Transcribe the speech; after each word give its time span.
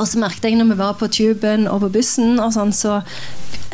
Og 0.00 0.08
så 0.08 0.20
merket 0.22 0.48
jeg 0.48 0.58
når 0.58 0.72
vi 0.72 0.80
var 0.80 0.96
på 0.98 1.10
tuben 1.12 1.68
og 1.70 1.84
på 1.84 1.92
bussen, 2.00 2.38
og 2.40 2.54
sånn, 2.56 2.72
så 2.72 3.00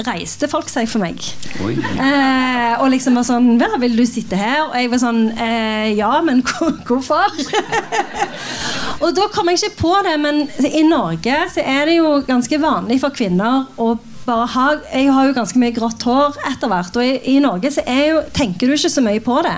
reiste 0.05 0.49
folk 0.51 0.69
seg 0.69 0.89
for 0.91 1.01
meg. 1.01 1.23
Eh, 1.57 2.75
og 2.83 2.91
liksom 2.93 3.17
var 3.17 3.25
sånn 3.25 3.55
Hva, 3.61 3.79
'Vil 3.81 3.97
du 3.97 4.05
sitte 4.05 4.37
her?' 4.37 4.67
Og 4.67 4.75
jeg 4.77 4.91
var 4.93 5.01
sånn 5.01 5.23
eh, 5.33 5.95
'Ja, 5.97 6.21
men 6.21 6.43
hvorfor?' 6.43 7.33
og 9.05 9.15
da 9.17 9.29
kom 9.33 9.49
jeg 9.49 9.63
ikke 9.63 9.81
på 9.81 9.95
det, 10.05 10.17
men 10.21 10.45
i 10.69 10.83
Norge 10.83 11.39
så 11.55 11.65
er 11.65 11.87
det 11.87 11.97
jo 11.97 12.21
ganske 12.27 12.61
vanlig 12.61 13.01
for 13.01 13.11
kvinner 13.17 13.67
å 13.79 13.97
bare 14.27 14.47
ha 14.53 14.67
Jeg 14.93 15.13
har 15.15 15.29
jo 15.29 15.35
ganske 15.37 15.61
mye 15.61 15.75
grått 15.75 16.03
hår 16.07 16.37
etter 16.51 16.71
hvert, 16.71 16.97
og 16.99 17.05
i, 17.05 17.17
i 17.33 17.37
Norge 17.43 17.71
så 17.73 17.85
jo, 17.87 18.21
tenker 18.37 18.69
du 18.69 18.77
ikke 18.77 18.93
så 18.93 19.05
mye 19.05 19.23
på 19.23 19.39
det. 19.47 19.55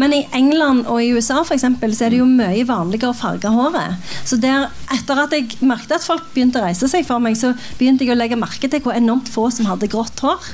Men 0.00 0.14
i 0.16 0.22
England 0.36 0.86
og 0.90 1.02
i 1.02 1.12
USA 1.14 1.42
for 1.42 1.56
eksempel, 1.56 1.94
så 1.96 2.06
er 2.06 2.14
det 2.14 2.20
jo 2.20 2.28
mye 2.28 2.64
vanligere 2.68 3.12
å 3.12 3.16
farge 3.16 3.52
håret. 3.52 4.00
Så 4.26 4.38
der, 4.42 4.68
etter 4.94 5.22
at 5.22 5.36
jeg 5.36 5.60
merket 5.66 5.98
at 5.98 6.06
folk 6.06 6.26
begynte 6.34 6.60
å 6.60 6.66
reise 6.66 6.88
seg 6.90 7.06
for 7.08 7.22
meg, 7.22 7.38
så 7.38 7.52
begynte 7.78 8.06
jeg 8.06 8.14
å 8.14 8.18
legge 8.18 8.40
merke 8.40 8.70
til 8.70 8.82
hvor 8.84 8.96
enormt 8.96 9.30
få 9.32 9.48
som 9.54 9.68
hadde 9.70 9.90
grått 9.92 10.22
hår. 10.24 10.50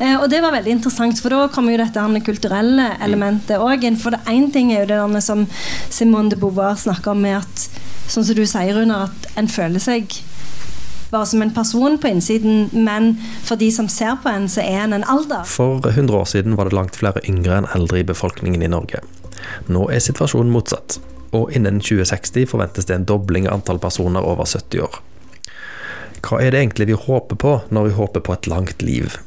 Eh, 0.00 0.16
og 0.18 0.28
det 0.32 0.42
var 0.44 0.54
veldig 0.56 0.76
interessant, 0.78 1.20
for 1.22 1.34
da 1.34 1.46
kommer 1.52 1.74
jo 1.74 1.82
dette 1.82 2.24
kulturelle 2.26 2.92
elementet 3.04 3.60
òg 3.62 3.84
inn. 3.86 3.98
For 4.00 4.14
det 4.14 4.24
én 4.30 4.50
ting 4.52 4.72
er 4.74 4.84
jo 4.84 4.92
det 5.12 5.24
som 5.24 5.46
Simone 5.90 6.32
de 6.32 6.40
Beauvoir 6.40 6.76
snakker 6.80 7.14
om, 7.14 7.24
med 7.24 7.40
at 7.40 7.68
sånn 8.10 8.26
som 8.26 8.36
du 8.38 8.44
sier, 8.46 8.74
Runar, 8.76 9.10
at 9.10 9.38
en 9.40 9.50
føler 9.50 9.82
seg 9.82 10.18
bare 11.10 11.26
som 11.26 11.42
en 11.42 11.54
person 11.54 11.98
på 11.98 12.10
innsiden, 12.10 12.70
men 12.72 13.14
for 13.46 13.58
de 13.60 13.70
som 13.72 13.88
ser 13.88 14.16
på 14.22 14.30
en, 14.32 14.48
så 14.48 14.64
er 14.64 14.84
en 14.84 14.96
en 14.96 15.06
alder. 15.08 15.44
For 15.48 15.80
100 15.86 16.16
år 16.16 16.24
siden 16.24 16.56
var 16.56 16.68
det 16.68 16.76
langt 16.76 16.96
flere 16.96 17.22
yngre 17.28 17.60
enn 17.60 17.68
eldre 17.74 18.00
i 18.00 18.08
befolkningen 18.08 18.62
i 18.62 18.70
Norge. 18.72 19.02
Nå 19.68 19.86
er 19.92 20.02
situasjonen 20.02 20.52
motsatt, 20.52 20.98
og 21.36 21.52
innen 21.54 21.80
2060 21.80 22.48
forventes 22.50 22.88
det 22.88 22.96
en 22.96 23.06
dobling 23.08 23.46
av 23.48 23.60
antall 23.60 23.78
personer 23.82 24.24
over 24.24 24.48
70 24.48 24.82
år. 24.86 25.00
Hva 26.26 26.40
er 26.42 26.50
det 26.50 26.62
egentlig 26.62 26.88
vi 26.90 26.98
håper 26.98 27.38
på 27.38 27.56
når 27.70 27.90
vi 27.90 27.96
håper 28.00 28.24
på 28.26 28.34
et 28.34 28.48
langt 28.50 28.82
liv? 28.82 29.18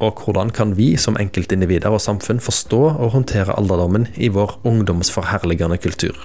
Og 0.00 0.22
hvordan 0.24 0.52
kan 0.54 0.76
vi 0.78 0.94
som 0.96 1.18
enkeltindivider 1.20 1.92
og 1.92 2.00
samfunn 2.00 2.40
forstå 2.40 2.82
og 2.92 3.12
håndtere 3.16 3.56
alderdommen 3.58 4.06
i 4.16 4.30
vår 4.32 4.60
ungdomsforherligende 4.64 5.80
kultur? 5.82 6.16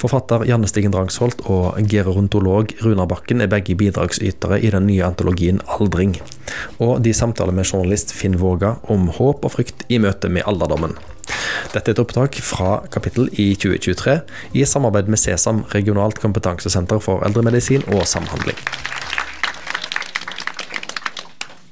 Forfatter 0.00 0.44
Janne 0.48 0.68
Stigen 0.70 0.92
Drangsholt 0.94 1.44
og 1.50 1.78
gerontolog 1.90 2.74
Runar 2.84 3.08
Bakken 3.10 3.42
er 3.44 3.50
begge 3.52 3.76
bidragsytere 3.78 4.60
i 4.60 4.70
den 4.74 4.88
nye 4.88 5.04
antologien 5.06 5.60
Aldring. 5.76 6.16
Og 6.82 7.02
de 7.04 7.14
samtaler 7.16 7.54
med 7.56 7.68
journalist 7.68 8.14
Finn 8.16 8.38
Våga 8.40 8.76
om 8.92 9.08
håp 9.18 9.44
og 9.44 9.54
frykt 9.56 9.86
i 9.88 10.00
møte 10.02 10.30
med 10.32 10.46
alderdommen. 10.50 10.96
Dette 11.72 11.90
er 11.90 11.94
et 11.94 12.02
opptak 12.02 12.38
fra 12.44 12.78
kapittel 12.92 13.30
i 13.40 13.52
2023 13.58 14.18
i 14.54 14.64
samarbeid 14.68 15.08
med 15.10 15.20
SESAM, 15.20 15.64
regionalt 15.74 16.20
kompetansesenter 16.22 17.00
for 17.02 17.24
eldremedisin 17.26 17.86
og 17.94 18.04
samhandling. 18.08 18.58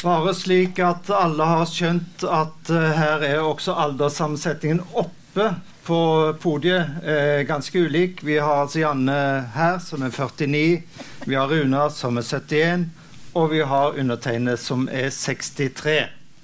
Bare 0.03 0.33
slik 0.35 0.81
at 0.83 1.11
alle 1.15 1.47
har 1.47 1.69
skjønt 1.71 2.25
at 2.27 2.71
eh, 2.75 2.89
her 2.99 3.23
er 3.23 3.45
også 3.45 3.77
alderssammensetningen 3.85 4.83
oppe 4.99 5.53
på 5.85 5.99
podiet 6.43 7.03
er 7.03 7.43
ganske 7.49 7.79
ulik. 7.79 8.23
Vi 8.25 8.39
har 8.39 8.63
altså 8.63 8.83
Janne 8.83 9.19
her, 9.55 9.79
som 9.83 10.03
er 10.03 10.11
49. 10.15 10.83
Vi 11.27 11.35
har 11.35 11.51
Runa, 11.51 11.89
som 11.91 12.19
er 12.19 12.27
71. 12.27 12.89
Og 13.35 13.51
vi 13.51 13.63
har 13.65 13.99
undertegnet, 13.99 14.61
som 14.61 14.89
er 14.93 15.11
63. 15.11 15.97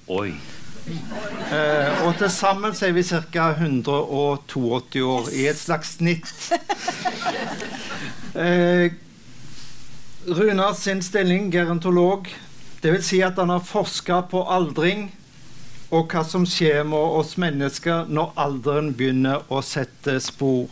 Oi. 0.08 0.32
Eh, 1.52 2.06
og 2.06 2.14
til 2.16 2.30
sammen 2.32 2.72
så 2.74 2.88
er 2.88 2.94
vi 2.96 3.04
ca. 3.04 3.50
182 3.52 5.02
år, 5.04 5.28
i 5.36 5.46
et 5.50 5.60
slags 5.60 5.98
snitt. 5.98 6.52
Eh, 8.38 8.92
Runas 10.28 10.82
sin 10.84 11.00
stilling, 11.02 11.48
gerontolog, 11.50 12.28
dvs. 12.84 13.06
Si 13.08 13.20
at 13.24 13.40
han 13.40 13.50
har 13.50 13.64
forska 13.64 14.20
på 14.30 14.44
aldring 14.44 15.08
og 15.88 16.12
hva 16.12 16.20
som 16.26 16.44
skjer 16.48 16.82
med 16.84 17.16
oss 17.20 17.36
mennesker 17.40 18.10
når 18.12 18.34
alderen 18.40 18.90
begynner 18.96 19.46
å 19.48 19.62
sette 19.64 20.18
spor. 20.20 20.68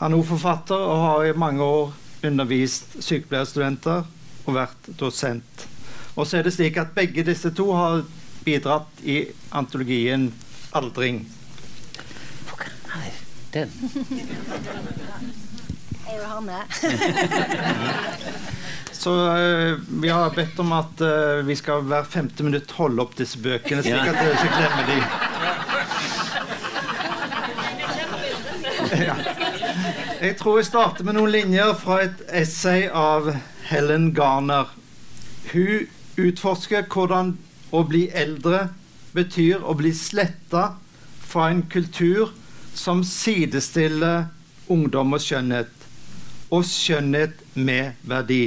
Han 0.00 0.16
er 0.16 0.24
forfatter 0.26 0.80
og 0.80 1.02
har 1.02 1.26
i 1.28 1.34
mange 1.38 1.62
år 1.62 1.92
undervist 2.24 2.96
sykepleierstudenter 3.04 4.08
og 4.46 4.56
vært 4.56 4.88
dosent. 4.98 5.66
Og 6.16 6.26
så 6.26 6.38
er 6.38 6.48
det 6.48 6.54
slik 6.56 6.80
at 6.80 6.94
begge 6.96 7.24
disse 7.26 7.52
to 7.56 7.68
har 7.76 8.02
bidratt 8.44 9.04
i 9.04 9.26
antologien 9.52 10.32
'Aldring'. 10.72 11.26
Den. 13.52 13.68
Jeg 16.08 16.18
vil 16.18 16.24
ha 16.24 16.40
med. 16.40 16.62
Så 19.02 19.12
uh, 19.14 19.78
vi 19.88 20.08
har 20.08 20.30
bedt 20.30 20.58
om 20.62 20.72
at 20.76 21.00
uh, 21.02 21.42
vi 21.46 21.56
skal 21.58 21.82
hver 21.90 22.04
femte 22.06 22.44
minutt 22.46 22.70
holde 22.78 23.02
opp 23.02 23.16
disse 23.18 23.40
bøkene, 23.42 23.82
slik 23.82 23.98
at 23.98 24.14
dere 24.14 24.36
ikke 24.36 24.54
glemmer 24.54 24.84
de. 24.92 24.98
Ja. 29.02 29.16
Jeg 30.22 30.36
tror 30.38 30.60
jeg 30.60 30.68
starter 30.68 31.02
med 31.08 31.16
noen 31.16 31.32
linjer 31.34 31.72
fra 31.80 31.96
et 32.04 32.22
essay 32.30 32.86
av 32.86 33.32
Helen 33.66 34.12
Garner. 34.14 34.70
Hun 35.50 35.88
utforsker 36.20 36.86
hvordan 36.92 37.34
å 37.74 37.82
bli 37.88 38.04
eldre 38.14 38.68
betyr 39.16 39.64
å 39.66 39.74
bli 39.74 39.90
sletta 39.96 40.76
fra 41.26 41.50
en 41.50 41.66
kultur 41.72 42.30
som 42.78 43.02
sidestiller 43.02 44.28
ungdom 44.70 45.16
og 45.16 45.24
skjønnhet, 45.24 45.72
og 46.54 46.62
skjønnhet 46.68 47.42
med 47.58 47.98
verdi. 48.06 48.44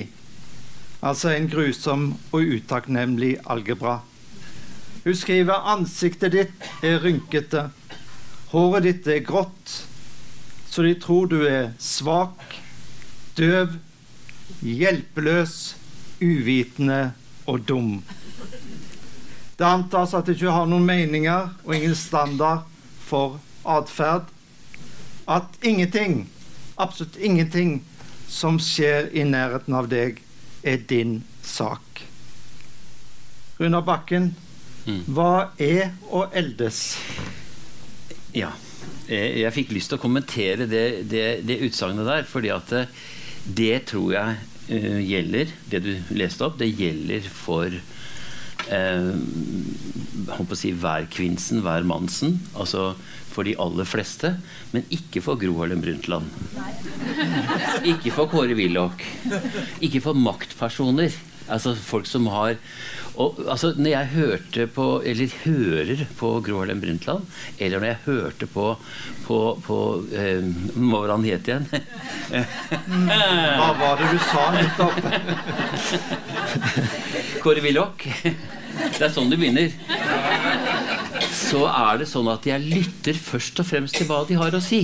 Altså 1.06 1.36
en 1.36 1.46
grusom 1.50 2.06
og 2.34 2.56
utakknemlig 2.56 3.36
algebra. 3.46 4.00
Hun 5.04 5.14
skriver 5.14 5.68
ansiktet 5.70 6.34
ditt 6.34 6.70
er 6.82 6.98
rynkete, 7.04 7.68
håret 8.50 8.88
ditt 8.88 9.10
er 9.14 9.22
grått, 9.28 9.76
så 10.66 10.82
de 10.82 10.96
tror 10.98 11.30
du 11.30 11.44
er 11.46 11.76
svak, 11.78 12.58
døv, 13.38 13.78
hjelpeløs, 14.66 15.76
uvitende 16.26 17.14
og 17.46 17.62
dum. 17.70 17.92
Det 19.56 19.70
antas 19.70 20.18
at 20.18 20.26
du 20.26 20.34
ikke 20.34 20.58
har 20.58 20.66
noen 20.66 20.90
meninger 20.90 21.54
og 21.68 21.78
ingen 21.78 21.96
standard 21.96 22.66
for 23.06 23.38
atferd. 23.62 24.26
At 25.30 25.54
ingenting, 25.62 26.26
absolutt 26.82 27.22
ingenting, 27.22 27.84
som 28.28 28.58
skjer 28.58 29.14
i 29.14 29.24
nærheten 29.24 29.78
av 29.78 29.88
deg, 29.94 30.25
er 30.66 30.82
din 30.90 31.20
sak. 31.46 32.04
Runar 33.60 33.86
Bakken, 33.88 34.34
mm. 34.86 35.02
hva 35.16 35.52
er 35.62 35.94
å 36.12 36.26
eldes? 36.36 36.98
Ja. 38.36 38.52
Eh, 39.06 39.42
jeg 39.44 39.54
fikk 39.54 39.76
lyst 39.76 39.92
til 39.92 40.00
å 40.00 40.02
kommentere 40.02 40.68
det, 40.70 41.06
det, 41.10 41.26
det 41.46 41.62
utsagnet 41.68 42.08
der, 42.10 42.26
fordi 42.28 42.52
at 42.54 42.74
det, 42.74 42.88
eh, 42.88 43.12
det 43.46 43.76
tror 43.86 44.08
jeg 44.10 44.38
uh, 44.74 45.02
gjelder, 45.06 45.52
det 45.70 45.82
du 45.86 45.92
leste 46.18 46.48
opp, 46.48 46.56
det 46.58 46.72
gjelder 46.74 47.28
for 47.30 47.70
uh, 47.70 49.12
å 50.42 50.58
si 50.58 50.72
hver 50.74 51.06
kvinsen, 51.14 51.62
hver 51.62 51.86
mannsen. 51.86 52.40
Altså 52.58 52.96
for 53.36 53.48
de 53.48 53.56
aller 53.60 53.88
fleste, 53.88 54.36
men 54.72 54.88
ikke 54.96 55.24
for 55.26 55.40
Gro 55.40 55.58
Harlem 55.60 55.84
Brundtland. 55.84 56.32
Ikke 57.84 58.14
for 58.16 58.32
Kåre 58.32 58.56
Willoch. 58.58 59.04
Ikke 59.84 60.02
for 60.04 60.18
maktpersoner. 60.18 61.12
Altså 61.46 61.76
folk 61.78 62.08
som 62.10 62.26
har 62.34 62.56
og, 63.22 63.38
altså, 63.48 63.70
Når 63.78 63.90
jeg 63.90 64.08
hørte 64.12 64.66
på, 64.76 64.86
eller 65.06 65.36
hører 65.46 66.02
på 66.20 66.32
Gro 66.44 66.58
Harlem 66.60 66.82
Brundtland, 66.82 67.28
eller 67.60 67.80
når 67.80 67.88
jeg 67.88 68.02
hørte 68.06 68.48
på, 68.52 68.66
på, 69.28 69.38
på 69.64 69.78
eh, 70.12 70.50
Hva 70.76 71.00
var 71.06 71.14
han 71.14 71.28
het 71.30 71.48
igjen? 71.48 71.70
Hva 73.62 73.70
var 73.80 74.02
det 74.02 74.12
du 74.12 74.20
sa 74.26 74.50
nettopp? 74.58 75.00
Kåre 77.46 77.64
Willoch. 77.64 78.04
Det 78.76 79.06
er 79.06 79.14
sånn 79.14 79.30
det 79.32 79.40
begynner 79.40 79.72
så 81.46 81.66
er 81.70 82.02
det 82.02 82.10
sånn 82.10 82.30
at 82.32 82.46
jeg 82.48 82.66
lytter 82.66 83.18
først 83.20 83.62
og 83.62 83.68
fremst 83.70 83.98
til 84.00 84.10
hva 84.10 84.24
de 84.28 84.38
har 84.40 84.56
å 84.56 84.64
si. 84.64 84.82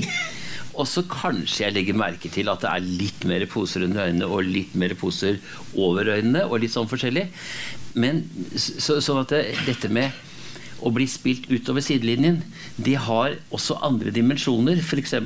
Og 0.71 0.87
så 0.87 1.03
kanskje 1.09 1.65
jeg 1.65 1.75
legger 1.75 1.97
merke 1.99 2.29
til 2.31 2.49
at 2.51 2.63
det 2.63 2.71
er 2.71 2.89
litt 3.01 3.25
mer 3.27 3.43
poser 3.51 3.83
under 3.85 4.07
øynene 4.07 4.29
og 4.29 4.47
litt 4.47 4.75
mer 4.79 4.93
poser 4.99 5.39
over 5.75 6.13
øynene. 6.13 6.45
og 6.47 6.61
litt 6.61 6.73
sånn 6.73 6.89
forskjellig. 6.89 7.27
Men 7.99 8.23
så, 8.55 9.01
sånn 9.03 9.23
at 9.23 9.33
det, 9.33 9.41
dette 9.67 9.91
med 9.91 10.15
å 10.81 10.89
bli 10.93 11.05
spilt 11.09 11.45
utover 11.51 11.83
sidelinjen, 11.85 12.39
det 12.77 12.95
har 13.05 13.35
også 13.53 13.81
andre 13.85 14.13
dimensjoner. 14.15 14.79
F.eks. 14.81 15.17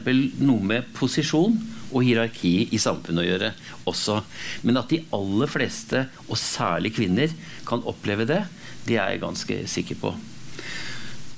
noe 0.41 0.59
med 0.59 0.89
posisjon 0.97 1.59
og 1.91 2.03
hierarki 2.03 2.71
i 2.75 2.81
samfunnet 2.81 3.23
å 3.23 3.27
gjøre 3.29 3.51
også. 3.87 4.19
Men 4.67 4.81
at 4.81 4.91
de 4.91 5.03
aller 5.15 5.51
fleste, 5.51 6.07
og 6.27 6.39
særlig 6.41 6.95
kvinner, 6.97 7.31
kan 7.69 7.85
oppleve 7.87 8.27
det, 8.27 8.43
det 8.87 8.97
er 8.97 9.13
jeg 9.13 9.23
ganske 9.23 9.61
sikker 9.71 10.01
på. 10.01 10.17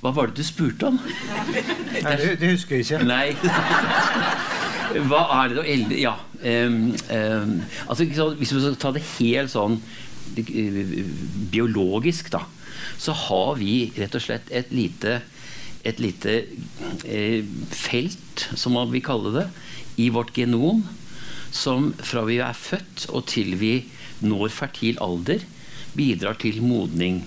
Hva 0.08 0.14
var 0.16 0.30
det 0.32 0.40
du 0.40 0.48
spurte 0.48 0.88
om? 0.88 0.98
Nei, 1.04 2.14
det, 2.16 2.38
du 2.40 2.46
husker 2.48 2.80
ikke. 2.80 3.02
Nei. 3.04 3.36
Hva 5.10 5.24
er 5.42 5.52
det 5.52 5.60
å 5.60 5.66
elde 5.68 6.00
Ja. 6.00 6.16
Um, 6.38 6.94
um, 7.12 7.54
altså, 7.90 8.06
hvis 8.38 8.54
vi 8.54 8.62
skal 8.62 8.78
ta 8.80 8.92
det 8.96 9.02
helt 9.18 9.52
sånn 9.52 9.82
biologisk, 11.52 12.30
da, 12.32 12.44
så 13.02 13.12
har 13.26 13.58
vi 13.60 13.90
rett 13.98 14.16
og 14.16 14.24
slett 14.24 14.48
et 14.54 14.72
lite, 14.72 15.18
et 15.84 16.00
lite 16.00 16.38
eh, 17.04 17.44
felt, 17.74 18.48
som 18.56 18.78
man 18.78 18.94
vil 18.94 19.04
kalle 19.04 19.34
det, 19.36 19.48
i 20.00 20.08
vårt 20.14 20.38
genom 20.38 20.86
som 21.52 21.92
fra 22.06 22.24
vi 22.30 22.40
er 22.44 22.56
født 22.56 23.10
og 23.12 23.26
til 23.34 23.58
vi 23.60 23.74
når 24.24 24.54
fertil 24.54 25.02
alder, 25.04 25.44
bidrar 25.98 26.38
til 26.40 26.62
modning. 26.62 27.24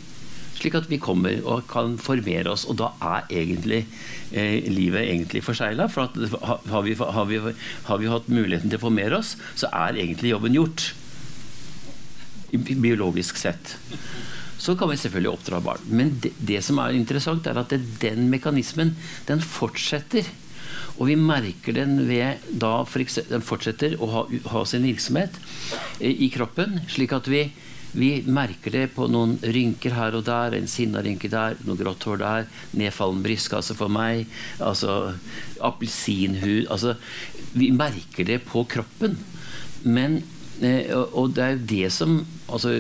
Slik 0.61 0.77
at 0.77 0.89
vi 0.91 1.01
kommer 1.01 1.41
og 1.49 1.65
kan 1.71 1.97
formere 2.01 2.53
oss. 2.53 2.67
Og 2.69 2.79
da 2.81 2.91
er 3.01 3.29
egentlig 3.43 3.85
eh, 4.31 4.69
livet 4.69 5.07
egentlig 5.07 5.45
forsegla. 5.47 5.89
For 5.93 6.11
har, 6.11 6.83
vi, 6.87 6.97
har, 7.01 7.29
vi, 7.31 7.41
har, 7.41 8.03
vi, 8.03 8.11
hatt 8.13 8.29
muligheten 8.29 8.69
til 8.69 8.81
å 8.81 8.85
formere 8.85 9.21
oss, 9.21 9.37
så 9.57 9.71
er 9.73 10.01
egentlig 10.03 10.35
jobben 10.35 10.59
gjort. 10.59 10.91
Biologisk 12.53 13.41
sett. 13.41 13.77
Så 14.61 14.75
kan 14.77 14.91
vi 14.91 14.99
selvfølgelig 15.01 15.33
oppdra 15.33 15.63
barn. 15.65 15.89
Men 15.89 16.13
det, 16.21 16.35
det 16.37 16.61
som 16.67 16.83
er 16.83 16.93
interessant, 16.99 17.49
er 17.49 17.63
at 17.63 17.73
det, 17.73 17.81
den 18.03 18.29
mekanismen 18.33 18.93
den 19.31 19.41
fortsetter 19.41 20.29
og 21.01 21.09
vi 21.09 21.17
merker 21.17 21.73
den 21.77 22.05
ved 22.09 22.45
da 22.61 22.85
den 22.85 23.45
fortsetter 23.45 23.97
å 24.05 24.09
ha, 24.13 24.23
ha 24.53 24.65
sin 24.69 24.85
virksomhet 24.85 25.37
eh, 25.99 26.13
i 26.13 26.29
kroppen, 26.33 26.83
slik 26.93 27.15
at 27.17 27.31
vi, 27.31 27.47
vi 27.93 28.11
merker 28.27 28.75
det 28.75 28.85
på 28.95 29.09
noen 29.11 29.37
rynker 29.43 29.95
her 29.97 30.15
og 30.19 30.25
der, 30.29 30.55
en 30.57 30.71
sinnarynke 30.71 31.31
der, 31.33 31.57
noe 31.67 31.79
grått 31.79 32.07
hår 32.07 32.21
der, 32.23 32.51
nedfallen 32.79 33.23
brystkasse 33.25 33.75
for 33.79 33.93
meg, 33.93 34.29
altså 34.63 35.17
appelsinhud 35.61 36.71
altså, 36.71 36.97
Vi 37.51 37.73
merker 37.75 38.25
det 38.25 38.39
på 38.47 38.63
kroppen. 38.71 39.17
Men 39.83 40.21
eh, 40.63 40.93
og 40.95 41.35
det 41.35 41.43
er 41.43 41.57
jo 41.57 41.67
det 41.73 41.89
som 41.93 42.21
altså, 42.47 42.77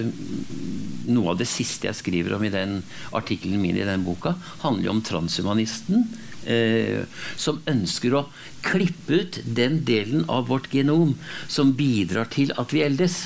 Noe 1.11 1.33
av 1.33 1.41
det 1.41 1.49
siste 1.51 1.89
jeg 1.89 1.99
skriver 1.99 2.37
om 2.37 2.45
i 2.47 2.53
den 2.53 2.77
artikkelen 3.17 3.59
min 3.59 3.81
i 3.81 3.87
den 3.89 4.05
boka, 4.07 4.37
handler 4.62 4.87
jo 4.87 4.93
om 4.95 5.03
transhumanisten 5.03 6.05
eh, 6.47 7.03
som 7.41 7.59
ønsker 7.67 8.15
å 8.15 8.27
klippe 8.62 9.23
ut 9.25 9.41
den 9.45 9.81
delen 9.89 10.27
av 10.31 10.47
vårt 10.53 10.71
genom 10.75 11.17
som 11.49 11.75
bidrar 11.75 12.31
til 12.31 12.55
at 12.61 12.71
vi 12.77 12.85
eldes. 12.87 13.25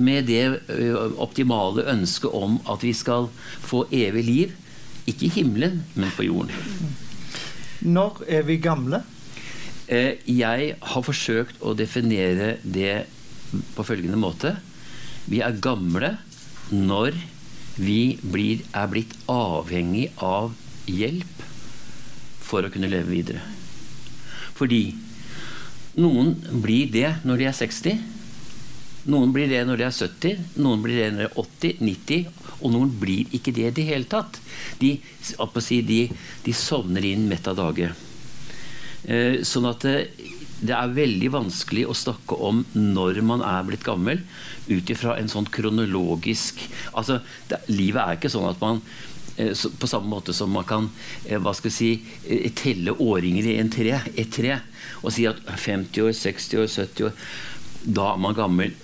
Med 0.00 0.28
det 0.30 0.44
optimale 1.20 1.84
ønsket 1.92 2.32
om 2.32 2.58
at 2.70 2.84
vi 2.86 2.94
skal 2.96 3.28
få 3.66 3.84
evig 3.92 4.24
liv. 4.26 4.58
Ikke 5.10 5.28
i 5.28 5.34
himmelen, 5.40 5.82
men 5.94 6.12
på 6.16 6.26
jorden. 6.26 6.52
Når 7.80 8.22
er 8.28 8.44
vi 8.48 8.60
gamle? 8.62 9.02
Jeg 9.90 10.74
har 10.80 11.02
forsøkt 11.02 11.62
å 11.66 11.74
definere 11.74 12.56
det 12.62 13.06
på 13.74 13.84
følgende 13.86 14.20
måte. 14.20 14.54
Vi 15.26 15.40
er 15.42 15.58
gamle 15.62 16.14
når 16.70 17.16
vi 17.80 18.18
blir, 18.22 18.62
er 18.76 18.90
blitt 18.90 19.16
avhengig 19.30 20.10
av 20.22 20.52
hjelp 20.90 21.44
for 22.44 22.66
å 22.66 22.70
kunne 22.72 22.90
leve 22.90 23.10
videre. 23.10 23.42
Fordi 24.58 24.92
noen 26.00 26.34
blir 26.62 26.90
det 26.92 27.08
når 27.26 27.40
de 27.40 27.48
er 27.50 27.56
60. 27.56 28.02
Noen 29.08 29.32
blir 29.32 29.48
det 29.48 29.62
når 29.64 29.80
de 29.80 29.86
er 29.86 29.96
70, 29.96 30.42
noen 30.60 30.82
blir 30.84 30.98
det 31.00 31.08
når 31.14 31.22
de 31.22 31.28
er 31.28 31.38
80, 31.40 31.80
90, 31.80 32.42
og 32.60 32.74
noen 32.74 32.92
blir 33.00 33.30
ikke 33.36 33.54
det 33.56 33.70
i 33.70 33.76
det 33.78 33.86
hele 33.88 34.08
tatt. 34.10 34.40
De, 34.80 34.98
de, 35.88 36.00
de 36.44 36.56
sovner 36.56 37.06
inn 37.08 37.24
mett 37.30 37.48
av 37.48 37.56
dage. 37.60 37.92
Eh, 39.08 39.40
sånn 39.48 39.68
at 39.70 39.86
det, 39.86 39.96
det, 40.60 40.74
er 40.76 40.96
veldig 40.96 41.30
vanskelig 41.32 41.86
å 41.88 41.96
snakke 41.96 42.36
om 42.36 42.64
når 42.76 43.22
man 43.24 43.44
er 43.46 43.64
blitt 43.68 43.86
gammel, 43.86 44.20
ut 44.68 44.92
ifra 44.92 45.16
en 45.16 45.30
sånn 45.32 45.48
kronologisk 45.50 46.60
altså, 46.92 47.16
det, 47.48 47.62
Livet 47.72 48.02
er 48.04 48.18
ikke 48.18 48.30
sånn 48.30 48.50
at 48.50 48.60
man 48.60 48.84
Eh, 49.40 49.54
på 49.78 49.86
samme 49.86 50.08
måte 50.10 50.32
som 50.36 50.50
man 50.52 50.66
kan 50.68 50.88
eh, 51.24 51.38
hva 51.40 51.52
skal 51.56 51.72
si, 51.72 51.90
eh, 52.26 52.50
telle 52.56 52.92
åringer 52.92 53.46
i 53.46 53.56
en 53.62 53.70
tre, 53.72 53.94
et 54.18 54.32
tre 54.32 54.58
og 55.00 55.14
si 55.14 55.24
at 55.28 55.38
50 55.48 56.02
år, 56.04 56.12
60 56.16 56.60
år, 56.60 56.68
70 56.68 57.06
år 57.08 57.14
Da 57.80 58.10
er 58.12 58.18
man 58.20 58.36
gammel. 58.36 58.74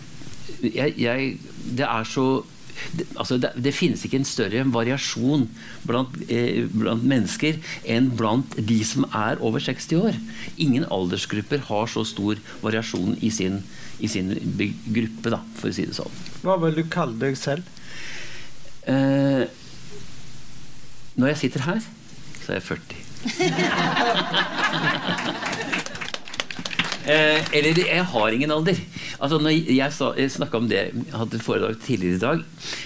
Jeg, 0.63 0.95
jeg, 1.01 1.33
det 1.77 1.87
er 1.87 2.07
så 2.09 2.45
det, 2.93 3.07
altså 3.17 3.39
det, 3.41 3.51
det, 3.65 3.73
finnes 3.75 4.03
ikke 4.05 4.19
en 4.21 4.29
større 4.29 4.65
variasjon 4.73 5.47
blant, 5.89 6.17
eh, 6.29 6.67
blant, 6.71 7.05
mennesker 7.09 7.59
enn 7.89 8.11
blant 8.19 8.57
de 8.57 8.79
som 8.87 9.07
er 9.17 9.41
over 9.45 9.63
60 9.63 9.97
år. 10.01 10.19
Ingen 10.61 10.85
aldersgrupper 10.93 11.65
har 11.71 11.87
så 11.93 12.05
stor 12.09 12.41
variasjon 12.65 13.17
i 13.25 13.31
sin, 13.33 13.63
i 13.99 14.11
sin 14.13 14.35
gruppe, 14.37 15.33
da, 15.33 15.41
for 15.59 15.73
å 15.73 15.77
si 15.77 15.89
det 15.89 15.97
sånn. 15.99 16.23
Hva 16.45 16.59
vil 16.63 16.77
du 16.81 16.85
kalle 16.93 17.17
deg 17.23 17.39
selv? 17.41 17.65
Eh, 18.87 19.45
når 21.17 21.33
jeg 21.33 21.43
sitter 21.47 21.67
her, 21.71 21.81
så 22.45 22.53
er 22.53 22.61
jeg 22.61 22.67
40. 22.69 23.05
eh, 27.07 27.41
eller 27.59 27.81
jeg 27.83 28.05
har 28.13 28.35
ingen 28.35 28.53
alder. 28.55 28.81
Altså 29.21 29.39
når 29.43 29.57
Jeg, 29.57 29.93
jeg 30.19 30.31
snakka 30.35 30.59
om 30.59 30.69
det 30.69 30.83
jeg 30.83 31.07
hadde 31.15 31.43
foredrag 31.43 31.79
tidligere 31.83 32.17
i 32.17 32.25
dag. 32.27 32.45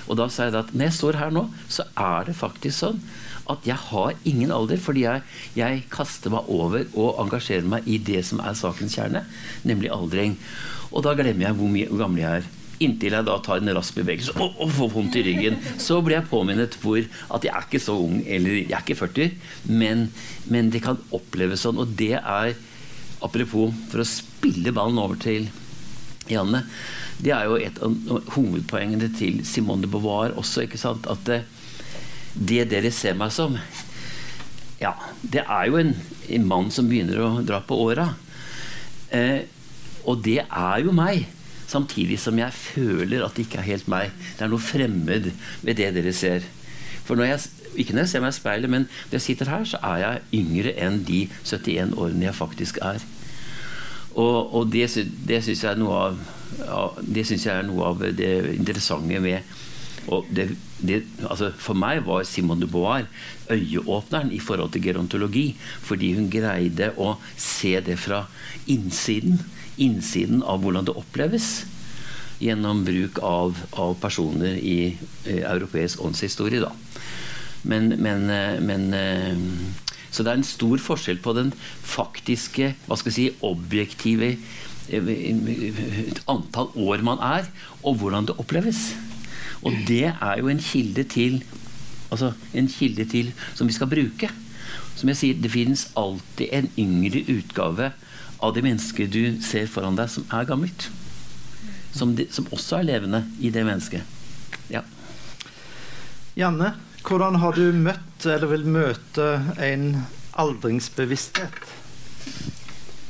Og 0.08 0.20
da 0.20 0.28
sa 0.28 0.48
jeg 0.48 0.60
at 0.60 0.74
når 0.74 0.88
jeg 0.88 0.98
står 1.00 1.20
her 1.20 1.34
nå, 1.34 1.48
så 1.68 1.88
er 1.96 2.30
det 2.30 2.38
faktisk 2.38 2.78
sånn 2.78 3.02
at 3.50 3.66
jeg 3.66 3.78
har 3.90 4.14
ingen 4.28 4.52
alder. 4.54 4.80
Fordi 4.80 5.04
jeg, 5.06 5.24
jeg 5.58 5.84
kaster 5.92 6.32
meg 6.32 6.48
over 6.52 6.86
og 6.94 7.20
engasjerer 7.24 7.66
meg 7.66 7.88
i 7.90 7.98
det 7.98 8.22
som 8.28 8.42
er 8.44 8.56
sakens 8.58 8.96
kjerne, 8.98 9.24
nemlig 9.66 9.92
aldring. 9.94 10.38
Og 10.90 11.04
da 11.06 11.14
glemmer 11.18 11.48
jeg 11.48 11.58
hvor, 11.58 11.70
mye, 11.70 11.90
hvor 11.90 12.04
gammel 12.04 12.24
jeg 12.24 12.40
er. 12.40 12.56
Inntil 12.80 13.12
jeg 13.12 13.26
da 13.28 13.34
tar 13.44 13.60
en 13.60 13.74
rask 13.76 13.92
bevegelse 13.98 14.32
og, 14.40 14.54
og, 14.56 14.70
får 14.72 14.88
vondt 14.94 15.18
i 15.20 15.24
ryggen. 15.26 15.58
Så 15.76 15.98
blir 16.00 16.16
jeg 16.16 16.30
påminnet 16.30 16.78
hvor 16.80 17.02
at 17.04 17.44
jeg 17.44 17.52
er 17.52 17.66
ikke 17.66 17.82
så 17.82 17.98
ung, 18.00 18.22
eller 18.24 18.56
jeg 18.62 18.72
er 18.72 18.80
ikke 18.86 18.96
40, 19.02 19.34
men, 19.68 20.06
men 20.48 20.70
det 20.72 20.80
kan 20.86 21.00
oppleves 21.12 21.66
sånn. 21.66 21.80
Og 21.82 21.92
det 21.98 22.14
er, 22.16 22.54
apropos 23.24 23.74
for 23.90 24.02
å 24.02 24.08
spille 24.08 24.72
ballen 24.74 25.00
over 25.00 25.18
til 25.20 25.48
Janne, 26.30 26.64
det 27.20 27.32
er 27.34 27.48
jo 27.48 27.58
et 27.60 27.78
av 27.82 27.94
hovedpoengene 28.36 29.10
til 29.18 29.42
Simone 29.48 29.84
de 29.84 29.90
Beauvoir 29.90 30.36
også. 30.40 30.64
ikke 30.64 30.80
sant, 30.80 31.08
At 31.10 31.24
det, 31.28 31.42
det 32.34 32.68
dere 32.70 32.92
ser 32.94 33.18
meg 33.18 33.32
som 33.34 33.58
Ja, 34.80 34.94
det 35.20 35.44
er 35.44 35.66
jo 35.68 35.80
en, 35.80 35.94
en 36.28 36.46
mann 36.48 36.70
som 36.72 36.88
begynner 36.88 37.20
å 37.20 37.30
dra 37.44 37.60
på 37.60 37.76
åra. 37.84 38.14
Eh, 39.12 39.42
og 40.08 40.22
det 40.24 40.40
er 40.46 40.86
jo 40.86 40.94
meg. 40.96 41.26
Samtidig 41.68 42.16
som 42.18 42.38
jeg 42.40 42.56
føler 42.56 43.22
at 43.22 43.36
det 43.36 43.44
ikke 43.44 43.60
er 43.60 43.68
helt 43.68 43.90
meg. 43.92 44.14
Det 44.38 44.46
er 44.46 44.50
noe 44.50 44.64
fremmed 44.64 45.28
ved 45.60 45.76
det 45.78 45.90
dere 45.98 46.14
ser. 46.16 46.46
For 47.04 47.18
når 47.18 47.34
jeg, 47.34 47.59
ikke 47.76 47.94
når 47.94 48.06
jeg 48.06 48.12
ser 48.12 48.24
meg 48.24 48.34
i 48.34 48.38
speilet, 48.38 48.72
men 48.72 48.86
når 48.88 49.16
jeg 49.18 49.26
sitter 49.28 49.50
her, 49.52 49.64
så 49.68 49.80
er 49.92 50.02
jeg 50.02 50.42
yngre 50.42 50.74
enn 50.86 51.00
de 51.06 51.22
71 51.44 51.96
årene 51.96 52.28
jeg 52.28 52.38
faktisk 52.38 52.80
er. 52.82 53.02
Og, 54.10 54.54
og 54.58 54.70
det, 54.72 54.88
det 55.28 55.42
syns 55.44 55.62
jeg, 55.62 55.70
jeg 55.70 57.56
er 57.56 57.66
noe 57.68 57.90
av 57.92 58.06
det 58.18 58.32
interessante 58.56 59.20
med 59.22 59.58
det, 60.34 60.46
det, 60.80 61.02
altså 61.28 61.50
for 61.60 61.78
meg 61.78 62.00
var 62.06 62.24
Simone 62.26 62.64
de 62.64 62.66
Beauvoir 62.70 63.04
øyeåpneren 63.52 64.32
i 64.34 64.40
forhold 64.42 64.72
til 64.74 64.82
gerontologi. 64.82 65.44
Fordi 65.86 66.14
hun 66.16 66.30
greide 66.32 66.90
å 66.98 67.14
se 67.38 67.76
det 67.84 67.98
fra 68.00 68.24
innsiden 68.66 69.38
innsiden 69.80 70.42
av 70.44 70.60
hvordan 70.60 70.88
det 70.88 70.96
oppleves 70.98 71.64
gjennom 72.40 72.82
bruk 72.84 73.20
av, 73.24 73.56
av 73.80 73.94
personer 74.00 74.56
i 74.56 74.96
eh, 75.28 75.42
europeisk 75.44 76.02
åndshistorie. 76.04 76.60
Da. 76.64 76.72
Men, 77.62 77.94
men, 78.00 78.30
eh, 78.30 78.56
men 78.62 78.94
eh, 78.94 79.36
Så 80.10 80.24
det 80.24 80.32
er 80.32 80.40
en 80.40 80.46
stor 80.46 80.80
forskjell 80.82 81.20
på 81.22 81.34
den 81.36 81.52
faktiske, 81.86 82.74
hva 82.86 82.96
skal 82.98 83.12
jeg 83.12 83.16
si, 83.16 83.26
objektive 83.46 84.32
eh, 84.90 86.16
antall 86.28 86.72
år 86.74 87.04
man 87.06 87.22
er, 87.22 87.46
og 87.82 88.00
hvordan 88.00 88.26
det 88.26 88.38
oppleves. 88.42 88.90
Og 89.62 89.76
det 89.86 90.08
er 90.10 90.40
jo 90.40 90.50
en 90.50 90.62
kilde 90.62 91.04
til 91.04 91.42
altså 92.10 92.32
en 92.54 92.68
kilde 92.68 93.04
til 93.06 93.32
som 93.54 93.68
vi 93.68 93.76
skal 93.76 93.90
bruke. 93.90 94.30
Som 94.96 95.08
jeg 95.08 95.16
sier, 95.16 95.34
Det 95.34 95.50
finnes 95.50 95.88
alltid 95.96 96.48
en 96.52 96.70
yngre 96.78 97.22
utgave 97.28 97.92
av 98.40 98.54
det 98.54 98.64
mennesket 98.64 99.12
du 99.12 99.40
ser 99.44 99.68
foran 99.70 99.96
deg, 99.96 100.10
som 100.10 100.26
er 100.32 100.48
gammelt. 100.48 100.88
Som, 101.92 102.14
de, 102.16 102.26
som 102.30 102.48
også 102.52 102.80
er 102.80 102.88
levende 102.88 103.24
i 103.40 103.50
det 103.50 103.64
mennesket. 103.66 104.02
Ja. 104.70 104.82
Janne, 106.36 106.74
hvordan 107.06 107.40
har 107.42 107.56
du 107.56 107.72
møtt 107.72 108.26
eller 108.26 108.50
vil 108.52 108.66
møte 108.68 109.28
en 109.62 110.06
aldringsbevissthet? 110.40 111.60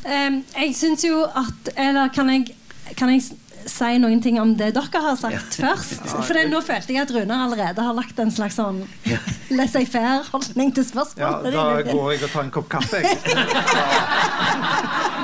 Um, 0.01 0.41
jeg 0.57 0.73
syns 0.79 1.03
jo 1.05 1.27
at 1.27 1.69
Eller 1.77 2.09
kan 2.09 2.31
jeg, 2.33 2.55
kan 2.97 3.11
jeg 3.13 3.21
si 3.69 3.99
noen 4.01 4.23
ting 4.25 4.39
om 4.41 4.55
det 4.57 4.71
dere 4.77 5.03
har 5.05 5.17
sagt 5.21 5.59
ja. 5.61 5.67
først. 5.69 6.07
For 6.25 6.33
det, 6.37 6.47
nå 6.53 6.63
følte 6.65 6.95
jeg 6.95 7.03
at 7.05 7.13
Runar 7.15 7.45
allerede 7.47 7.85
har 7.85 7.95
lagt 7.97 8.19
en 8.23 8.33
slags 8.33 8.57
sånn 8.59 8.81
ja. 9.09 9.19
laissez-faire-holdning 9.53 10.73
til 10.77 10.87
spørsmålet. 10.89 11.53
Ja, 11.53 11.61
da 11.85 11.93
går 11.93 12.15
jeg 12.15 12.25
og 12.25 12.33
tar 12.33 12.47
en 12.47 12.55
kopp 12.55 12.71
kaffe, 12.73 13.03
jeg. 13.05 13.19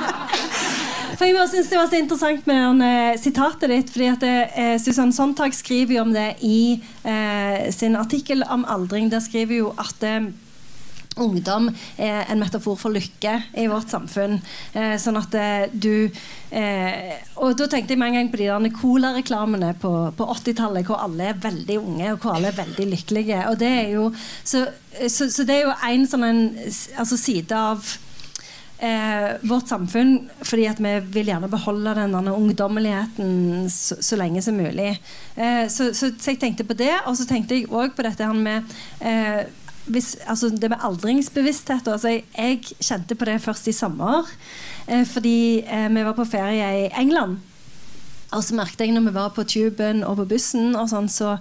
For 1.17 1.25
Jeg 1.25 1.33
bare 1.33 1.49
synes 1.49 1.69
det 1.71 1.77
var 1.79 1.87
så 1.89 1.97
interessant 1.97 2.47
med 2.47 2.59
den, 2.61 2.81
eh, 2.85 3.17
sitatet 3.17 3.69
ditt. 3.69 3.89
fordi 3.89 4.07
at 4.13 4.23
eh, 4.23 4.77
Susann 4.77 5.11
Sontag 5.11 5.53
skriver 5.53 5.95
jo 5.95 6.01
om 6.01 6.13
det 6.13 6.35
i 6.45 6.81
eh, 7.03 7.71
sin 7.73 7.95
artikkel 7.95 8.43
om 8.43 8.65
aldring. 8.69 9.09
Der 9.09 9.19
skriver 9.19 9.57
jo 9.57 9.73
at 9.77 10.03
ungdom 11.17 11.69
er 11.97 12.25
en 12.31 12.39
metafor 12.41 12.77
for 12.79 12.93
lykke 12.93 13.33
i 13.57 13.67
vårt 13.69 13.91
samfunn. 13.91 14.39
Eh, 14.73 14.95
sånn 15.01 15.19
at 15.19 15.35
eh, 15.37 15.67
du 15.73 16.09
eh, 16.51 17.17
Og 17.43 17.57
da 17.57 17.67
tenkte 17.69 17.93
jeg 17.93 18.01
med 18.01 18.11
en 18.11 18.19
gang 18.19 18.31
på 18.31 18.41
de 18.41 18.49
der 18.49 18.75
Cola-reklamene 18.77 19.73
på, 19.81 19.93
på 20.17 20.29
80-tallet 20.37 20.87
hvor 20.87 21.01
alle 21.03 21.31
er 21.31 21.41
veldig 21.41 21.79
unge 21.81 22.11
og 22.13 22.19
hvor 22.23 22.37
alle 22.37 22.51
er 22.51 22.59
veldig 22.61 22.89
lykkelige. 22.93 23.43
Og 23.51 23.59
det 23.61 23.71
er 23.83 23.93
jo, 23.97 24.09
så, 24.43 24.67
så, 25.07 25.29
så 25.29 25.47
det 25.47 25.59
er 25.59 25.67
jo 25.67 25.77
en 25.91 26.09
sånn 26.09 26.27
en 26.27 26.43
altså 26.97 27.19
side 27.19 27.57
av 27.57 27.97
eh, 28.79 29.29
vårt 29.47 29.69
samfunn 29.69 30.15
fordi 30.41 30.67
at 30.69 30.81
vi 30.83 30.93
vil 31.13 31.31
gjerne 31.31 31.49
beholde 31.51 31.95
den 31.97 32.15
ungdommeligheten 32.15 33.69
så, 33.73 33.99
så, 34.01 34.19
lenge 34.19 34.41
som 34.45 34.57
mulig. 34.57 34.95
Eh, 35.35 35.65
så, 35.69 35.91
så, 35.93 36.11
så, 36.13 36.31
jeg 36.31 36.41
tenkte 36.41 36.67
på 36.67 36.77
det, 36.77 36.93
og 37.05 37.17
så 37.17 37.27
tenkte 37.29 37.57
jeg 37.57 37.71
òg 37.71 37.95
på 37.97 38.05
dette 38.05 38.29
med 38.33 38.77
eh, 39.01 39.45
hvis, 39.87 40.17
altså 40.27 40.49
det 40.51 40.69
med 40.71 40.83
aldringsbevissthet 40.83 41.87
altså 41.87 42.11
jeg, 42.11 42.25
jeg, 42.35 42.63
kjente 42.83 43.15
på 43.15 43.27
det 43.29 43.37
først 43.43 43.69
i 43.71 43.75
sommer. 43.75 44.27
Eh, 44.87 45.05
fordi 45.07 45.63
eh, 45.63 45.87
vi 45.93 46.03
var 46.03 46.17
på 46.17 46.27
ferie 46.27 46.71
i 46.85 46.89
England. 46.99 47.39
Og 48.35 48.43
så 48.43 48.57
merket 48.57 48.83
jeg 48.83 48.91
når 48.91 49.07
vi 49.07 49.15
var 49.15 49.31
på 49.35 49.45
tuben 49.47 50.03
og 50.03 50.17
på 50.19 50.27
bussen, 50.33 50.75
og 50.75 50.89
sånn, 50.91 51.07
så 51.07 51.37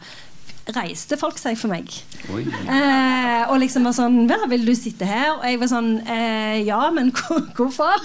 reiste 0.74 1.16
folk 1.20 1.38
seg 1.38 1.58
for 1.58 1.70
meg. 1.70 1.92
Eh, 2.26 3.42
og 3.46 3.60
liksom 3.62 3.86
var 3.86 3.94
sånn 3.94 4.24
ja, 4.26 4.38
'Vil 4.50 4.66
du 4.66 4.74
sitte 4.74 5.06
her?' 5.06 5.36
Og 5.36 5.44
jeg 5.46 5.60
var 5.60 5.70
sånn 5.70 5.92
eh, 6.02 6.62
'Ja, 6.66 6.90
men 6.90 7.12
hvorfor?' 7.12 8.02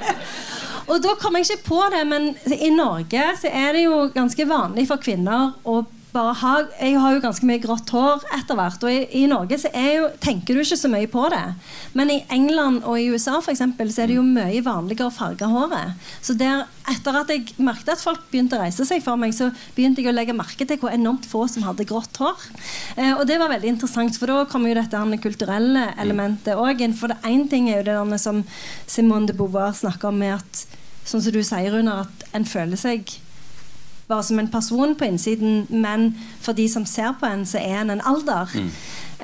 og 0.90 1.02
da 1.02 1.14
kom 1.20 1.36
jeg 1.36 1.48
ikke 1.48 1.68
på 1.68 1.82
det, 1.92 2.06
men 2.08 2.32
i 2.48 2.70
Norge 2.70 3.26
så 3.40 3.52
er 3.52 3.76
det 3.76 3.84
jo 3.84 4.08
ganske 4.14 4.48
vanlig 4.48 4.88
for 4.88 4.96
kvinner 4.96 5.52
å 5.64 5.84
bare 6.14 6.34
ha 6.40 6.52
Jeg 6.78 6.98
har 7.00 7.14
jo 7.14 7.22
ganske 7.24 7.46
mye 7.48 7.62
grått 7.62 7.90
hår 7.94 8.24
etter 8.36 8.58
hvert. 8.58 8.84
Og 8.86 8.92
i, 8.92 9.00
i 9.20 9.24
Norge 9.30 9.58
så 9.60 9.70
jo, 9.74 10.08
tenker 10.22 10.54
du 10.54 10.62
ikke 10.62 10.78
så 10.78 10.90
mye 10.90 11.10
på 11.10 11.24
det. 11.32 11.42
Men 11.98 12.12
i 12.12 12.20
England 12.34 12.84
og 12.84 12.98
i 13.00 13.08
USA 13.10 13.40
for 13.40 13.52
eksempel, 13.54 13.90
så 13.92 14.04
er 14.04 14.12
det 14.12 14.18
jo 14.18 14.26
mye 14.26 14.62
vanligere 14.64 15.10
å 15.10 15.14
farge 15.14 15.48
håret. 15.50 15.98
Så 16.24 16.36
der, 16.38 16.64
etter 16.90 17.18
at 17.20 17.32
jeg 17.32 17.56
merket 17.58 17.94
at 17.96 18.04
folk 18.04 18.22
begynte 18.30 18.58
å 18.58 18.62
reise 18.62 18.86
seg 18.88 19.02
for 19.04 19.20
meg, 19.20 19.34
så 19.36 19.50
begynte 19.76 20.04
jeg 20.04 20.12
å 20.12 20.16
legge 20.16 20.36
merke 20.36 20.66
til 20.68 20.80
hvor 20.80 20.94
enormt 20.94 21.26
få 21.28 21.46
som 21.50 21.66
hadde 21.66 21.86
grått 21.88 22.20
hår. 22.22 22.46
Eh, 22.96 23.12
og 23.14 23.26
det 23.30 23.40
var 23.42 23.52
veldig 23.52 23.74
interessant, 23.74 24.18
for 24.20 24.30
da 24.30 24.44
kommer 24.50 24.72
jo 24.72 24.78
dette 24.80 25.00
her 25.00 25.22
kulturelle 25.24 25.90
elementet 26.00 26.58
òg 26.60 26.84
inn. 26.84 26.96
For 26.96 27.12
det 27.12 27.20
én 27.28 27.48
ting 27.50 27.70
er 27.70 27.80
jo 27.80 27.88
det 27.90 27.98
der 27.98 28.22
som 28.22 28.42
Simone 28.86 29.30
de 29.30 29.36
Beauvoir 29.36 29.74
snakker 29.76 30.12
om 30.12 30.22
med 30.22 30.38
at 30.38 30.64
Sånn 31.04 31.20
som 31.20 31.34
du 31.34 31.42
sier, 31.44 31.68
Runar, 31.68 32.06
at 32.06 32.22
en 32.32 32.46
føler 32.48 32.80
seg 32.80 33.10
bare 34.14 34.26
som 34.26 34.38
en 34.38 34.50
person 34.50 34.94
på 34.98 35.04
innsiden, 35.10 35.66
men 35.68 36.12
for 36.42 36.52
de 36.56 36.68
som 36.70 36.86
ser 36.86 37.12
på 37.20 37.26
en, 37.28 37.44
så 37.46 37.58
er 37.58 37.82
en 37.82 37.90
en 37.94 38.02
alder. 38.06 38.50
Mm. 38.54 38.70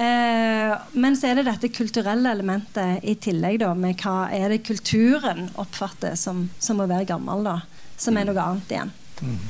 Eh, 0.00 0.74
men 0.92 1.16
så 1.18 1.30
er 1.30 1.38
det 1.38 1.48
dette 1.48 1.74
kulturelle 1.74 2.32
elementet 2.34 3.04
i 3.04 3.16
tillegg, 3.20 3.60
da, 3.62 3.74
med 3.74 4.00
hva 4.02 4.28
er 4.34 4.54
det 4.54 4.66
kulturen 4.66 5.50
oppfatter 5.60 6.16
som, 6.18 6.48
som 6.58 6.82
å 6.82 6.88
være 6.90 7.08
gammel, 7.10 7.44
da. 7.46 7.56
Som 8.00 8.16
er 8.16 8.26
mm. 8.26 8.32
noe 8.32 8.46
annet 8.46 8.74
igjen. 8.74 8.92
Mm. 9.20 9.40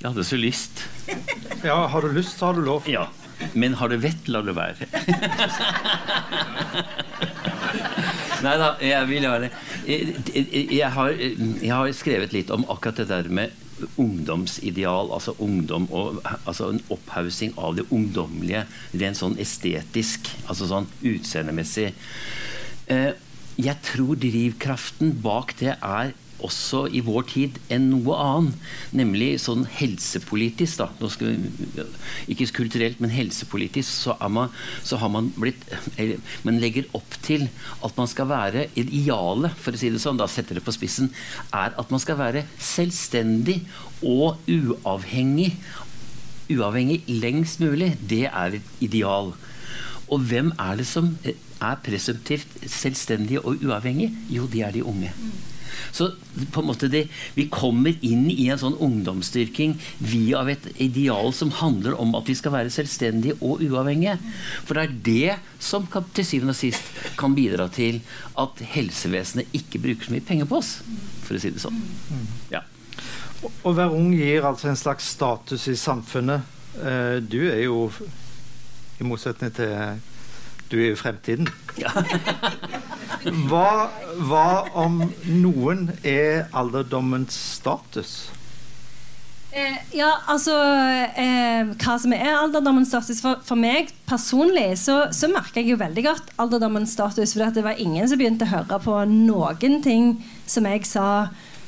Jeg 0.00 0.10
hadde 0.10 0.28
så 0.28 0.40
lyst. 0.40 0.74
Ja, 1.64 1.86
har 1.88 2.04
du 2.04 2.12
lyst, 2.12 2.36
så 2.36 2.50
har 2.50 2.58
du 2.58 2.60
lov. 2.60 2.84
Ja. 2.90 3.06
Men 3.56 3.72
har 3.80 3.88
du 3.88 3.96
vett, 4.02 4.28
la 4.28 4.42
det 4.44 4.52
være. 4.52 4.84
Nei 8.44 8.54
da, 8.60 8.70
jeg 8.82 9.08
vil 9.08 9.26
ha 9.28 9.36
det. 9.42 9.50
Jeg 9.88 10.90
har, 10.96 11.12
jeg 11.16 11.72
har, 11.72 11.92
skrevet 11.96 12.34
litt 12.36 12.50
om 12.54 12.66
akkurat 12.68 13.00
det 13.00 13.08
der 13.10 13.30
med 13.32 13.60
ungdomsideal, 14.00 15.10
altså 15.14 15.34
ungdom 15.42 15.88
og 15.90 16.20
altså 16.44 16.70
en 16.70 16.82
opphaussing 16.94 17.54
av 17.58 17.74
det 17.78 17.86
ungdommelige 17.90 18.64
rent 18.94 19.18
sånn 19.18 19.38
estetisk, 19.42 20.30
altså 20.46 20.68
sånn 20.70 20.86
utseendemessig. 21.02 21.90
Eh, 22.92 23.10
jeg 23.54 23.80
tror 23.86 24.18
drivkraften 24.20 25.14
bak 25.24 25.56
det 25.60 25.74
er 25.78 26.14
også 26.44 26.84
i 26.92 27.00
vår 27.04 27.26
tid 27.30 27.58
enn 27.72 27.88
noe 27.92 28.16
annen. 28.20 28.54
Nemlig 28.96 29.30
sånn 29.42 29.64
helsepolitisk, 29.78 30.82
da. 30.82 30.88
Vi, 31.20 31.86
ikke 32.34 32.50
kulturelt, 32.60 33.00
men 33.02 33.12
helsepolitisk, 33.14 33.88
så, 33.88 34.16
man, 34.32 34.52
så, 34.84 34.98
har 35.02 35.12
man 35.12 35.30
blitt 35.36 35.64
eller, 35.96 36.20
Man 36.44 36.60
legger 36.62 36.88
opp 36.96 37.16
til 37.24 37.48
at 37.84 37.96
man 37.98 38.10
skal 38.10 38.28
være 38.30 38.68
Idealet, 38.80 39.56
for 39.60 39.74
å 39.74 39.80
si 39.80 39.90
det 39.92 40.02
sånn, 40.02 40.20
da 40.20 40.28
setter 40.30 40.58
det 40.58 40.64
på 40.66 40.74
spissen, 40.74 41.10
er 41.54 41.74
at 41.78 41.90
man 41.92 42.02
skal 42.02 42.18
være 42.20 42.44
selvstendig 42.58 43.60
og 44.04 44.40
uavhengig. 44.50 45.54
Uavhengig 46.52 47.02
lengst 47.08 47.62
mulig. 47.64 47.94
Det 48.00 48.26
er 48.28 48.58
et 48.60 48.84
ideal. 48.84 49.32
Og 50.12 50.20
hvem 50.28 50.52
er 50.60 50.76
det 50.76 50.86
som 50.88 51.14
er 51.24 51.80
presumptivt 51.84 52.58
selvstendige 52.68 53.40
og 53.40 53.64
uavhengige? 53.64 54.12
Jo, 54.30 54.46
de 54.50 54.60
er 54.62 54.74
de 54.74 54.84
unge. 54.84 55.12
Så 55.94 56.10
på 56.52 56.62
en 56.62 56.68
måte 56.68 56.90
det, 56.92 57.06
vi 57.36 57.46
kommer 57.52 57.96
inn 58.04 58.26
i 58.32 58.48
en 58.52 58.60
sånn 58.60 58.78
ungdomsstyrking 58.82 59.76
via 59.98 60.42
et 60.50 60.66
ideal 60.82 61.32
som 61.36 61.52
handler 61.60 61.96
om 62.00 62.14
at 62.18 62.28
vi 62.30 62.36
skal 62.38 62.54
være 62.56 62.72
selvstendige 62.74 63.38
og 63.40 63.62
uavhengige. 63.64 64.18
For 64.66 64.76
det 64.76 64.84
er 64.84 64.94
det 65.08 65.38
som 65.62 65.88
til 65.88 66.26
syvende 66.26 66.54
og 66.54 66.60
sist 66.60 67.16
kan 67.20 67.36
bidra 67.36 67.68
til 67.72 68.00
at 68.40 68.62
helsevesenet 68.74 69.54
ikke 69.56 69.82
bruker 69.82 70.08
så 70.08 70.14
mye 70.14 70.26
penger 70.26 70.48
på 70.50 70.60
oss, 70.60 70.76
for 71.24 71.36
å 71.36 71.42
si 71.42 71.52
det 71.54 71.62
sånn. 71.62 71.80
Ja. 72.52 72.64
Å 73.44 73.74
være 73.76 73.92
ung 73.96 74.12
gir 74.16 74.46
altså 74.46 74.70
en 74.70 74.80
slags 74.80 75.10
status 75.16 75.66
i 75.68 75.76
samfunnet. 75.78 76.44
Eh, 76.80 77.18
du 77.20 77.40
er 77.50 77.64
jo, 77.66 77.88
i 79.00 79.06
motsetning 79.06 79.52
til 79.54 80.00
Du 80.70 80.78
er 80.80 80.90
jo 80.94 80.96
fremtiden. 80.98 81.48
Ja. 81.78 81.92
Hva, 83.24 83.90
hva 84.28 84.46
om 84.76 85.00
noen 85.24 85.88
er 86.04 86.48
alderdommens 86.52 87.36
status? 87.56 88.16
Eh, 89.54 89.76
ja, 89.94 90.08
altså 90.26 90.54
eh, 91.14 91.68
Hva 91.78 91.94
som 92.02 92.10
er 92.16 92.32
alderdommens 92.32 92.90
status 92.90 93.20
for, 93.22 93.38
for 93.46 93.60
meg 93.60 93.92
personlig, 94.08 94.72
så, 94.82 95.04
så, 95.14 95.30
merker 95.30 95.62
jeg 95.62 95.70
jo 95.70 95.80
veldig 95.80 96.04
godt 96.08 96.32
alderdommens 96.42 96.96
status. 96.96 97.36
For 97.36 97.54
det 97.54 97.62
var 97.64 97.78
ingen 97.78 98.08
som 98.10 98.18
begynte 98.18 98.48
å 98.48 98.54
høre 98.56 98.80
på 98.82 98.98
noen 99.12 99.78
ting 99.84 100.16
som 100.50 100.66
jeg 100.66 100.82
sa 100.90 101.06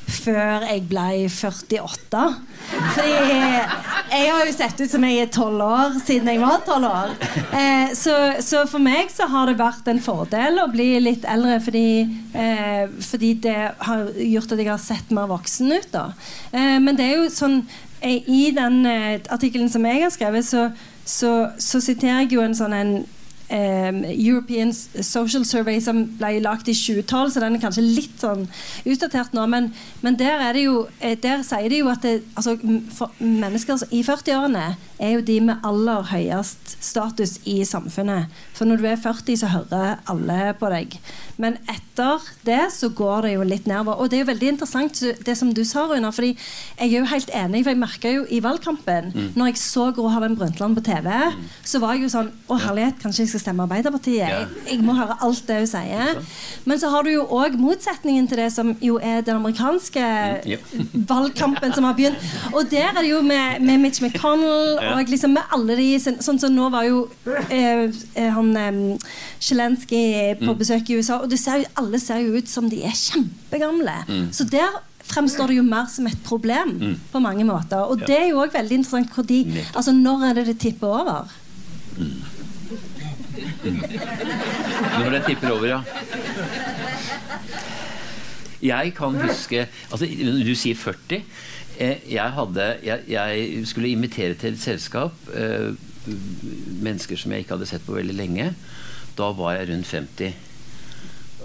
før 0.06 0.66
jeg 0.68 0.84
ble 0.90 1.06
48. 1.30 2.22
Fordi 2.66 3.12
jeg 3.12 4.30
har 4.30 4.44
jo 4.46 4.54
sett 4.54 4.80
ut 4.80 4.90
som 4.90 5.06
jeg 5.06 5.24
er 5.24 5.32
tolv 5.34 5.62
år 5.64 5.96
siden 6.02 6.30
jeg 6.30 6.42
var 6.42 6.62
tolv 6.66 6.88
år. 6.88 7.14
Eh, 7.50 7.94
så, 7.98 8.14
så, 8.44 8.62
for 8.70 8.82
meg 8.82 9.10
så 9.12 9.28
har 9.30 9.50
det 9.50 9.58
vært 9.60 9.90
en 9.90 10.02
fordel 10.02 10.60
å 10.62 10.68
bli 10.70 10.88
litt 11.02 11.26
eldre, 11.28 11.58
fordi, 11.64 11.88
eh, 12.38 12.86
fordi 13.08 13.32
det 13.48 13.58
har 13.88 14.06
gjort 14.14 14.54
at 14.54 14.62
jeg 14.62 14.70
har 14.70 14.82
sett 14.82 15.10
mer 15.14 15.30
voksen 15.30 15.74
ut. 15.74 15.90
da. 15.94 16.06
Eh, 16.52 16.78
men 16.82 16.98
det 16.98 17.08
er 17.08 17.20
jo 17.20 17.32
sånn 17.32 17.60
eh, 18.00 18.22
I 18.22 18.50
den 18.56 18.84
eh, 18.86 19.18
artikkelen 19.34 19.70
som 19.72 19.86
jeg 19.88 20.04
har 20.06 20.14
skrevet, 20.14 20.46
så, 20.46 20.68
så, 21.04 21.34
så 21.58 21.82
siterer 21.82 22.24
jeg 22.24 22.36
jo 22.36 22.46
en 22.46 22.56
sånn 22.56 22.76
en 22.76 22.96
um, 23.50 24.02
European 24.04 24.72
Social 24.72 25.44
Survey 25.44 25.80
som 25.82 26.02
ble 26.18 26.38
lagd 26.44 26.68
i 26.70 26.74
2012, 26.76 27.34
så 27.34 27.42
den 27.42 27.56
er 27.56 27.62
kanskje 27.62 27.84
litt 27.84 28.20
sånn 28.22 28.46
utdatert 28.88 29.36
nå. 29.36 29.46
Men, 29.50 29.70
men 30.02 30.18
der, 30.18 30.58
jo, 30.60 30.86
eh, 31.00 31.16
der, 31.20 31.44
sier 31.46 31.70
de 31.72 31.82
jo 31.82 31.90
at 31.92 32.04
det, 32.06 32.18
altså, 32.34 32.56
mennesker 33.18 33.86
i 33.90 34.02
40-årene 34.06 34.68
er 34.98 35.16
jo 35.16 35.24
de 35.24 35.38
med 35.44 35.64
aller 35.66 36.04
høyest 36.10 36.76
status 36.82 37.36
i 37.44 37.60
samfunnet. 37.68 38.32
For 38.56 38.68
når 38.68 38.80
du 38.80 38.86
er 38.88 39.00
40, 39.00 39.36
så 39.42 39.50
hører 39.52 40.02
alle 40.08 40.54
på 40.58 40.70
deg. 40.72 40.96
Men 41.40 41.58
etter 41.68 42.24
det 42.46 42.62
så 42.72 42.88
går 42.96 43.26
det 43.26 43.32
jo 43.34 43.44
litt 43.46 43.66
nedover. 43.68 44.00
Og 44.00 44.10
det 44.10 44.18
er 44.18 44.24
jo 44.24 44.30
veldig 44.30 44.50
interessant 44.54 45.02
det 45.26 45.36
som 45.36 45.52
du 45.54 45.62
sa, 45.68 45.84
Runa. 45.90 46.10
fordi 46.14 46.32
jeg 46.32 46.88
er 46.88 46.94
jo 46.96 47.10
helt 47.10 47.30
enig, 47.34 47.62
for 47.64 47.74
jeg 47.74 47.80
merka 47.80 48.12
jo 48.12 48.24
i 48.32 48.40
valgkampen, 48.44 49.10
mm. 49.12 49.28
når 49.36 49.52
jeg 49.52 49.60
så 49.60 49.90
Gro 49.96 50.08
Harlem 50.12 50.36
Brundtland 50.38 50.78
på 50.78 50.84
TV, 50.86 51.08
mm. 51.08 51.44
så 51.64 51.80
var 51.82 51.96
jeg 51.96 52.06
jo 52.06 52.12
sånn 52.12 52.32
Å, 52.46 52.56
herlighet, 52.62 52.98
kanskje 53.02 53.24
jeg 53.24 53.30
skal 53.32 53.42
stemme 53.42 53.64
Arbeiderpartiet? 53.66 54.22
Ja. 54.22 54.40
Jeg, 54.44 54.64
jeg, 54.70 54.80
må 54.86 54.94
høre 54.96 55.16
alt 55.24 55.42
det 55.48 55.58
hun 55.62 55.70
sier. 55.70 56.20
Men 56.64 56.80
så 56.80 56.90
har 56.92 57.04
du 57.04 57.12
jo 57.12 57.26
òg 57.36 57.56
motsetningen 57.60 58.28
til 58.30 58.40
det 58.40 58.48
som 58.54 58.72
jo 58.82 59.00
er 59.02 59.24
den 59.26 59.40
amerikanske 59.40 60.06
mm. 60.46 61.04
valgkampen 61.12 61.74
som 61.76 61.88
har 61.88 61.96
begynt. 61.98 62.22
Og 62.54 62.70
der 62.70 62.92
er 62.92 63.02
det 63.02 63.10
jo 63.10 63.20
med, 63.26 63.60
med 63.66 63.82
Mitch 63.82 64.02
McConnell 64.04 64.78
og 64.94 65.12
liksom 65.12 65.34
med 65.36 65.54
alle 65.54 65.76
de 65.78 65.86
Sånn 66.02 66.20
som 66.22 66.38
så 66.40 66.50
nå 66.52 66.68
var 66.72 66.86
jo 66.86 67.04
eh, 67.50 67.86
eh 67.88 68.32
han 68.36 68.50
eh, 68.60 69.08
Zelenskyj 69.42 70.36
på 70.42 70.50
mm. 70.50 70.58
besøk 70.60 70.90
i 70.90 70.98
USA, 71.00 71.20
og 71.22 71.32
ser 71.38 71.62
jo, 71.64 71.70
alle 71.80 72.00
ser 72.02 72.22
jo 72.24 72.36
ut 72.36 72.50
som 72.50 72.68
de 72.70 72.82
er 72.86 72.94
kjempegamle. 72.96 73.96
Mm. 74.08 74.28
Så 74.34 74.46
der 74.50 74.80
fremstår 75.06 75.52
det 75.52 75.58
jo 75.60 75.66
mer 75.66 75.86
som 75.90 76.06
et 76.10 76.22
problem 76.26 76.76
mm. 76.80 76.94
på 77.12 77.22
mange 77.22 77.44
måter. 77.46 77.84
Og 77.86 78.02
ja. 78.02 78.10
det 78.10 78.18
er 78.20 78.30
jo 78.30 78.40
òg 78.44 78.54
veldig 78.54 78.80
interessant 78.80 79.12
fordi, 79.14 79.44
altså, 79.74 79.94
når 79.94 80.30
er 80.30 80.40
det 80.40 80.46
det 80.52 80.58
tipper 80.66 80.98
over? 81.02 81.36
Mm. 81.96 82.16
Når 83.66 85.10
det 85.10 85.22
tipper 85.26 85.52
over, 85.54 85.66
ja. 85.66 85.80
Jeg 88.62 88.94
kan 88.96 89.14
huske 89.20 89.66
altså, 89.92 90.06
Du 90.46 90.54
sier 90.56 90.74
40. 90.74 91.20
Eh, 91.76 92.00
jeg, 92.08 92.32
hadde, 92.32 92.66
jeg, 92.84 93.04
jeg 93.10 93.66
skulle 93.68 93.92
invitere 93.92 94.36
til 94.40 94.54
et 94.54 94.62
selskap 94.62 95.28
eh, 95.36 95.74
mennesker 96.06 97.18
som 97.20 97.34
jeg 97.34 97.44
ikke 97.44 97.56
hadde 97.56 97.68
sett 97.68 97.84
på 97.84 97.96
veldig 97.98 98.16
lenge. 98.16 98.50
Da 99.18 99.30
var 99.36 99.58
jeg 99.58 99.70
rundt 99.72 99.90
50. 99.92 100.42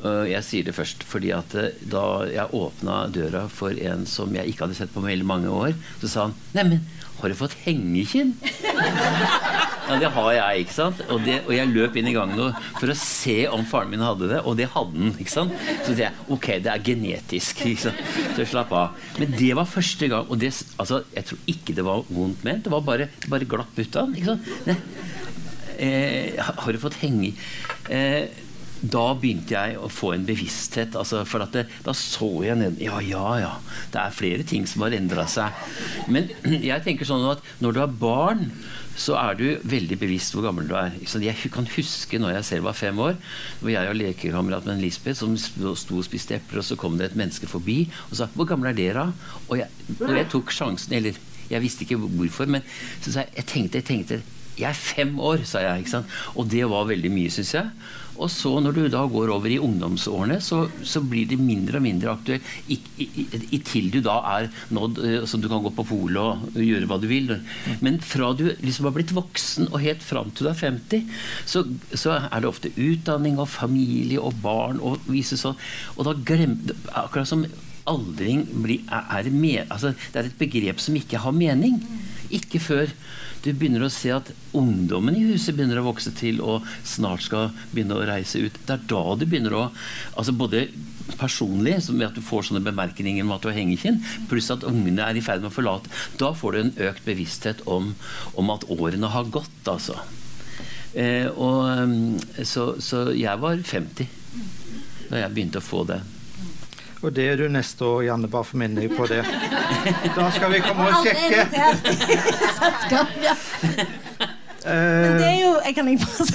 Jeg 0.01 0.41
sier 0.47 0.65
det 0.65 0.73
først 0.73 1.03
fordi 1.05 1.29
at 1.35 1.53
eh, 1.59 1.75
da 1.91 2.05
jeg 2.31 2.55
åpna 2.57 3.03
døra 3.13 3.43
for 3.51 3.75
en 3.75 4.07
som 4.09 4.31
jeg 4.33 4.49
ikke 4.49 4.65
hadde 4.65 4.79
sett 4.79 4.93
på 4.95 5.03
veldig 5.03 5.27
mange 5.27 5.51
år, 5.51 5.75
så 6.01 6.09
sa 6.09 6.27
han 6.29 6.37
'Neimen, 6.55 6.87
har 7.21 7.31
du 7.31 7.37
fått 7.39 7.55
hengekinn?' 7.65 8.35
Ja, 9.91 9.97
det 9.99 10.11
har 10.13 10.27
jeg, 10.31 10.63
ikke 10.63 10.75
sant? 10.75 11.01
Og, 11.11 11.19
det, 11.25 11.41
og 11.43 11.51
jeg 11.51 11.67
løp 11.73 11.97
inn 11.99 12.07
i 12.07 12.13
gangen 12.15 12.53
for 12.77 12.91
å 12.91 12.95
se 12.95 13.41
om 13.51 13.65
faren 13.67 13.89
min 13.91 14.03
hadde 14.05 14.29
det, 14.29 14.37
og 14.47 14.55
det 14.59 14.69
hadde 14.71 14.95
han. 14.95 15.15
ikke 15.19 15.33
sant? 15.33 15.55
Så 15.83 15.91
sier 15.91 16.05
jeg 16.05 16.27
ok, 16.31 16.47
det 16.63 16.71
er 16.71 16.85
genetisk. 16.85 17.63
ikke 17.67 17.89
sant? 17.89 18.13
Så 18.37 18.45
slapp 18.53 18.71
av. 18.77 18.95
Men 19.19 19.33
det 19.35 19.49
var 19.57 19.67
første 19.67 20.07
gang, 20.11 20.29
og 20.31 20.39
det, 20.39 20.53
altså, 20.79 21.01
jeg 21.15 21.27
tror 21.27 21.51
ikke 21.55 21.75
det 21.75 21.87
var 21.87 22.05
vondt 22.07 22.45
ment. 22.47 22.63
Det 22.67 22.71
var 22.71 22.85
bare, 22.87 23.09
bare 23.27 23.49
glapp 23.51 23.75
ut 23.81 23.99
av 23.99 24.07
den. 24.07 24.21
ikke 24.21 24.37
sant? 24.37 24.79
Eh, 25.81 26.37
har 26.37 26.71
du 26.75 26.77
fått 26.77 26.99
henge 27.01 27.31
eh, 27.89 28.27
da 28.81 29.11
begynte 29.13 29.53
jeg 29.53 29.77
å 29.77 29.89
få 29.91 30.15
en 30.15 30.25
bevissthet. 30.25 30.95
Altså 30.97 31.21
for 31.29 31.45
det, 31.53 31.67
Da 31.85 31.93
så 31.93 32.29
jeg 32.45 32.57
ned 32.57 32.81
Ja, 32.81 32.99
ja, 32.99 33.25
ja. 33.39 33.53
Det 33.93 34.01
er 34.01 34.15
flere 34.15 34.43
ting 34.43 34.65
som 34.67 34.81
har 34.81 34.95
endra 34.97 35.27
seg. 35.29 35.53
Men 36.09 36.29
jeg 36.71 36.83
tenker 36.85 37.05
sånn 37.05 37.27
at 37.29 37.43
når 37.61 37.73
du 37.73 37.79
har 37.83 37.93
barn, 38.01 38.49
så 38.97 39.15
er 39.15 39.37
du 39.39 39.45
veldig 39.63 39.97
bevisst 40.01 40.35
hvor 40.35 40.45
gammel 40.45 40.67
du 40.67 40.75
er. 40.75 40.97
Jeg 40.99 41.51
kan 41.53 41.69
huske 41.77 42.19
når 42.19 42.35
jeg 42.35 42.49
selv 42.49 42.67
var 42.67 42.77
fem 42.77 42.97
år, 42.99 43.15
hvor 43.61 43.71
jeg 43.71 43.89
og 43.89 43.97
lekekameraten 43.97 44.81
Lisbeth 44.81 45.21
som 45.21 45.37
sto 45.37 46.01
og 46.01 46.05
spiste 46.05 46.37
epler, 46.37 46.61
og 46.61 46.67
så 46.67 46.77
kom 46.79 46.97
det 46.99 47.11
et 47.11 47.17
menneske 47.19 47.47
forbi 47.47 47.85
og 48.09 48.17
sa 48.17 48.27
'Hvor 48.27 48.49
gammel 48.49 48.69
er 48.71 48.77
dere?' 48.77 49.13
Og 49.49 49.57
jeg, 49.57 49.69
og 49.99 50.15
jeg 50.15 50.29
tok 50.29 50.51
sjansen, 50.51 50.93
eller 50.93 51.13
jeg 51.49 51.61
visste 51.61 51.83
ikke 51.83 51.97
hvorfor, 51.97 52.45
men 52.47 52.61
så 53.01 53.11
sa 53.11 53.19
jeg, 53.19 53.33
jeg 53.37 53.45
tenkte, 53.45 53.77
jeg 53.77 53.85
tenkte 53.85 54.21
jeg 54.61 54.69
er 54.69 54.77
fem 54.77 55.17
år, 55.19 55.43
sa 55.47 55.63
jeg. 55.65 55.83
ikke 55.83 55.95
sant? 55.97 56.15
Og 56.35 56.47
det 56.51 56.63
var 56.69 56.89
veldig 56.89 57.11
mye, 57.13 57.33
syns 57.33 57.55
jeg. 57.57 57.73
Og 58.21 58.29
så 58.29 58.51
når 58.61 58.75
du 58.75 58.81
da 58.91 59.01
går 59.09 59.31
over 59.33 59.49
i 59.49 59.59
ungdomsårene, 59.61 60.37
så, 60.43 60.65
så 60.85 61.01
blir 61.01 61.29
det 61.29 61.39
mindre 61.41 61.79
og 61.79 61.85
mindre 61.85 62.11
aktuelt. 62.13 62.45
I, 62.69 62.77
til 63.65 63.89
du 63.93 63.99
da 64.05 64.17
er 64.35 64.49
nådd 64.73 64.99
eh, 65.05 65.23
Så 65.29 65.39
du 65.41 65.47
kan 65.49 65.63
gå 65.63 65.71
på 65.73 65.85
polet 65.89 66.21
og 66.21 66.59
gjøre 66.61 66.89
hva 66.89 66.99
du 67.01 67.07
vil. 67.09 67.33
Men 67.81 67.97
fra 68.05 68.31
du 68.37 68.45
liksom 68.61 68.89
har 68.89 68.95
blitt 68.97 69.15
voksen 69.15 69.71
og 69.71 69.81
helt 69.83 70.05
fram 70.05 70.29
til 70.35 70.49
du 70.49 70.51
er 70.51 70.59
50, 70.59 71.09
så, 71.49 71.65
så 71.93 72.19
er 72.19 72.41
det 72.41 72.51
ofte 72.51 72.73
utdanning 72.75 73.39
og 73.41 73.49
familie 73.51 74.21
og 74.21 74.37
barn 74.43 74.81
og 74.83 75.01
vise 75.09 75.39
sånn. 75.39 75.57
Og 75.97 76.07
da 76.07 76.17
glemmer 76.17 76.49
Akkurat 76.97 77.29
som 77.29 77.43
aldring 77.89 78.43
blir, 78.63 78.83
er, 78.91 79.07
er, 79.17 79.29
med, 79.33 79.65
altså, 79.71 79.93
det 80.13 80.19
er 80.19 80.29
et 80.29 80.39
begrep 80.39 80.81
som 80.83 80.97
ikke 80.97 81.21
har 81.23 81.33
mening. 81.35 81.79
Ikke 82.33 82.61
før 82.61 82.91
du 83.41 83.49
begynner 83.57 83.85
å 83.85 83.91
se 83.93 84.11
at 84.13 84.29
ungdommen 84.57 85.15
i 85.17 85.25
huset 85.31 85.55
begynner 85.57 85.81
å 85.81 85.87
vokse 85.87 86.13
til 86.17 86.41
og 86.45 86.67
snart 86.87 87.25
skal 87.25 87.49
begynne 87.71 87.97
å 87.97 88.05
reise 88.05 88.43
ut. 88.43 88.59
Det 88.67 88.75
er 88.75 88.87
da 88.91 89.03
du 89.17 89.25
begynner 89.25 89.57
å 89.57 89.63
altså 90.15 90.35
Både 90.41 90.67
personlig, 91.19 91.75
ved 91.89 92.05
at 92.05 92.15
du 92.15 92.21
får 92.23 92.47
sånne 92.47 92.63
bemerkninger 92.63 93.25
om 93.25 93.33
at 93.35 93.43
du 93.43 93.49
har 93.49 93.57
hengekinn, 93.57 93.99
pluss 94.29 94.49
at 94.53 94.63
ungene 94.67 95.03
er 95.03 95.17
i 95.17 95.23
ferd 95.25 95.43
med 95.43 95.51
å 95.51 95.53
forlate. 95.53 95.91
Da 96.21 96.31
får 96.37 96.53
du 96.53 96.59
en 96.61 96.73
økt 96.87 97.05
bevissthet 97.05 97.61
om, 97.69 97.91
om 98.39 98.53
at 98.53 98.65
årene 98.71 99.11
har 99.11 99.29
gått, 99.33 99.59
altså. 99.69 99.97
Eh, 100.93 101.27
og, 101.31 101.67
mm, 101.91 102.45
så, 102.47 102.71
så 102.83 103.09
jeg 103.15 103.43
var 103.43 103.61
50 103.63 104.09
da 105.11 105.21
jeg 105.25 105.33
begynte 105.35 105.59
å 105.59 105.65
få 105.65 105.83
det. 105.89 105.99
Og 107.01 107.13
det 107.15 107.25
er 107.31 107.35
du 107.39 107.47
neste 107.49 107.85
år, 107.85 108.03
Janne. 108.09 108.27
Bare 108.29 108.43
for 108.45 108.57
minne 108.61 108.81
deg 108.83 108.91
på 108.97 109.05
det. 109.09 109.25
Da 110.17 110.31
skal 110.35 110.51
vi 110.53 110.59
komme 110.61 110.83
og 110.89 110.93
sjekke. 111.05 111.41
Men 114.61 115.17
det 115.17 115.25
er 115.25 115.39
jo 115.39 115.57
Jeg 115.65 115.73
kan 115.73 115.87
ikke 115.89 116.05
bare 116.05 116.25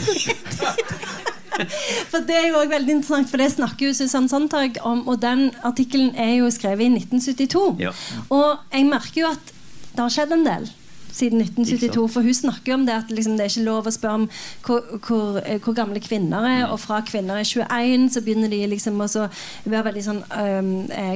For 2.10 2.18
Det 2.26 2.34
er 2.36 2.46
jo 2.48 2.56
også 2.58 2.70
veldig 2.72 2.92
interessant, 2.96 3.30
for 3.30 3.36
det 3.40 3.52
snakker 3.54 3.86
jo 3.86 3.92
Susann 3.96 4.28
Sontag 4.28 4.76
om, 4.82 5.08
og 5.08 5.22
den 5.22 5.54
artikkelen 5.64 6.10
er 6.18 6.34
jo 6.40 6.50
skrevet 6.52 6.82
i 6.84 6.86
1972. 6.98 7.80
Ja. 7.80 7.90
Og 8.34 8.58
jeg 8.74 8.84
merker 8.90 9.20
jo 9.22 9.26
at 9.30 9.52
det 9.94 10.00
har 10.02 10.10
skjedd 10.12 10.32
en 10.36 10.44
del 10.44 10.68
siden 11.16 11.42
1972. 11.42 12.06
For 12.12 12.26
hun 12.26 12.36
snakker 12.36 12.76
om 12.76 12.86
det 12.86 12.94
at 12.96 13.12
liksom, 13.12 13.36
det 13.38 13.46
er 13.46 13.52
ikke 13.52 13.66
lov 13.66 13.88
å 13.88 13.94
spørre 13.94 14.20
om 14.20 14.26
hvor, 14.66 14.82
hvor, 15.06 15.40
eh, 15.42 15.60
hvor, 15.62 15.76
gamle 15.76 16.02
kvinner 16.04 16.44
er. 16.44 16.64
Mm. 16.64 16.72
Og 16.74 16.80
fra 16.82 17.02
kvinner 17.06 17.40
er 17.40 17.48
21, 17.48 18.08
så 18.14 18.24
begynner 18.24 18.52
de 18.52 18.62
liksom 18.72 19.00
å 19.02 19.08
være 19.16 19.84
veldig 19.90 20.04
sånn 20.06 20.22
um, 20.30 20.72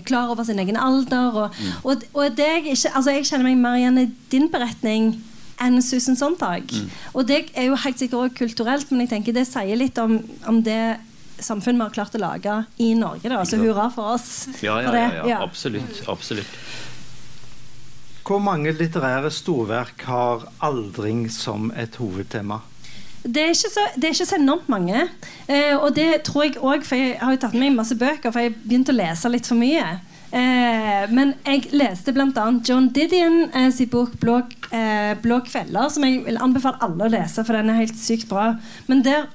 klar 0.07 0.33
over 0.33 0.47
sin 0.49 0.61
egen 0.63 0.79
alder. 0.81 1.43
Og, 1.45 1.59
mm. 1.59 1.83
og, 1.85 2.07
og 2.15 2.39
det 2.39 2.51
ikke, 2.63 2.95
altså 2.95 3.17
jeg 3.17 3.29
kjenner 3.29 3.51
meg 3.51 3.61
mer 3.61 3.81
igjen 3.81 4.05
i 4.05 4.09
din 4.33 4.49
beretning 4.53 5.13
enn 5.61 5.81
Susan 5.85 6.17
Sontag. 6.17 6.73
Mm. 6.73 6.89
Og 7.15 7.29
det 7.29 7.45
er 7.53 7.69
jo 7.69 7.79
helt 7.85 8.01
sikkert 8.01 8.25
også 8.25 8.39
kulturelt, 8.45 8.91
men 8.93 9.05
jeg 9.05 9.15
tenker 9.15 9.37
det 9.37 9.47
sier 9.49 9.77
litt 9.79 9.99
om, 10.01 10.17
om 10.49 10.61
det 10.65 10.97
samfunnet 11.41 11.81
vi 11.81 11.87
har 11.87 11.95
klart 11.95 12.17
å 12.17 12.21
lage 12.21 12.57
i 12.81 12.93
Norge. 12.99 13.29
Da. 13.33 13.43
Så 13.49 13.61
hurra 13.61 13.89
for 13.93 14.17
oss. 14.17 14.31
Ja, 14.65 14.79
ja, 14.85 14.95
ja, 14.97 15.27
ja. 15.35 15.43
absolutt. 15.45 16.03
absolutt. 16.11 16.61
Hvor 18.31 18.39
mange 18.39 18.71
litterære 18.79 19.27
storverk 19.35 20.05
har 20.07 20.45
aldring 20.63 21.25
som 21.35 21.73
et 21.75 21.97
hovedtema? 21.99 22.61
Det 23.25 23.43
er, 23.43 23.57
så, 23.59 23.83
det 23.97 24.07
er 24.07 24.15
ikke 24.15 24.27
så 24.29 24.37
enormt 24.39 24.69
mange. 24.71 25.01
Eh, 25.51 25.75
og 25.75 25.97
det 25.97 26.23
tror 26.29 26.45
jeg 26.47 26.61
òg, 26.63 26.87
for 26.87 26.95
jeg 26.95 27.17
har 27.19 27.35
jo 27.35 27.41
tatt 27.43 27.57
med 27.57 27.65
meg 27.65 27.81
masse 27.81 27.97
bøker, 27.99 28.31
for 28.31 28.39
jeg 28.45 28.55
begynte 28.55 28.95
å 28.95 29.01
lese 29.01 29.33
litt 29.35 29.51
for 29.51 29.59
mye. 29.59 29.83
Eh, 30.31 31.11
men 31.11 31.35
jeg 31.43 31.73
leste 31.75 32.15
bl.a. 32.15 32.47
John 32.63 32.87
Didion 32.95 33.49
eh, 33.51 33.67
sin 33.75 33.91
bok 33.91 34.15
Blå, 34.23 34.39
eh, 34.71 35.19
'Blå 35.19 35.41
kvelder', 35.51 35.91
som 35.91 36.07
jeg 36.07 36.23
vil 36.29 36.39
anbefale 36.39 36.79
alle 36.87 37.11
å 37.11 37.13
lese, 37.17 37.43
for 37.43 37.59
den 37.59 37.75
er 37.75 37.83
helt 37.83 37.99
sykt 37.99 38.31
bra. 38.31 38.53
Men 38.87 39.03
der 39.03 39.27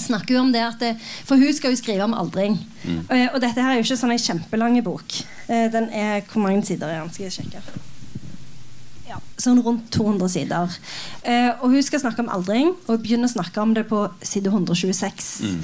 snakker 0.00 0.34
jo 0.34 0.40
om 0.40 0.52
det 0.54 0.64
at 0.64 0.80
det, 0.80 0.92
For 1.28 1.36
hun 1.36 1.52
skal 1.52 1.74
jo 1.74 1.76
skrive 1.76 2.04
om 2.04 2.14
aldring. 2.16 2.56
Mm. 2.84 3.04
Og, 3.04 3.28
og 3.34 3.40
dette 3.44 3.60
her 3.60 3.74
er 3.74 3.80
jo 3.80 3.84
ikke 3.84 4.00
sånn 4.00 4.16
en 4.16 4.26
kjempelang 4.26 4.80
bok. 4.84 5.22
Uh, 5.48 5.68
den 5.72 5.90
er 5.92 6.22
Hvor 6.24 6.46
mange 6.46 6.64
sider 6.64 6.88
er 6.88 7.02
den? 7.02 7.12
Skal 7.12 7.28
jeg 7.28 7.40
sjekke 7.40 7.90
sånn 9.42 9.60
rundt 9.64 9.90
200 9.94 10.30
sider. 10.32 10.76
Eh, 11.22 11.50
og 11.60 11.74
hun 11.74 11.82
skal 11.84 12.02
snakke 12.02 12.24
om 12.24 12.30
aldring, 12.32 12.72
og 12.86 13.02
begynner 13.02 13.30
å 13.30 13.34
snakke 13.34 13.62
om 13.62 13.74
det 13.76 13.84
på 13.90 14.04
side 14.26 14.52
126. 14.52 15.30
Mm. 15.42 15.58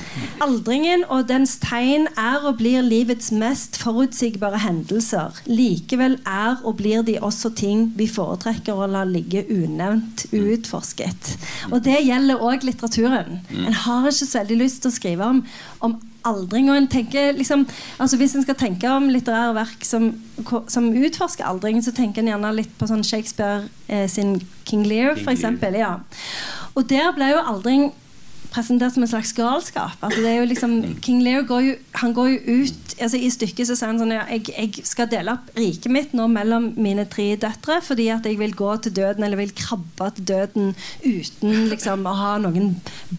Aldringen 0.47 1.05
og 1.09 1.29
dens 1.31 1.57
tegn 1.63 2.09
er 2.19 2.47
og 2.49 2.59
blir 2.61 2.85
livets 2.87 3.31
mest 3.35 3.79
forutsigbare 3.83 4.61
hendelser. 4.65 5.41
Likevel 5.51 6.19
er 6.27 6.61
og 6.65 6.79
blir 6.83 7.05
de 7.07 7.19
også 7.23 7.53
ting 7.59 7.89
vi 7.99 8.09
foretrekker 8.11 8.77
å 8.77 8.91
la 8.91 9.05
ligge 9.09 9.45
unevnt, 9.49 10.27
uutforsket. 10.35 11.35
Og 11.73 11.83
det 11.87 12.03
gjelder 12.07 12.45
òg 12.45 12.67
litteraturen. 12.67 13.41
Mm. 13.49 13.67
En 13.71 13.81
har 13.85 14.09
ikke 14.11 14.29
så 14.29 14.43
veldig 14.43 14.63
lyst 14.63 14.83
til 14.83 14.93
å 14.93 14.99
skrive 14.99 15.33
om, 15.35 15.43
om 15.85 15.99
aldring. 16.29 16.71
Og 16.71 16.79
en 16.79 16.89
tenker 16.91 17.37
liksom, 17.37 17.67
altså 17.99 18.19
Hvis 18.21 18.37
en 18.37 18.45
skal 18.47 18.59
tenke 18.59 18.91
om 18.91 19.09
litterære 19.13 19.55
verk 19.57 19.87
som, 19.87 20.11
som, 20.69 20.91
utforsker 20.95 21.47
aldring, 21.49 21.81
så 21.85 21.95
tenker 21.97 22.23
en 22.23 22.33
gjerne 22.35 22.57
litt 22.57 22.75
på 22.79 22.89
sånn 22.91 23.07
Shakespeare 23.07 23.69
eh, 23.89 24.07
sin 24.11 24.39
King 24.69 24.87
Lear, 24.89 25.17
f.eks. 25.17 25.47
Ja. 25.79 25.97
Og 26.75 26.87
der 26.91 27.11
ble 27.17 27.33
jo 27.33 27.43
aldring 27.43 27.91
presentert 28.53 28.95
som 28.95 29.05
en 29.05 29.11
slags 29.11 29.33
galskap. 29.37 29.97
Altså 30.01 30.23
det 30.23 30.31
er 30.31 30.39
jo 30.41 30.49
liksom, 30.49 30.75
King 31.05 31.23
Lear 31.25 31.45
går 31.49 31.65
jo, 31.67 31.75
han 32.01 32.15
går 32.17 32.31
jo 32.33 32.63
ut 32.63 32.95
altså 32.99 33.21
I 33.21 33.31
stykket 33.31 33.69
så 33.69 33.77
sier 33.79 33.93
han 33.93 34.01
sånn 34.01 34.15
ja, 34.15 34.25
jeg, 34.33 34.49
jeg, 34.51 34.87
skal 34.89 35.09
dele 35.11 35.37
opp 35.37 35.51
riket 35.59 35.93
mitt 35.93 36.15
nå 36.17 36.27
mellom 36.33 36.73
mine 36.81 37.05
tre 37.11 37.29
døtre 37.41 37.79
fordi 37.85 38.09
at 38.15 38.27
jeg 38.27 38.41
vil 38.41 38.57
gå 38.59 38.73
til 38.83 38.97
døden 38.97 39.27
eller 39.27 39.39
vil 39.39 39.55
krabbe 39.57 40.11
til 40.17 40.29
døden 40.33 40.73
uten 41.05 41.69
liksom 41.73 42.09
å 42.09 42.17
ha 42.19 42.33
noen 42.43 42.73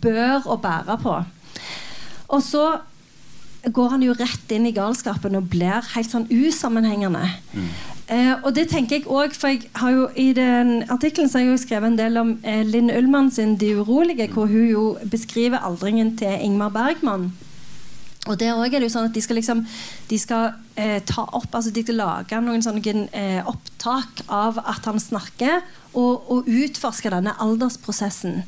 bør 0.04 0.50
å 0.50 0.60
bære 0.62 1.00
på. 1.04 1.16
Og 2.30 2.44
så 2.46 2.66
går 3.66 3.90
han 3.94 4.04
jo 4.04 4.16
rett 4.16 4.52
inn 4.56 4.68
i 4.70 4.76
galskapen 4.76 5.36
og 5.36 5.50
blir 5.52 5.84
helt 5.94 6.12
sånn 6.12 6.28
usammenhengende. 6.32 7.26
Mm. 7.54 7.70
Eh, 8.10 8.32
og 8.38 8.54
det 8.56 8.70
tenker 8.72 8.98
jeg 8.98 9.08
også, 9.08 9.40
for 9.40 9.52
jeg 9.54 9.68
har 9.78 9.92
jo 9.94 10.08
I 10.18 10.32
den 10.34 10.72
artikkelen 10.90 11.30
har 11.30 11.44
jeg 11.44 11.52
jo 11.52 11.60
skrevet 11.62 11.92
en 11.92 12.00
del 12.00 12.18
om 12.18 12.32
eh, 12.42 12.64
Linn 12.66 12.90
Ullmann 12.90 13.30
sin 13.32 13.58
'De 13.58 13.76
urolige', 13.78 14.32
hvor 14.34 14.48
hun 14.48 14.66
jo 14.70 14.98
beskriver 15.12 15.60
aldringen 15.60 16.18
til 16.18 16.40
Ingmar 16.42 16.70
Bergman. 16.70 17.32
Og 18.28 18.40
der 18.40 18.54
også 18.54 18.76
er 18.76 18.80
det 18.80 18.88
jo 18.90 18.94
sånn 18.94 19.10
at 19.10 19.16
De 19.16 19.22
skal 19.22 19.40
liksom 19.40 19.66
De 20.10 20.18
skal 20.20 20.52
eh, 20.76 21.00
ta 21.08 21.24
opp 21.24 21.56
altså 21.56 21.72
de 21.72 21.84
skal 21.84 21.96
lage 22.02 22.42
noen 22.42 22.64
sånne 22.64 23.08
eh, 23.14 23.42
opptak 23.48 24.24
av 24.28 24.60
at 24.60 24.86
han 24.86 25.00
snakker, 25.00 25.62
og, 25.94 26.32
og 26.32 26.48
utforske 26.48 27.10
denne 27.10 27.34
aldersprosessen. 27.42 28.44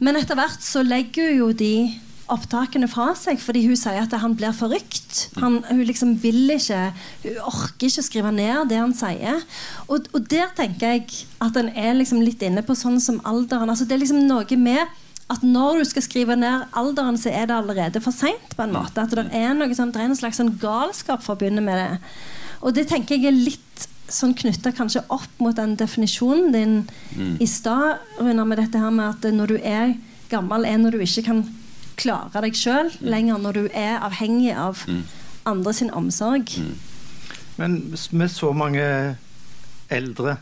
Men 0.00 0.16
etter 0.16 0.36
hvert 0.36 0.62
så 0.64 0.82
legger 0.82 1.30
jo 1.36 1.52
de 1.52 2.00
opptakene 2.32 2.88
fra 2.90 3.10
seg 3.18 3.40
fordi 3.42 3.64
hun 3.66 3.78
sier 3.78 4.00
at 4.02 4.14
han 4.22 4.36
blir 4.38 4.54
forrykt. 4.56 5.26
Han, 5.40 5.60
hun 5.68 5.82
liksom 5.88 6.14
vil 6.22 6.54
ikke 6.54 6.80
Hun 7.24 7.38
orker 7.50 7.88
ikke 7.88 8.02
å 8.02 8.06
skrive 8.06 8.32
ned 8.34 8.70
det 8.70 8.80
han 8.80 8.94
sier. 8.96 9.44
Og, 9.88 10.08
og 10.14 10.26
der 10.30 10.50
tenker 10.56 10.96
jeg 10.96 11.06
at 11.42 11.58
en 11.58 11.70
er 11.74 11.96
liksom 11.98 12.22
litt 12.24 12.42
inne 12.46 12.64
på 12.66 12.76
sånn 12.78 13.00
som 13.02 13.20
alderen. 13.28 13.70
altså 13.70 13.86
Det 13.88 13.96
er 13.96 14.04
liksom 14.04 14.26
noe 14.28 14.60
med 14.60 14.84
at 15.30 15.44
når 15.46 15.78
du 15.78 15.86
skal 15.86 16.02
skrive 16.02 16.34
ned 16.38 16.66
alderen, 16.74 17.18
så 17.18 17.30
er 17.30 17.46
det 17.46 17.54
allerede 17.54 18.02
for 18.02 18.14
seint. 18.14 18.56
på 18.56 18.64
en 18.64 18.74
måte. 18.74 19.02
At 19.02 19.14
det 19.14 19.28
er, 19.30 19.54
noe 19.54 19.74
sånn, 19.74 19.92
det 19.94 20.02
er 20.02 20.10
en 20.10 20.18
slags 20.18 20.40
sånn 20.42 20.56
galskap 20.60 21.22
forbundet 21.22 21.64
med 21.64 21.78
det. 21.78 22.00
Og 22.60 22.74
det 22.74 22.88
tenker 22.90 23.16
jeg 23.16 23.30
er 23.30 23.38
litt 23.38 23.86
sånn 24.10 24.34
knytta 24.34 24.72
kanskje 24.74 25.04
opp 25.14 25.38
mot 25.38 25.54
den 25.54 25.76
definisjonen 25.78 26.50
din 26.54 26.76
mm. 27.14 27.36
i 27.38 27.46
stad, 27.46 28.02
Runar, 28.18 28.48
med 28.48 28.58
dette 28.58 28.80
her 28.82 28.90
med 28.90 29.06
at 29.06 29.30
når 29.34 29.54
du 29.54 29.60
er 29.62 29.94
gammel, 30.30 30.66
er 30.66 30.80
når 30.82 30.96
du 30.96 31.04
ikke 31.04 31.28
kan 31.28 31.44
klare 32.00 32.44
deg 32.46 32.58
sjøl 32.58 32.90
mm. 32.92 33.08
lenger, 33.12 33.40
når 33.40 33.58
du 33.58 33.64
er 33.70 33.98
avhengig 34.00 34.54
av 34.56 34.84
mm. 34.88 35.02
andre 35.50 35.74
sin 35.76 35.92
omsorg. 35.96 36.54
Mm. 36.56 36.76
Men 37.60 37.80
med 38.16 38.32
så 38.32 38.54
mange 38.56 38.86
eldre 39.90 40.38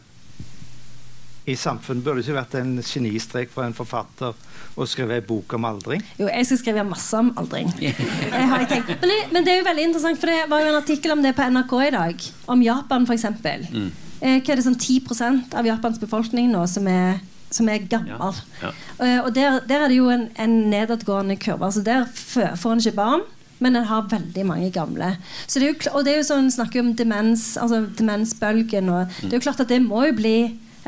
i 1.49 1.57
samfunnet 1.57 2.05
burde 2.05 2.21
det 2.21 2.27
ikke 2.27 2.37
vært 2.37 2.57
en 2.61 2.75
genistrek 2.85 3.53
for 3.53 3.65
en 3.65 3.77
forfatter 3.77 4.37
å 4.79 4.87
skrive 4.87 5.17
en 5.19 5.27
bok 5.27 5.55
om 5.57 5.67
aldring? 5.69 6.03
Jo, 6.21 6.29
jeg 6.29 6.49
skal 6.49 6.61
skrive 6.61 6.85
masse 6.87 7.17
om 7.19 7.31
aldring. 7.41 7.71
Men 7.79 8.67
det, 8.69 9.17
men, 9.33 9.47
det, 9.47 9.55
er 9.55 9.63
jo 9.63 9.69
veldig 9.69 9.87
interessant, 9.89 10.21
for 10.21 10.31
det 10.31 10.45
var 10.51 10.63
jo 10.63 10.69
en 10.73 10.81
artikkel 10.83 11.15
om 11.15 11.25
det 11.25 11.33
på 11.37 11.49
NRK 11.49 11.75
i 11.87 11.95
dag. 11.95 12.29
Om 12.53 12.67
Japan, 12.67 13.09
f.eks. 13.09 13.27
Mm. 13.73 13.89
Eh, 14.21 14.39
hva 14.43 14.53
er 14.53 14.61
det 14.61 14.67
sånn 14.67 14.79
10% 14.79 15.57
av 15.59 15.67
Japans 15.69 16.01
befolkning 16.03 16.51
nå 16.53 16.65
som 16.71 16.87
er, 16.91 17.23
som 17.51 17.69
er 17.69 17.89
gammel? 17.91 18.43
Ja. 18.63 18.69
Ja. 18.69 18.75
Uh, 19.01 19.27
og 19.27 19.35
der, 19.35 19.61
der, 19.69 19.85
er 19.85 19.89
det 19.89 19.99
jo 19.99 20.11
en, 20.13 20.29
en 20.39 20.61
nedadgående 20.71 21.39
kurve. 21.41 21.71
Altså 21.71 21.83
der 21.83 22.07
får 22.13 22.73
en 22.73 22.85
ikke 22.85 22.97
barn 22.99 23.27
men 23.59 23.77
en 23.77 23.89
har 23.91 24.07
veldig 24.11 24.45
mange 24.47 24.71
gamle. 24.71 25.17
Så 25.47 25.59
det 25.59 25.67
er 25.67 25.73
jo, 25.73 25.91
og 25.99 26.05
det 26.07 26.13
er 26.13 26.21
jo 26.21 26.29
sånn, 26.29 26.51
snakker 26.55 26.85
om 26.85 26.93
demens, 26.95 27.57
altså 27.59 27.83
demensbølgen. 27.99 28.91
Og 28.95 29.19
det 29.19 29.33
er 29.33 29.39
jo 29.41 29.47
klart 29.49 29.63
at 29.65 29.73
det 29.73 29.81
må 29.83 30.05
jo 30.07 30.15
bli 30.19 30.37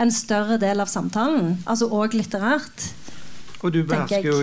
en 0.00 0.12
større 0.14 0.58
del 0.62 0.82
av 0.82 0.90
samtalen. 0.90 1.56
Altså 1.66 1.90
òg 1.90 2.14
litterært. 2.14 2.90
Og 3.60 3.74
du 3.74 3.82
behersker 3.84 4.24
jo 4.24 4.38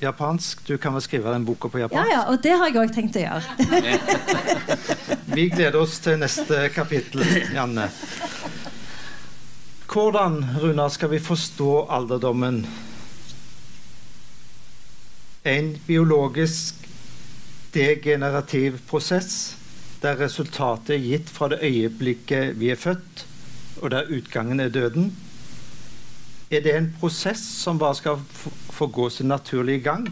japansk. 0.00 0.62
Du 0.64 0.78
kan 0.80 0.94
vel 0.96 1.04
skrive 1.04 1.34
den 1.34 1.44
boka 1.44 1.68
på 1.68 1.82
japansk? 1.82 1.98
Ja, 2.08 2.20
ja, 2.20 2.22
og 2.32 2.40
det 2.44 2.54
har 2.56 2.70
jeg 2.70 2.78
òg 2.80 2.94
tenkt 2.94 3.18
å 3.20 3.26
gjøre. 3.26 3.42
Vi 5.32 5.48
gleder 5.52 5.76
oss 5.80 5.98
til 6.04 6.16
neste 6.22 6.68
kapittel, 6.72 7.24
Janne. 7.52 7.90
Hvordan, 9.92 10.46
Runar, 10.60 10.88
skal 10.88 11.10
vi 11.10 11.18
forstå 11.20 11.86
alderdommen? 11.90 12.66
En 15.44 15.78
biologisk 15.86 16.88
degenerativ 17.74 18.78
prosess 18.88 19.56
der 20.00 20.16
resultatet 20.16 20.94
er 20.96 21.04
gitt 21.04 21.28
fra 21.28 21.50
det 21.52 21.60
øyeblikket 21.60 22.56
vi 22.56 22.72
er 22.72 22.80
født, 22.80 23.26
og 23.82 23.92
der 23.92 24.08
utgangen 24.08 24.64
er 24.64 24.72
døden? 24.72 25.12
Er 26.50 26.64
det 26.64 26.76
en 26.76 26.92
prosess 27.00 27.44
som 27.60 27.78
bare 27.78 28.00
skal 28.00 28.24
få 28.72 28.86
gå 28.86 29.10
sin 29.10 29.28
naturlige 29.28 29.84
gang? 29.84 30.08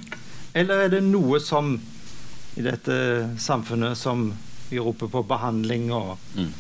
Eller 0.55 0.85
er 0.85 0.93
det 0.93 1.07
noe 1.09 1.41
som 1.41 1.79
i 2.57 2.69
dette 2.69 3.31
samfunnet 3.41 3.97
som 3.97 4.29
vi 4.69 4.79
roper 4.79 5.09
på 5.09 5.25
behandling 5.25 5.89
og 5.93 6.19
mm. 6.37 6.53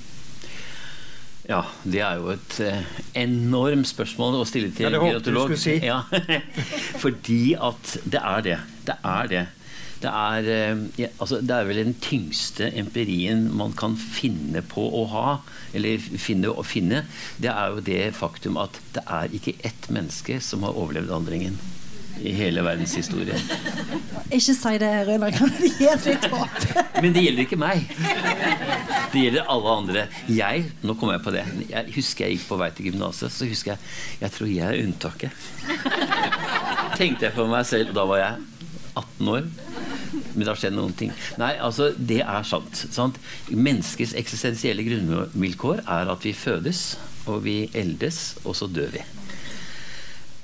Ja, 1.48 1.62
det 1.88 2.02
er 2.04 2.18
jo 2.20 2.32
et 2.34 2.58
eh, 2.62 2.82
enormt 3.18 3.88
spørsmål 3.88 4.40
å 4.40 4.44
stille 4.48 4.70
til 4.76 4.90
ja, 4.90 5.00
gerontolog. 5.00 5.54
Si. 5.58 5.78
Ja, 5.82 6.02
fordi 7.02 7.54
at 7.56 7.96
det 8.04 8.20
er 8.20 8.44
det. 8.46 8.58
Det 8.86 8.98
er 9.00 9.32
det. 9.32 9.46
Det 10.00 10.08
er, 10.08 10.46
eh, 10.48 10.84
ja, 11.00 11.08
altså, 11.20 11.40
det 11.44 11.56
er, 11.56 11.66
vel 11.68 11.82
den 11.82 11.96
tyngste 12.00 12.70
empirien 12.80 13.48
man 13.56 13.74
kan 13.76 13.96
finne 14.00 14.62
på 14.64 14.84
å 15.00 15.04
ha, 15.12 15.26
eller 15.76 16.00
finne 16.00 16.52
å 16.52 16.64
finne. 16.64 17.04
Det 17.40 17.50
er 17.52 17.74
jo 17.74 17.84
det 17.84 18.00
faktum 18.16 18.60
at 18.60 18.80
det 18.94 19.04
er 19.08 19.36
ikke 19.36 19.58
ett 19.66 19.90
menneske 19.92 20.40
som 20.44 20.64
har 20.64 20.76
overlevd 20.76 21.12
andringen 21.18 21.60
i 22.20 22.32
hele 22.36 22.62
verdens 22.64 22.94
historie. 22.98 23.36
Ikke 24.30 24.54
si 24.54 24.72
det, 24.80 24.90
Runar. 25.08 25.32
Det 25.32 25.70
gir 25.78 25.92
et 25.94 26.08
litt 26.08 26.26
håp? 26.32 26.58
Men 27.00 27.14
det 27.16 27.24
gjelder 27.24 27.46
ikke 27.46 27.60
meg. 27.60 27.86
Det 29.10 29.24
gjelder 29.24 29.48
alle 29.50 29.72
andre. 29.74 30.04
Jeg, 30.30 30.68
nå 30.86 30.94
kommer 30.94 31.16
jeg 31.16 31.24
på 31.24 31.32
det 31.34 31.42
Jeg 31.70 31.94
husker 31.96 32.26
jeg 32.26 32.36
gikk 32.36 32.44
på 32.46 32.58
vei 32.60 32.68
til 32.76 32.90
gymnaset, 32.90 33.32
så 33.34 33.48
husker 33.50 33.72
jeg 33.74 33.80
jeg 34.20 34.34
tror 34.36 34.50
jeg 34.52 34.66
er 34.68 34.84
unntaket. 34.84 35.48
Tenkte 37.00 37.26
jeg 37.26 37.34
på 37.34 37.46
meg 37.50 37.66
selv. 37.66 37.94
Da 37.96 38.04
var 38.06 38.20
jeg 38.20 38.44
18 39.00 39.32
år. 39.34 39.48
Men 40.34 40.42
det 40.42 40.50
har 40.50 40.58
skjedd 40.60 40.76
noen 40.76 40.94
ting. 40.96 41.12
Nei, 41.40 41.54
altså, 41.62 41.90
det 41.96 42.20
er 42.22 42.46
sant. 42.46 42.84
sant? 42.94 43.18
Menneskets 43.50 44.14
eksistensielle 44.18 44.84
grunnvilkår 44.86 45.82
er 45.86 46.10
at 46.12 46.26
vi 46.26 46.34
fødes, 46.36 46.84
og 47.30 47.42
vi 47.46 47.64
eldes, 47.78 48.38
og 48.44 48.56
så 48.58 48.68
dør 48.70 48.92
vi. 48.94 49.02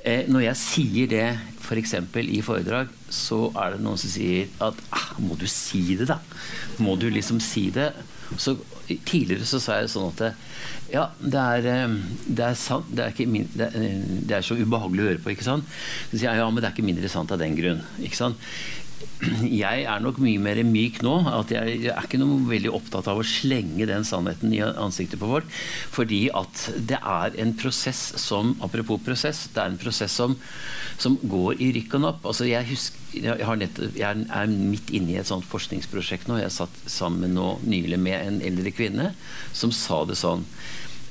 Eh, 0.06 0.26
når 0.30 0.48
jeg 0.48 0.60
sier 0.60 1.10
det 1.10 1.26
f.eks. 1.66 1.96
For 2.14 2.22
i 2.22 2.42
foredrag, 2.46 2.90
så 3.10 3.40
er 3.58 3.74
det 3.74 3.82
noen 3.82 3.98
som 3.98 4.12
sier 4.12 4.50
at 4.62 4.78
ah, 4.94 5.08
Må 5.18 5.34
du 5.38 5.46
si 5.50 5.96
det, 5.98 6.06
da? 6.10 6.20
Må 6.82 6.94
du 7.00 7.08
liksom 7.10 7.40
si 7.42 7.68
det? 7.74 7.90
Så, 8.34 8.56
tidligere 9.06 9.46
så 9.46 9.60
sa 9.62 9.80
jeg 9.80 9.90
sånn 9.92 10.10
at 10.10 10.36
ja, 10.92 11.08
det 11.18 11.42
er, 11.42 11.68
eh, 11.72 11.94
det 12.26 12.44
er 12.46 12.58
sant 12.58 12.90
det 12.94 13.08
er, 13.08 13.30
min, 13.30 13.48
det, 13.54 13.68
er, 13.74 14.02
det 14.26 14.36
er, 14.38 14.46
så 14.46 14.58
ubehagelig 14.58 15.02
å 15.02 15.08
høre 15.10 15.22
på. 15.22 15.32
ikke 15.34 15.46
sant? 15.46 15.66
Så 16.10 16.16
sier 16.16 16.30
jeg 16.30 16.42
ja, 16.42 16.48
men 16.50 16.62
det 16.62 16.70
er 16.70 16.76
ikke 16.76 16.86
mindre 16.86 17.10
sant 17.10 17.34
av 17.34 17.42
den 17.42 17.56
grunn. 17.58 17.82
ikke 18.02 18.18
sant? 18.18 18.50
Jeg 19.62 19.84
er 19.88 20.02
nok 20.04 20.18
mye 20.20 20.40
mer 20.40 20.58
myk 20.66 20.98
nå. 21.04 21.14
at 21.30 21.52
Jeg, 21.52 21.88
er 21.88 22.04
ikke 22.04 22.20
noe 22.20 22.38
veldig 22.48 22.72
opptatt 22.76 23.08
av 23.10 23.20
å 23.20 23.26
slenge 23.26 23.88
den 23.88 24.04
sannheten 24.04 24.52
i 24.52 24.60
ansiktet 24.64 25.20
på 25.20 25.30
folk. 25.30 25.50
Fordi 25.94 26.26
at 26.36 26.66
det 26.90 27.00
er 27.00 27.36
en 27.42 27.54
prosess 27.56 28.02
som 28.20 28.54
Apropos 28.64 29.00
prosess. 29.04 29.46
Det 29.52 29.62
er 29.62 29.72
en 29.72 29.80
prosess 29.80 30.14
som, 30.16 30.36
som 31.00 31.16
går 31.22 31.62
i 31.64 31.72
rykk 31.76 31.98
og 31.98 32.04
napp. 32.04 32.28
Altså 32.28 32.48
jeg, 32.48 32.68
husker, 32.70 33.00
jeg, 33.16 33.70
jeg, 33.96 34.26
er 34.26 34.52
midt 34.52 34.92
inne 34.96 35.14
i 35.14 35.20
et 35.20 35.28
sånt 35.28 35.48
forskningsprosjekt 35.48 36.28
nå. 36.30 36.40
Jeg 36.42 36.56
satt 36.56 36.82
sammen 36.90 37.36
nå 37.36 37.54
nylig 37.64 38.00
med 38.00 38.20
en 38.20 38.42
eldre 38.44 38.72
kvinne 38.76 39.12
som 39.56 39.72
sa 39.74 40.04
det 40.08 40.18
sånn 40.20 40.44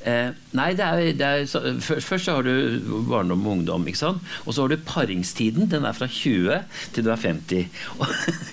Eh, 0.06 0.30
nei, 0.54 0.68
det 0.78 0.86
er, 0.86 1.08
det 1.18 1.26
er 1.26 1.48
så, 1.50 1.60
Først 1.82 2.28
så 2.28 2.36
har 2.36 2.46
du 2.46 2.78
barndom 3.08 3.42
og 3.46 3.56
ungdom. 3.56 3.86
ikke 3.90 3.98
sant? 3.98 4.22
Og 4.44 4.54
så 4.54 4.62
har 4.62 4.70
du 4.70 4.86
paringstiden. 4.86 5.66
Den 5.72 5.84
er 5.88 5.96
fra 5.96 6.06
20 6.06 6.62
til 6.94 7.06
du 7.06 7.10
er 7.10 7.22
50. 7.24 7.66
Og 7.98 8.06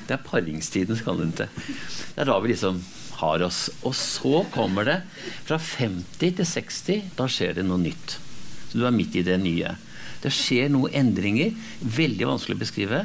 det 0.10 0.18
er 0.18 0.26
paringstiden, 0.26 0.98
skal 0.98 1.22
den 1.22 1.34
til. 1.38 1.52
Det 1.54 2.26
er 2.26 2.32
da 2.32 2.39
vi 2.42 2.54
liksom 2.54 2.82
har 3.22 3.46
oss. 3.46 3.68
Og 3.86 3.94
så 3.98 4.44
kommer 4.56 4.89
det 4.89 5.00
fra 5.46 5.62
50 5.62 6.38
til 6.42 6.46
60. 6.46 7.10
Da 7.20 7.30
skjer 7.30 7.60
det 7.60 7.68
noe 7.70 7.82
nytt. 7.82 8.18
Så 8.72 8.82
du 8.82 8.88
er 8.89 8.96
midt 8.96 9.20
i 9.20 9.26
det 9.26 9.38
nye. 9.44 9.76
Det 10.24 10.32
skjer 10.34 10.72
noen 10.74 10.96
endringer. 11.04 11.54
Veldig 11.84 12.32
vanskelig 12.32 12.58
å 12.58 12.63
beskrive. 12.63 13.04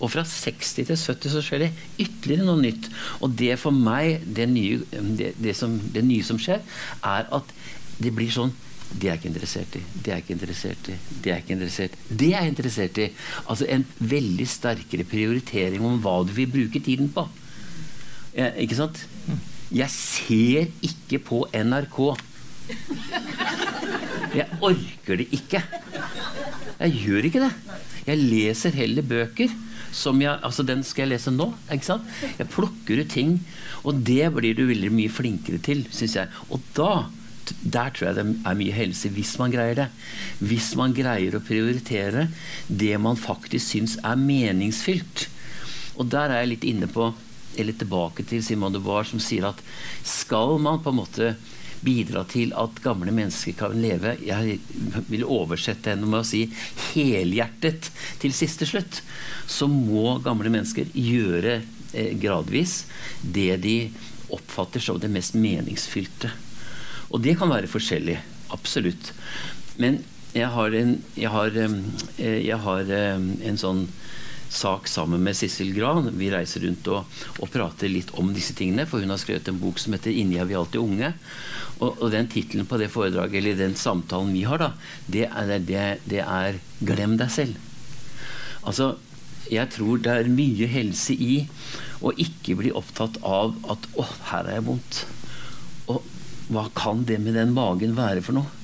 Og 0.00 0.08
fra 0.14 0.24
60 0.24 0.88
til 0.88 0.96
70 0.96 1.34
så 1.34 1.42
skjer 1.44 1.66
det 1.66 1.70
ytterligere 2.00 2.46
noe 2.48 2.62
nytt. 2.62 2.88
Og 3.20 3.34
det 3.36 3.58
for 3.60 3.76
meg, 3.76 4.24
det 4.24 4.48
nye, 4.48 4.80
det, 5.18 5.34
det 5.36 5.52
som, 5.58 5.76
det 5.92 6.06
nye 6.08 6.24
som 6.24 6.40
skjer, 6.40 6.64
er 7.04 7.28
at 7.28 7.52
det 8.00 8.12
blir 8.16 8.32
sånn 8.32 8.52
det 8.90 9.06
er 9.06 9.12
jeg 9.14 9.20
ikke 9.20 9.30
interessert 9.30 9.76
i. 9.78 9.80
Det 9.94 10.10
er 10.10 10.16
jeg 10.16 10.24
ikke 10.24 10.34
interessert 10.34 10.88
i. 10.90 10.94
Det 11.22 11.30
er 11.30 11.36
jeg 11.36 11.44
ikke 11.44 11.54
interessert 11.54 11.92
i. 11.94 12.16
Det 12.22 12.30
er 12.30 12.40
jeg 12.40 12.50
interessert 12.50 12.98
i. 12.98 13.04
Altså 13.52 13.68
en 13.70 13.84
veldig 14.12 14.46
sterkere 14.50 15.06
prioritering 15.06 15.84
om 15.86 16.00
hva 16.02 16.16
du 16.26 16.32
vil 16.34 16.50
bruke 16.50 16.82
tiden 16.82 17.10
på. 17.14 17.22
Eh, 18.34 18.64
ikke 18.64 18.78
sant? 18.80 19.04
Jeg 19.70 19.94
ser 19.94 20.72
ikke 20.82 21.20
på 21.22 21.44
NRK. 21.54 22.00
Jeg 24.34 24.46
orker 24.58 25.22
det 25.22 25.28
ikke. 25.38 25.62
Jeg 26.80 26.98
gjør 27.04 27.30
ikke 27.30 27.44
det. 27.46 27.52
Jeg 28.08 28.22
leser 28.24 28.74
heller 28.74 29.06
bøker. 29.06 29.54
Som 29.94 30.20
jeg, 30.22 30.36
altså 30.46 30.62
Den 30.62 30.84
skal 30.86 31.08
jeg 31.08 31.16
lese 31.16 31.32
nå. 31.34 31.48
ikke 31.70 31.88
sant? 31.92 32.10
Jeg 32.38 32.50
plukker 32.50 33.04
ut 33.04 33.14
ting. 33.14 33.38
Og 33.86 34.02
det 34.06 34.26
blir 34.34 34.58
du 34.58 34.66
veldig 34.66 34.90
mye 34.94 35.10
flinkere 35.10 35.62
til, 35.62 35.86
syns 35.94 36.18
jeg. 36.18 36.30
Og 36.50 36.62
da 36.74 37.06
der 37.60 37.92
tror 37.94 38.10
jeg 38.10 38.18
det 38.18 38.24
er 38.46 38.58
mye 38.58 38.74
helse, 38.74 39.10
hvis 39.14 39.34
man 39.40 39.52
greier 39.52 39.78
det. 39.78 39.88
Hvis 40.38 40.72
man 40.78 40.94
greier 40.96 41.36
å 41.36 41.44
prioritere 41.44 42.28
det 42.66 42.94
man 43.02 43.18
faktisk 43.18 43.74
syns 43.74 43.96
er 44.04 44.20
meningsfylt. 44.20 45.26
Og 46.00 46.10
der 46.12 46.30
er 46.30 46.44
jeg 46.44 46.52
litt 46.54 46.68
inne 46.70 46.88
på, 46.90 47.10
eller 47.58 47.76
tilbake 47.76 48.24
til 48.28 48.44
Simon 48.46 48.74
de 48.74 48.82
Bois, 48.82 49.10
som 49.10 49.22
sier 49.22 49.48
at 49.48 49.58
skal 50.06 50.56
man 50.62 50.82
på 50.84 50.92
en 50.92 51.00
måte 51.00 51.32
bidra 51.80 52.26
til 52.28 52.52
at 52.60 52.82
gamle 52.84 53.12
mennesker 53.14 53.56
kan 53.56 53.72
leve 53.80 54.12
Jeg 54.20 54.58
vil 55.08 55.24
oversette 55.24 55.94
henne 55.94 56.08
med 56.08 56.20
å 56.20 56.28
si 56.28 56.42
helhjertet 56.90 57.88
til 58.20 58.36
siste 58.36 58.68
slutt. 58.68 59.00
Så 59.48 59.68
må 59.70 60.18
gamle 60.24 60.52
mennesker 60.52 60.92
gjøre 60.92 61.60
eh, 61.92 62.12
gradvis 62.20 62.82
det 63.22 63.62
de 63.64 63.76
oppfatter 64.30 64.84
som 64.84 65.00
det 65.00 65.10
mest 65.12 65.34
meningsfylte. 65.34 66.30
Og 67.10 67.22
det 67.24 67.36
kan 67.38 67.50
være 67.50 67.70
forskjellig. 67.70 68.18
Absolutt. 68.54 69.12
Men 69.80 70.02
jeg 70.34 70.50
har 70.54 70.74
en, 70.78 70.96
jeg 71.18 71.30
har, 71.30 71.56
eh, 71.58 72.38
jeg 72.46 72.58
har 72.66 72.92
en 72.94 73.58
sånn 73.58 73.88
sak 74.50 74.88
sammen 74.90 75.22
med 75.22 75.36
Sissel 75.38 75.70
Gran. 75.74 76.10
Vi 76.18 76.30
reiser 76.32 76.64
rundt 76.66 76.88
og, 76.90 77.06
og, 77.38 77.50
prater 77.52 77.90
litt 77.90 78.10
om 78.18 78.32
disse 78.34 78.54
tingene. 78.58 78.86
For 78.88 79.02
hun 79.02 79.12
har 79.14 79.20
skrevet 79.22 79.48
en 79.48 79.60
bok 79.62 79.78
som 79.78 79.94
heter 79.94 80.10
'Inni 80.10 80.40
er 80.42 80.48
vi 80.50 80.58
alltid 80.58 80.80
unge'. 80.82 81.12
Og, 81.80 82.02
og 82.02 82.10
den 82.10 82.28
tittelen 82.28 82.66
på 82.66 82.78
det 82.78 82.90
foredraget, 82.90 83.38
eller 83.40 83.56
den 83.56 83.76
samtalen 83.78 84.34
vi 84.34 84.42
har, 84.44 84.58
da, 84.58 84.72
det 85.06 85.28
er, 85.30 85.58
det, 85.58 85.84
det 86.10 86.24
er 86.26 86.58
'Glem 86.82 87.16
deg 87.16 87.30
selv'. 87.30 87.56
Altså, 88.66 88.96
jeg 89.50 89.70
tror 89.70 90.02
det 90.02 90.12
er 90.12 90.28
mye 90.28 90.66
helse 90.66 91.14
i 91.14 91.48
å 92.02 92.12
ikke 92.12 92.58
bli 92.58 92.74
opptatt 92.74 93.22
av 93.22 93.54
at 93.70 93.86
'å, 93.94 94.06
her 94.32 94.50
er 94.50 94.58
jeg 94.58 94.66
vondt'. 94.66 95.04
Og 95.88 96.02
hva 96.50 96.66
kan 96.76 97.04
det 97.06 97.20
med 97.22 97.38
den 97.38 97.54
magen 97.56 97.94
være 97.98 98.24
for 98.26 98.36
noe? 98.38 98.56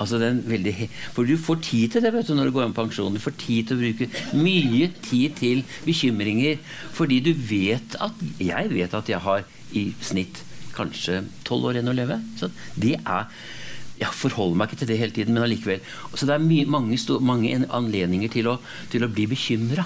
Altså 0.00 0.16
veldig, 0.20 0.88
for 1.12 1.28
du 1.28 1.34
får 1.36 1.58
tid 1.66 1.92
til 1.92 2.04
det 2.04 2.12
vet 2.14 2.28
du, 2.28 2.32
når 2.36 2.48
du 2.48 2.54
går 2.56 2.66
inn 2.66 2.76
på 2.76 2.84
pensjon. 2.86 3.16
Du 3.16 3.20
får 3.20 3.36
tid 3.40 3.68
til 3.68 3.76
å 3.76 3.82
bruke 3.82 4.36
mye 4.38 4.88
tid 5.04 5.34
til 5.36 5.64
bekymringer. 5.84 6.60
Fordi 6.96 7.20
du 7.24 7.34
vet 7.34 7.98
at 8.00 8.22
Jeg 8.40 8.70
vet 8.72 8.94
at 8.96 9.10
jeg 9.12 9.20
har 9.20 9.44
i 9.76 9.90
snitt 10.00 10.40
kanskje 10.72 11.24
tolv 11.44 11.68
år 11.68 11.78
igjen 11.78 11.92
å 11.92 11.96
leve. 11.96 12.16
Så 12.40 12.48
det 12.80 12.96
er 13.02 13.28
jeg 14.00 14.16
forholder 14.16 14.56
meg 14.56 14.70
ikke 14.70 14.78
til 14.80 14.88
det 14.88 14.96
hele 14.96 15.12
tiden, 15.12 15.34
men 15.36 15.44
allikevel. 15.44 15.82
Så 16.16 16.24
det 16.24 16.32
er 16.32 16.44
mye, 16.44 16.64
mange, 16.64 16.96
mange, 17.20 17.52
anledninger 17.68 18.32
til 18.32 18.48
å, 18.48 18.56
til 18.88 19.04
å 19.04 19.10
bli 19.12 19.26
bekymra. 19.28 19.84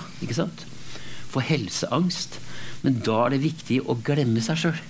For 1.34 1.42
helseangst. 1.42 2.38
Men 2.84 3.00
da 3.02 3.24
er 3.24 3.34
det 3.34 3.46
viktig 3.48 3.80
å 3.90 3.98
glemme 4.06 4.44
seg 4.44 4.60
sjøl. 4.60 4.82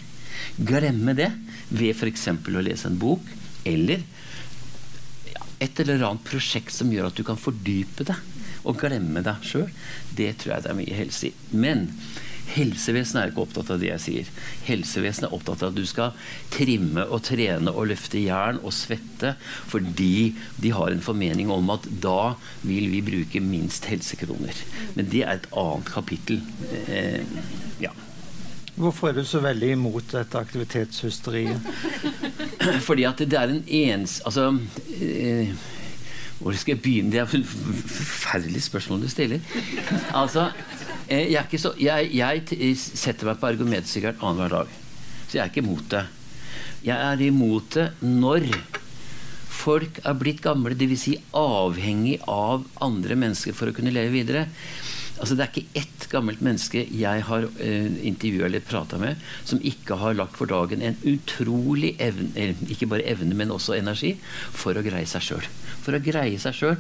Glemme 0.69 1.15
det 1.17 1.31
ved 1.71 1.95
f.eks. 1.95 2.29
å 2.29 2.65
lese 2.65 2.91
en 2.91 3.01
bok, 3.01 3.33
eller 3.65 4.05
et 5.63 5.81
eller 5.81 6.03
annet 6.05 6.27
prosjekt 6.27 6.75
som 6.75 6.93
gjør 6.93 7.09
at 7.09 7.17
du 7.17 7.25
kan 7.27 7.41
fordype 7.41 8.07
deg 8.09 8.65
og 8.65 8.79
glemme 8.81 9.23
deg 9.25 9.45
sjøl. 9.47 9.71
Det 10.17 10.35
tror 10.41 10.57
jeg 10.57 10.65
det 10.65 10.73
er 10.73 10.79
mye 10.79 10.99
helse 10.99 11.31
i. 11.31 11.35
Men 11.57 11.89
Helsevesenet 12.45 13.21
er 13.23 13.31
ikke 13.33 13.45
opptatt 13.47 13.71
av 13.73 13.81
det 13.81 13.89
jeg 13.89 14.03
sier. 14.05 14.31
Helsevesenet 14.67 15.31
er 15.31 15.37
opptatt 15.37 15.63
av 15.65 15.73
at 15.73 15.79
du 15.79 15.85
skal 15.89 16.13
trimme 16.53 17.07
og 17.09 17.25
trene 17.27 17.73
og 17.73 17.89
løfte 17.91 18.21
jern 18.21 18.61
og 18.61 18.75
svette 18.77 19.35
fordi 19.73 20.35
de 20.61 20.75
har 20.77 20.93
en 20.93 21.03
formening 21.05 21.51
om 21.55 21.73
at 21.75 21.89
da 22.05 22.35
vil 22.63 22.91
vi 22.93 23.03
bruke 23.07 23.43
minst 23.45 23.89
helsekroner. 23.91 24.61
Men 24.95 25.09
det 25.11 25.25
er 25.25 25.39
et 25.39 25.51
annet 25.57 25.95
kapittel. 25.97 26.43
Eh, 26.85 27.25
ja. 27.83 27.95
Hvorfor 28.75 29.09
er 29.09 29.21
du 29.21 29.25
så 29.29 29.41
veldig 29.45 29.71
imot 29.77 30.11
dette 30.13 30.41
aktivitetshysteriet? 30.41 31.63
Fordi 32.89 33.07
at 33.07 33.23
det 33.23 33.39
er 33.39 33.53
en 33.55 33.65
ens... 33.65 34.21
Altså 34.27 34.51
eh, 34.99 35.55
hvor 36.41 36.57
skal 36.59 36.75
jeg 36.75 36.83
begynne? 36.83 37.13
Det 37.13 37.21
er 37.23 37.29
et 37.39 37.47
forferdelig 37.47 38.65
spørsmål 38.67 39.05
du 39.05 39.09
stiller. 39.09 39.41
Altså, 40.13 40.49
Eh, 41.05 41.33
jeg, 41.35 41.61
så, 41.61 41.75
jeg, 41.77 42.09
jeg, 42.17 42.77
setter 42.81 43.29
meg 43.29 43.41
på 43.41 43.51
argumentsykkelen 43.51 44.23
annenhver 44.25 44.55
dag. 44.55 44.71
Så 45.27 45.37
jeg 45.37 45.43
er 45.43 45.51
ikke 45.53 45.65
imot 45.65 45.91
det. 45.93 46.05
Jeg 46.85 46.97
er 46.97 47.25
imot 47.27 47.77
det 47.77 47.89
når 48.05 48.49
folk 49.55 50.01
er 50.05 50.17
blitt 50.21 50.41
gamle, 50.45 50.77
dvs. 50.77 51.05
Si 51.05 51.15
avhengig 51.37 52.19
av 52.29 52.65
andre 52.85 53.19
mennesker 53.21 53.57
for 53.57 53.69
å 53.69 53.77
kunne 53.77 53.93
leve 53.95 54.15
videre. 54.17 54.47
Altså 55.21 55.37
Det 55.37 55.45
er 55.45 55.53
ikke 55.53 55.83
ett 55.83 55.94
gammelt 56.13 56.43
menneske 56.45 56.85
jeg 56.95 57.25
har 57.29 57.47
eh, 57.63 57.91
intervjua 58.09 58.49
eller 58.49 58.65
prata 58.65 58.99
med, 59.01 59.21
som 59.45 59.63
ikke 59.63 59.99
har 60.01 60.17
lagt 60.19 60.39
for 60.39 60.51
dagen 60.51 60.83
en 60.85 60.99
utrolig 61.09 61.95
evne, 62.03 62.53
ikke 62.69 62.89
bare 62.91 63.07
evne, 63.11 63.37
men 63.39 63.53
også 63.55 63.77
energi, 63.79 64.15
for 64.53 64.77
å 64.77 64.85
greie 64.85 65.09
seg 65.09 65.25
sjøl. 65.29 65.49
For 65.85 65.97
å 65.97 66.03
greie 66.03 66.41
seg 66.41 66.57
sjøl. 66.57 66.79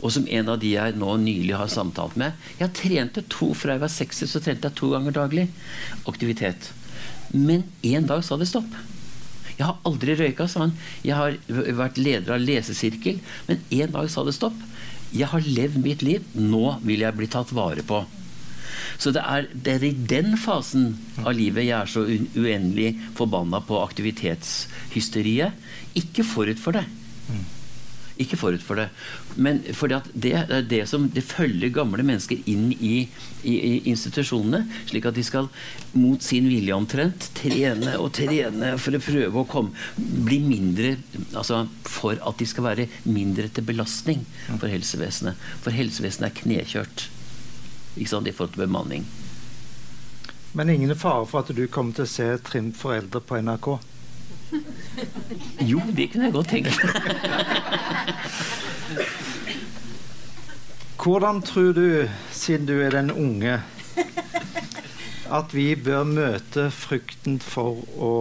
Og 0.00 0.14
som 0.14 0.24
en 0.32 0.48
av 0.48 0.60
de 0.62 0.72
jeg 0.72 0.96
nå 0.96 1.14
nylig 1.20 1.58
har 1.60 1.68
samtalt 1.68 2.14
med 2.16 2.32
Jeg 2.56 2.72
trente 2.78 3.20
to 3.28 3.50
fra 3.52 3.74
jeg 3.74 3.82
var 3.82 3.92
60, 3.92 4.30
så 4.30 4.40
trente 4.40 4.70
jeg 4.70 4.78
to 4.78 4.88
ganger 4.94 5.16
daglig. 5.16 5.50
Aktivitet. 6.08 6.70
Men 7.34 7.66
en 7.86 8.08
dag 8.08 8.24
sa 8.24 8.38
det 8.40 8.48
stopp. 8.50 8.72
Jeg 9.58 9.66
har 9.68 9.76
aldri 9.84 10.14
røyka, 10.16 10.46
sa 10.48 10.64
han. 10.64 10.72
Jeg 11.04 11.18
har 11.18 11.36
vært 11.76 12.00
leder 12.00 12.32
av 12.32 12.40
lesesirkel. 12.40 13.20
Men 13.48 13.60
en 13.76 13.92
dag 13.92 14.08
sa 14.08 14.24
det 14.24 14.32
stopp. 14.38 14.56
Jeg 15.12 15.28
har 15.28 15.44
levd 15.44 15.82
mitt 15.84 16.04
liv. 16.06 16.24
Nå 16.32 16.78
vil 16.86 17.04
jeg 17.04 17.18
bli 17.18 17.28
tatt 17.28 17.52
vare 17.52 17.84
på. 17.84 18.00
Så 18.98 19.12
det 19.14 19.22
er, 19.22 19.48
det 19.52 19.76
er, 19.76 19.86
i 19.90 20.06
den 20.14 20.36
fasen 20.40 20.94
av 21.22 21.34
livet 21.36 21.68
jeg 21.68 21.76
er 21.78 21.90
så 21.90 22.04
uendelig 22.06 22.94
forbanna 23.18 23.62
på 23.66 23.80
aktivitetshysteriet. 23.84 25.56
Ikke 25.98 26.26
forut 26.26 26.60
for 26.62 26.78
det. 26.78 26.86
Ikke 28.20 28.36
forut 28.36 28.60
for 28.60 28.76
det. 28.76 28.90
Men 29.40 29.62
fordi 29.76 29.96
at 29.96 30.08
det 30.12 30.32
er 30.36 30.64
det 30.68 30.82
som 30.90 31.06
det 31.14 31.22
følger 31.24 31.72
gamle 31.72 32.04
mennesker 32.04 32.42
inn 32.50 32.68
i, 32.74 33.06
i, 33.42 33.54
i, 33.54 33.70
institusjonene, 33.88 34.66
slik 34.90 35.08
at 35.08 35.16
de 35.16 35.24
skal 35.24 35.48
mot 35.94 36.20
sin 36.24 36.48
vilje 36.50 36.76
omtrent 36.76 37.30
trene 37.38 37.94
og 37.96 38.10
trene 38.18 38.74
for 38.82 38.96
å 38.96 39.02
prøve 39.06 39.40
å 39.40 39.46
komme, 39.48 39.72
bli 39.96 40.40
mindre 40.44 40.96
altså 41.30 41.64
For 41.88 42.20
at 42.26 42.40
de 42.40 42.48
skal 42.48 42.66
være 42.66 42.88
mindre 43.08 43.48
til 43.48 43.64
belastning 43.66 44.26
for 44.50 44.68
helsevesenet. 44.68 45.40
For 45.64 45.74
helsevesenet 45.74 46.28
er 46.28 46.38
knekjørt 46.42 47.08
ikke 47.96 48.10
sant, 48.10 48.28
i 48.28 48.32
forhold 48.32 48.54
til 48.54 48.66
bemanning. 48.66 49.06
Men 50.52 50.70
ingen 50.70 50.96
fare 50.98 51.26
for 51.30 51.44
at 51.44 51.52
du 51.54 51.66
kommer 51.70 51.94
til 51.94 52.06
å 52.06 52.10
se 52.10 52.26
Trim 52.46 52.72
for 52.74 52.96
eldre 52.96 53.20
på 53.22 53.38
NRK? 53.38 53.68
Jo, 55.62 55.80
det 55.94 56.08
kunne 56.10 56.26
jeg 56.26 56.34
godt 56.34 56.50
tenke 56.50 56.70
meg. 56.74 56.86
Hvordan 61.00 61.40
tror 61.46 61.72
du, 61.72 62.08
siden 62.34 62.66
du 62.68 62.74
er 62.84 62.92
den 62.92 63.10
unge, 63.14 63.60
at 65.30 65.54
vi 65.54 65.70
bør 65.78 66.04
møte 66.04 66.66
frykten 66.74 67.38
for 67.40 67.80
å 67.96 68.12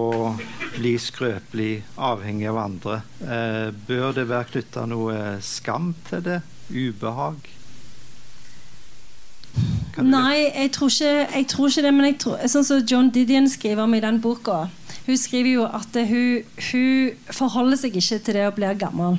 bli 0.77 0.93
skrøpelig, 1.01 1.83
avhengig 1.97 2.47
av 2.53 2.61
andre? 2.61 3.01
Eh, 3.19 3.67
bør 3.89 4.13
det 4.15 4.29
være 4.29 4.51
knytta 4.53 4.85
noe 4.87 5.17
skam 5.43 5.91
til 6.07 6.23
det? 6.29 6.39
Ubehag? 6.69 7.58
Nei, 10.05 10.49
jeg 10.53 10.71
tror, 10.75 10.91
ikke, 10.93 11.15
jeg 11.35 11.47
tror 11.51 11.71
ikke, 11.71 11.85
det. 11.85 11.93
Men 11.93 12.05
jeg 12.11 12.19
tror, 12.23 12.43
sånn 12.51 12.67
som 12.67 12.83
John 12.85 13.09
Didion 13.13 13.49
skriver 13.49 13.83
om 13.83 13.95
i 13.97 14.03
den 14.03 14.21
boka 14.23 14.67
hun 15.09 15.17
skriver 15.17 15.49
jo 15.49 15.65
at 15.65 15.95
hun, 16.05 16.45
hun, 16.69 17.11
forholder 17.33 17.79
seg 17.81 17.95
ikke 17.97 18.19
til 18.21 18.37
det 18.37 18.45
å 18.45 18.53
bli 18.53 18.69
gammel. 18.77 19.17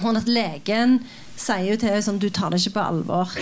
Hun 0.00 0.16
at 0.16 0.30
Legen 0.30 1.00
sier 1.36 1.66
jo 1.72 1.76
til 1.76 1.90
henne 1.90 2.04
sånn 2.06 2.20
Du 2.22 2.28
tar 2.32 2.54
det 2.54 2.62
ikke 2.62 2.78
på 2.78 2.84
alvor. 2.86 3.34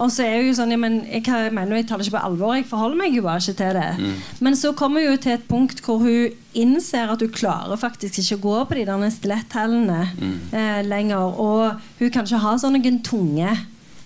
Og 0.00 0.08
så 0.12 0.24
er 0.24 0.38
hun 0.38 0.52
jo 0.52 0.54
sånn 0.56 0.72
ja, 0.72 0.78
men 0.80 1.00
jeg, 1.08 1.24
mener 1.52 1.80
jeg 1.80 1.88
tar 1.88 1.98
det 1.98 2.06
ikke 2.06 2.14
på 2.14 2.22
alvor. 2.28 2.54
Jeg 2.56 2.68
forholder 2.70 3.00
meg 3.00 3.16
jo 3.16 3.24
bare 3.26 3.42
ikke 3.42 3.58
til 3.58 3.74
det. 3.76 3.88
Mm. 3.98 4.14
Men 4.46 4.56
så 4.60 4.72
kommer 4.78 5.04
hun 5.08 5.18
til 5.24 5.34
et 5.34 5.48
punkt 5.50 5.82
hvor 5.84 6.00
hun 6.04 6.38
innser 6.56 7.10
at 7.10 7.24
hun 7.24 7.34
klarer 7.34 7.80
faktisk 7.80 8.22
ikke 8.22 8.38
å 8.38 8.44
gå 8.46 8.56
på 8.68 8.78
de 8.78 8.86
der 8.88 9.04
stiletthælene 9.16 10.00
mm. 10.14 10.38
eh, 10.54 10.80
lenger. 10.86 11.42
Og 11.42 11.82
hun 11.98 12.14
kan 12.14 12.28
ikke 12.28 12.44
ha 12.44 12.54
sånne 12.60 12.94
tunge 13.02 13.56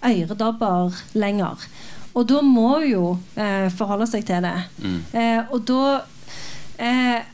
øredobber 0.09 0.97
lenger. 1.15 1.69
Og 2.17 2.29
da 2.29 2.41
må 2.41 2.79
hun 2.79 2.91
jo 2.91 3.07
eh, 3.37 3.67
forholde 3.77 4.07
seg 4.09 4.25
til 4.29 4.45
det. 4.47 4.59
Mm. 4.81 5.01
Eh, 5.13 5.41
og 5.53 5.67
da 5.69 5.81
Eh, 6.77 7.25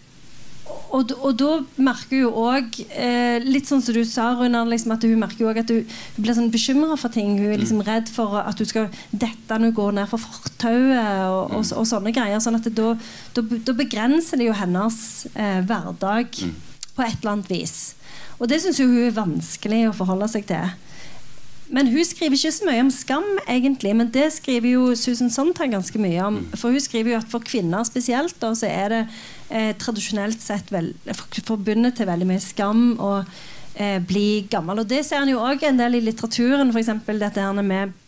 og, 0.93 1.11
og, 1.25 1.33
da 1.41 1.57
merker 1.83 2.27
hun 2.27 2.37
òg, 2.39 2.77
eh, 2.95 3.43
litt 3.45 3.69
sånn 3.69 3.81
som 3.83 3.97
du 3.97 4.03
sa, 4.09 4.29
Runar, 4.37 4.69
liksom, 4.69 4.93
at 4.95 5.07
hun 5.09 5.23
merker 5.23 5.49
også 5.49 5.65
at 5.65 5.73
hun, 5.73 5.95
hun 6.17 6.25
blir 6.25 6.37
sånn 6.37 6.53
bekymra 6.53 6.99
for 7.01 7.13
ting. 7.13 7.35
Hun 7.41 7.49
er 7.51 7.61
liksom 7.61 7.81
mm. 7.81 7.87
redd 7.89 8.13
for 8.13 8.37
at 8.43 8.61
hun 8.61 8.69
skal 8.69 8.91
dette 9.11 9.57
når 9.57 9.71
hun 9.71 9.79
går 9.81 9.97
ned 9.99 10.13
for 10.13 10.23
fortauet 10.23 11.01
og, 11.01 11.57
og, 11.57 11.65
og, 11.65 11.89
sånne 11.89 12.13
greier. 12.15 12.43
sånn 12.45 12.61
at 12.61 12.69
da, 12.77 12.93
da, 13.37 13.47
da, 13.57 13.77
begrenser 13.77 14.41
det 14.41 14.51
jo 14.51 14.59
hennes 14.61 15.01
eh, 15.33 15.61
hverdag 15.67 16.39
mm. 16.45 16.55
på 16.93 17.07
et 17.09 17.19
eller 17.19 17.35
annet 17.35 17.53
vis. 17.53 17.77
Og 18.39 18.49
det 18.53 18.61
syns 18.63 18.81
hun 18.83 18.95
er 19.03 19.17
vanskelig 19.17 19.87
å 19.89 19.97
forholde 19.97 20.29
seg 20.31 20.47
til. 20.51 20.77
Men 21.73 21.89
hun 21.89 22.05
skriver 22.05 22.37
ikke 22.37 22.53
så 22.53 22.67
mye 22.69 22.83
om 22.85 22.91
skam, 22.93 23.29
egentlig. 23.49 23.95
Men 23.97 24.11
det 24.13 24.27
skriver 24.35 24.75
jo 24.75 24.91
Susan 24.99 25.33
Sontag 25.33 25.73
ganske 25.73 26.03
mye 26.03 26.21
om. 26.27 26.43
Mm. 26.43 26.59
For 26.61 26.75
hun 26.75 26.85
skriver 26.85 27.15
jo 27.15 27.21
at 27.23 27.31
for 27.33 27.45
kvinner 27.49 27.87
spesielt 27.89 28.37
da, 28.43 28.53
så 28.59 28.69
er 28.69 28.93
det 28.93 29.01
eh, 29.49 29.73
tradisjonelt 29.81 30.45
sett 30.45 30.69
vel, 30.75 30.93
forbundet 31.47 31.97
til 31.97 32.11
veldig 32.13 32.29
mye 32.29 32.45
skam 32.45 32.85
å 33.01 33.15
eh, 33.23 33.99
bli 34.05 34.45
gammel. 34.53 34.85
Og 34.85 34.93
det 34.93 35.01
ser 35.09 35.25
en 35.25 35.33
jo 35.33 35.41
òg 35.41 35.65
en 35.65 35.81
del 35.81 35.97
i 35.97 36.05
litteraturen, 36.05 36.75
f.eks. 36.77 36.93
dette 37.09 37.49
her 37.49 37.65
med 37.65 37.99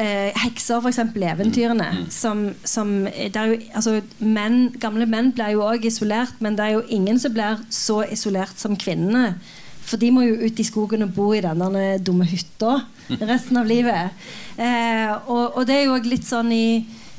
Eh, 0.00 0.32
hekser, 0.40 0.80
f.eks. 0.80 0.98
eventyrene. 0.98 1.90
Mm. 1.92 2.04
Som, 2.10 2.46
som 2.64 2.94
jo, 3.04 3.56
altså, 3.76 3.98
menn, 4.18 4.70
gamle 4.80 5.04
menn 5.04 5.34
blir 5.36 5.52
jo 5.52 5.66
òg 5.66 5.84
isolert, 5.84 6.38
men 6.40 6.56
det 6.56 6.64
er 6.64 6.78
jo 6.78 6.86
ingen 6.88 7.20
som 7.20 7.34
blir 7.34 7.60
så 7.68 8.00
isolert 8.08 8.56
som 8.56 8.78
kvinnene. 8.80 9.36
For 9.92 10.00
de 10.00 10.08
må 10.08 10.24
jo 10.24 10.38
ut 10.40 10.60
i 10.60 10.64
skogen 10.64 11.04
og 11.04 11.12
bo 11.12 11.26
i 11.36 11.42
denne 11.44 11.98
dumme 12.00 12.24
hytta 12.24 12.78
resten 13.20 13.60
av 13.60 13.68
livet. 13.68 14.16
Eh, 14.56 15.12
og, 15.26 15.58
og, 15.58 15.66
det 15.68 15.76
er 15.76 15.90
jo 15.90 16.00
litt 16.08 16.24
sånn 16.28 16.52
i 16.56 16.66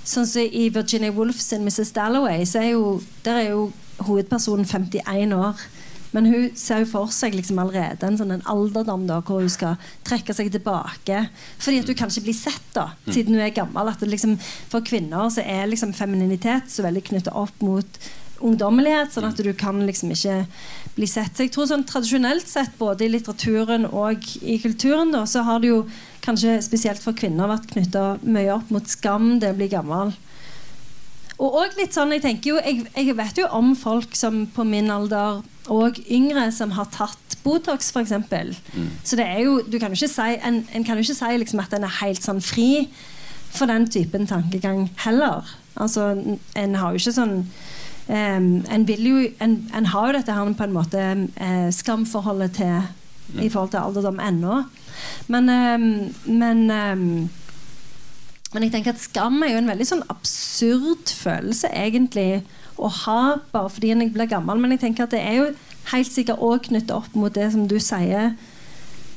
Sånn 0.03 0.25
som 0.27 0.43
i 0.43 0.65
Virginia 0.67 1.13
Woolf 1.15 1.37
sin 1.39 1.61
'Mrs. 1.63 1.93
Dalloway', 1.95 2.43
så 2.43 2.59
er 2.59 2.73
jo, 2.73 2.97
der 3.23 3.37
er 3.39 3.45
jo 3.53 3.61
hovedpersonen 4.03 4.67
51 4.67 5.31
år. 5.31 5.61
Men 6.11 6.27
hun 6.27 6.49
ser 6.59 6.83
jo 6.83 6.89
for 6.91 7.13
seg 7.15 7.37
liksom 7.37 7.61
allerede 7.63 8.05
en 8.05 8.17
sånn 8.19 8.33
en 8.35 8.43
alderdom 8.51 9.07
da, 9.07 9.21
hvor 9.25 9.39
hun 9.41 9.53
skal 9.53 9.79
trekke 10.03 10.35
seg 10.35 10.51
tilbake. 10.53 11.23
Fordi 11.57 11.79
at 11.81 11.89
hun 11.89 11.99
kanskje 12.03 12.25
blir 12.25 12.35
sett, 12.37 12.67
da, 12.75 12.89
siden 13.07 13.37
hun 13.37 13.45
er 13.45 13.55
gammel. 13.55 13.89
At 13.89 14.03
liksom, 14.05 14.35
for 14.69 14.85
kvinner 14.85 15.31
så 15.33 15.41
er 15.41 15.71
liksom 15.71 15.95
femininitet 15.97 16.67
så 16.73 16.85
veldig 16.85 17.05
knyttet 17.09 17.33
opp 17.33 17.63
mot 17.65 18.03
ungdommelighet, 18.43 19.13
sånn 19.13 19.29
at 19.29 19.39
du 19.39 19.51
kan 19.57 19.81
liksom 19.87 20.13
ikke 20.15 20.43
bli 20.95 21.07
sett. 21.09 21.33
Så 21.35 21.45
jeg 21.45 21.53
tror 21.53 21.69
sånn 21.69 21.85
Tradisjonelt 21.89 22.49
sett, 22.49 22.73
både 22.79 23.05
i 23.05 23.11
litteraturen 23.13 23.87
og 23.89 24.27
i 24.41 24.57
kulturen, 24.63 25.13
da, 25.15 25.23
så 25.29 25.45
har 25.47 25.63
det 25.63 25.71
jo 25.71 25.83
kanskje 26.23 26.57
spesielt 26.65 27.03
for 27.03 27.17
kvinner 27.17 27.51
vært 27.51 27.69
knytta 27.71 28.05
mye 28.23 28.51
opp 28.55 28.71
mot 28.73 28.87
skam, 28.89 29.37
det 29.43 29.53
å 29.53 29.57
bli 29.57 29.69
gammel. 29.71 30.13
Og 31.41 31.57
også 31.63 31.79
litt 31.79 31.95
sånn, 31.95 32.13
jeg 32.15 32.23
tenker 32.23 32.53
jo, 32.53 32.59
jeg, 32.61 32.85
jeg 32.93 33.17
vet 33.17 33.41
jo 33.41 33.49
om 33.57 33.73
folk 33.77 34.13
som 34.15 34.45
på 34.53 34.65
min 34.67 34.91
alder 34.93 35.41
og 35.71 35.97
yngre 36.11 36.49
som 36.53 36.75
har 36.77 36.89
tatt 36.93 37.37
Botox, 37.43 37.89
f.eks. 37.91 38.13
Mm. 38.13 38.91
Så 39.03 39.17
det 39.19 39.25
er 39.25 39.41
jo, 39.43 39.57
du 39.65 39.79
kan 39.81 39.91
jo 39.91 39.99
ikke 39.99 40.13
si, 40.13 40.29
en, 40.39 40.61
en 40.71 40.85
kan 40.87 40.99
jo 40.99 41.03
ikke 41.03 41.17
si 41.17 41.31
liksom 41.41 41.63
at 41.63 41.73
en 41.75 41.87
er 41.87 41.99
helt 42.01 42.23
sånn 42.23 42.39
fri 42.43 42.87
for 43.53 43.69
den 43.69 43.87
typen 43.91 44.27
tankegang 44.29 44.87
heller. 45.03 45.49
Altså, 45.75 46.13
en 46.59 46.75
har 46.79 46.93
jo 46.93 47.01
ikke 47.01 47.15
sånn 47.17 47.37
um, 48.07 48.49
en, 48.71 48.87
vil 48.87 49.07
jo, 49.07 49.21
en, 49.43 49.55
en, 49.75 49.91
har 49.93 50.09
jo 50.09 50.17
dette 50.17 50.35
her 50.35 50.57
på 50.57 50.67
en 50.67 50.75
måte 50.75 51.05
uh, 51.37 51.69
skamforholdet 51.71 52.57
til 52.59 52.75
mm. 52.79 53.43
i 53.45 53.49
forhold 53.49 53.73
til 53.75 53.83
alderdom 53.83 54.19
ennå. 54.23 54.63
Men, 55.27 55.49
um, 55.49 55.87
men 56.25 56.65
um, 56.71 57.29
men 58.53 58.67
jeg 58.67 58.75
tenker 58.75 58.93
at 58.93 59.01
skam 59.01 59.41
er 59.41 59.55
jo 59.55 59.61
en 59.63 59.69
veldig 59.71 59.85
sånn 59.89 60.03
absurd 60.13 61.09
følelse 61.17 61.71
egentlig 61.73 62.43
å 62.77 62.89
ha 63.03 63.39
bare 63.53 63.71
fordi 63.73 63.93
en 63.93 64.05
blir 64.13 64.29
gammel. 64.29 64.61
Men 64.61 64.75
jeg 64.75 64.83
tenker 64.83 65.07
at 65.07 65.15
det 65.15 65.23
er 65.25 65.39
jo 65.39 65.47
helt 65.89 66.13
sikkert 66.13 66.41
òg 66.43 66.67
knyttet 66.69 66.93
opp 66.93 67.17
mot 67.17 67.33
det 67.33 67.49
som 67.53 67.65
du 67.69 67.79
sier 67.81 68.35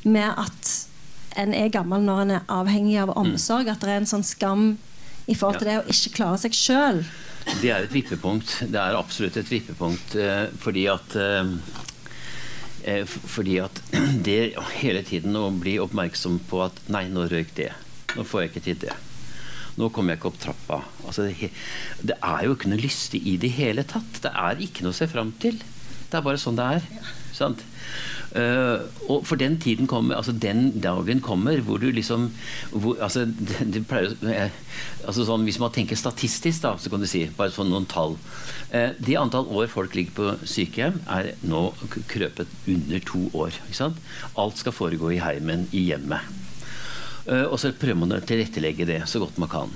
med 0.09 0.29
at 0.41 0.73
en 1.37 1.53
er 1.53 1.73
gammel 1.73 2.05
når 2.05 2.23
en 2.23 2.35
er 2.39 2.49
avhengig 2.53 2.97
av 3.03 3.13
omsorg. 3.19 3.69
At 3.69 3.85
det 3.85 3.93
er 3.93 4.01
en 4.01 4.09
sånn 4.09 4.25
skam 4.25 4.67
i 5.29 5.37
forhold 5.37 5.61
til 5.61 5.69
det 5.69 5.79
å 5.83 5.87
ikke 5.93 6.15
klare 6.17 6.41
seg 6.41 6.57
sjøl. 6.57 7.03
Det 7.47 7.71
er 7.71 7.85
et 7.85 7.95
vippepunkt. 7.95 8.59
Det 8.73 8.81
er 8.81 8.99
absolutt 8.99 9.39
et 9.39 9.51
vippepunkt. 9.51 10.17
Eh, 10.19 10.47
fordi 10.61 10.87
at 10.91 11.17
eh, 11.21 11.53
eh, 12.85 13.05
fordi 13.07 13.59
at 13.63 13.83
det 14.27 14.57
hele 14.81 15.03
tiden 15.07 15.39
å 15.39 15.49
bli 15.55 15.79
oppmerksom 15.83 16.41
på 16.51 16.65
at 16.67 16.81
Nei, 16.93 17.07
nå 17.13 17.29
røyk 17.31 17.55
det. 17.59 17.73
Nå 18.17 18.27
får 18.27 18.45
jeg 18.45 18.53
ikke 18.53 18.65
til 18.67 18.81
det. 18.87 18.97
Nå 19.77 19.91
kommer 19.93 20.15
jeg 20.15 20.23
ikke 20.23 20.31
opp 20.33 20.41
trappa. 20.43 20.81
Altså, 21.05 21.29
det, 21.29 21.53
det, 22.01 22.17
er 22.25 22.47
jo 22.47 22.57
ikke 22.57 22.73
noe 22.73 22.81
lystig 22.81 23.21
i 23.29 23.37
det 23.41 23.53
hele 23.59 23.85
tatt. 23.89 24.23
Det 24.25 24.33
er 24.33 24.63
ikke 24.65 24.87
noe 24.87 24.97
å 24.97 24.99
se 24.99 25.09
fram 25.11 25.35
til. 25.43 25.61
Det 26.07 26.17
er 26.17 26.25
bare 26.25 26.41
sånn 26.41 26.59
det 26.59 26.69
er. 26.79 26.87
Sant? 27.37 27.63
Uh, 28.37 28.85
og 29.09 29.23
for 29.25 29.41
den 29.41 29.55
tiden 29.57 29.87
kommer, 29.89 30.19
altså 30.19 30.35
den 30.37 30.75
dagen 30.85 31.23
kommer 31.25 31.57
hvor 31.65 31.81
du 31.81 31.87
liksom 31.95 32.27
hvor, 32.69 32.99
altså, 33.01 33.25
det, 33.49 33.63
det 33.73 33.81
pleier, 33.89 34.13
eh, 34.29 34.53
altså 35.07 35.25
sånn, 35.25 35.47
Hvis 35.49 35.61
man 35.63 35.73
tenker 35.73 35.97
statistisk, 35.97 36.61
da, 36.67 36.75
så 36.77 36.93
kan 36.93 37.01
du 37.01 37.09
si 37.09 37.25
bare 37.39 37.55
sånn 37.55 37.71
noen 37.73 37.89
tall. 37.89 38.19
Uh, 38.75 38.93
det 39.01 39.17
antall 39.17 39.49
år 39.49 39.71
folk 39.73 39.97
ligger 39.97 40.17
på 40.19 40.35
sykehjem, 40.45 41.01
er 41.09 41.33
nå 41.49 41.71
krøpet 42.13 42.53
under 42.69 43.07
to 43.09 43.25
år. 43.33 43.57
Alt 44.37 44.61
skal 44.61 44.77
foregå 44.77 45.15
i 45.15 45.23
heimen, 45.23 45.71
i 45.73 45.87
hjemmet. 45.89 46.45
Og 47.27 47.57
så 47.59 47.73
prøver 47.75 47.99
man 47.99 48.15
å 48.15 48.21
tilrettelegge 48.23 48.85
det 48.87 49.01
så 49.11 49.19
godt 49.19 49.41
man 49.43 49.51
kan. 49.51 49.73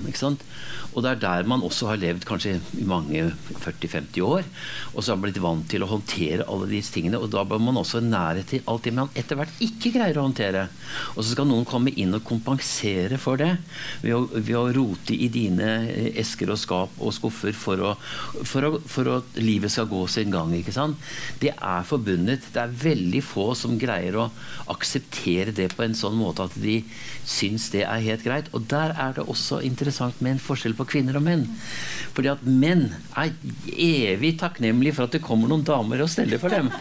Og 0.91 1.03
det 1.03 1.11
er 1.13 1.21
der 1.21 1.47
man 1.47 1.63
også 1.63 1.87
har 1.91 1.99
levd 2.01 2.25
kanskje 2.27 2.57
i 2.79 2.85
mange 2.87 3.23
40-50 3.63 4.25
år. 4.25 4.47
Og 4.93 4.99
så 4.99 5.11
har 5.11 5.19
man 5.19 5.27
blitt 5.27 5.41
vant 5.43 5.67
til 5.71 5.85
å 5.85 5.89
håndtere 5.89 6.47
alle 6.51 6.67
disse 6.71 6.93
tingene. 6.95 7.19
Og 7.21 7.31
da 7.31 7.43
bør 7.47 7.61
man 7.63 7.79
også 7.79 8.01
nærhet 8.03 8.49
til 8.51 8.65
alt 8.69 8.87
det 8.87 8.93
man 8.97 9.11
etter 9.17 9.39
hvert 9.39 9.63
ikke 9.63 9.93
greier 9.95 10.19
å 10.19 10.25
håndtere. 10.27 10.65
Og 11.15 11.21
så 11.23 11.31
skal 11.31 11.47
noen 11.49 11.67
komme 11.67 11.93
inn 11.95 12.17
og 12.17 12.25
kompensere 12.27 13.19
for 13.21 13.39
det 13.39 13.53
ved 14.03 14.15
å, 14.17 14.23
ved 14.35 14.57
å 14.59 14.65
rote 14.75 15.15
i 15.15 15.29
dine 15.31 15.69
esker 16.19 16.51
og 16.51 16.59
skap 16.59 16.99
og 16.99 17.15
skuffer 17.15 17.55
for, 17.55 17.85
å, 17.91 17.93
for, 18.43 18.67
å, 18.67 18.81
for 18.91 19.11
at 19.15 19.39
livet 19.39 19.71
skal 19.71 19.89
gå 19.91 20.03
sin 20.11 20.33
gang. 20.33 20.51
ikke 20.57 20.75
sant? 20.75 20.99
Det 21.41 21.53
er 21.55 21.87
forbundet. 21.87 22.51
Det 22.51 22.65
er 22.65 22.75
veldig 22.83 23.23
få 23.25 23.51
som 23.57 23.79
greier 23.79 24.19
å 24.19 24.27
akseptere 24.71 25.55
det 25.55 25.71
på 25.75 25.85
en 25.85 25.95
sånn 25.97 26.17
måte 26.19 26.49
at 26.49 26.55
de 26.59 26.81
syns 27.27 27.69
det 27.73 27.85
er 27.87 28.05
helt 28.05 28.25
greit. 28.25 28.51
Og 28.55 28.67
der 28.71 28.95
er 28.99 29.15
det 29.15 29.27
også 29.29 29.61
interessant 29.65 30.19
med 30.21 30.35
en 30.35 30.43
forskjell 30.43 30.75
på 30.77 30.80
kvinner 30.89 31.19
og 31.19 31.25
menn. 31.25 31.45
Fordi 32.15 32.31
at 32.33 32.43
menn 32.43 32.89
er 33.17 33.31
evig 33.71 34.33
takknemlige 34.41 34.97
for 34.97 35.07
at 35.07 35.15
det 35.15 35.23
kommer 35.23 35.51
noen 35.51 35.65
damer 35.67 36.03
og 36.03 36.11
steller 36.11 36.41
for 36.41 36.51
dem. 36.51 36.71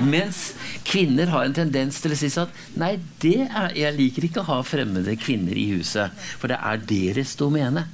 Mens 0.00 0.42
kvinner 0.88 1.30
har 1.32 1.46
en 1.46 1.56
tendens 1.56 2.00
til 2.00 2.14
å 2.14 2.18
si 2.18 2.30
at 2.40 2.52
nei, 2.80 2.94
er, 3.28 3.72
jeg 3.76 3.96
liker 3.96 4.26
ikke 4.26 4.44
å 4.44 4.48
ha 4.48 4.60
fremmede 4.66 5.16
kvinner 5.20 5.56
i 5.58 5.70
huset, 5.74 6.14
for 6.40 6.52
det 6.52 6.60
er 6.60 6.84
deres 6.88 7.36
domene 7.40 7.86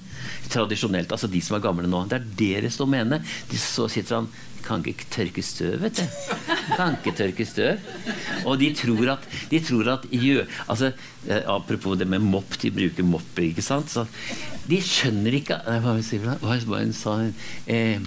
tradisjonelt, 0.51 1.13
altså 1.13 1.29
de 1.31 1.41
som 1.43 1.57
er 1.57 1.65
gamle 1.65 1.89
nå. 1.91 2.05
Det 2.11 2.19
er 2.19 2.29
deres 2.39 2.79
domene. 2.81 3.21
De 3.51 3.59
så 3.61 3.89
sitter 3.91 4.21
han 4.21 4.29
kan 4.67 4.83
ikke 4.83 5.07
tørke 5.15 5.43
støv, 5.47 5.77
vet 5.85 6.01
du. 6.01 6.33
Kan 6.75 6.97
ikke 6.99 7.15
tørke 7.15 7.47
støv. 7.47 7.83
Og 8.49 8.59
de 8.59 8.73
tror 8.75 9.13
at, 9.15 9.29
de 9.51 9.61
tror 9.63 9.93
at 9.95 10.07
jø, 10.11 10.41
altså, 10.67 10.91
eh, 11.29 11.43
Apropos 11.47 11.95
det 11.99 12.09
med 12.11 12.25
mopp, 12.25 12.59
de 12.63 12.73
bruker 12.75 13.07
mopper, 13.07 13.47
ikke 13.47 13.63
sant. 13.63 13.93
Så 13.93 14.07
de 14.67 14.81
skjønner 14.83 15.39
ikke 15.39 15.61
Hva 15.63 15.79
hva, 15.95 16.39
hva, 16.43 16.59
hva, 16.83 17.17
eh, 17.71 18.03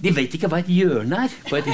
De 0.00 0.14
vet 0.16 0.38
ikke 0.38 0.48
hva 0.48 0.62
et 0.64 0.72
hjørne 0.72 1.26
er. 1.26 1.36
På 1.50 1.60
et, 1.60 1.68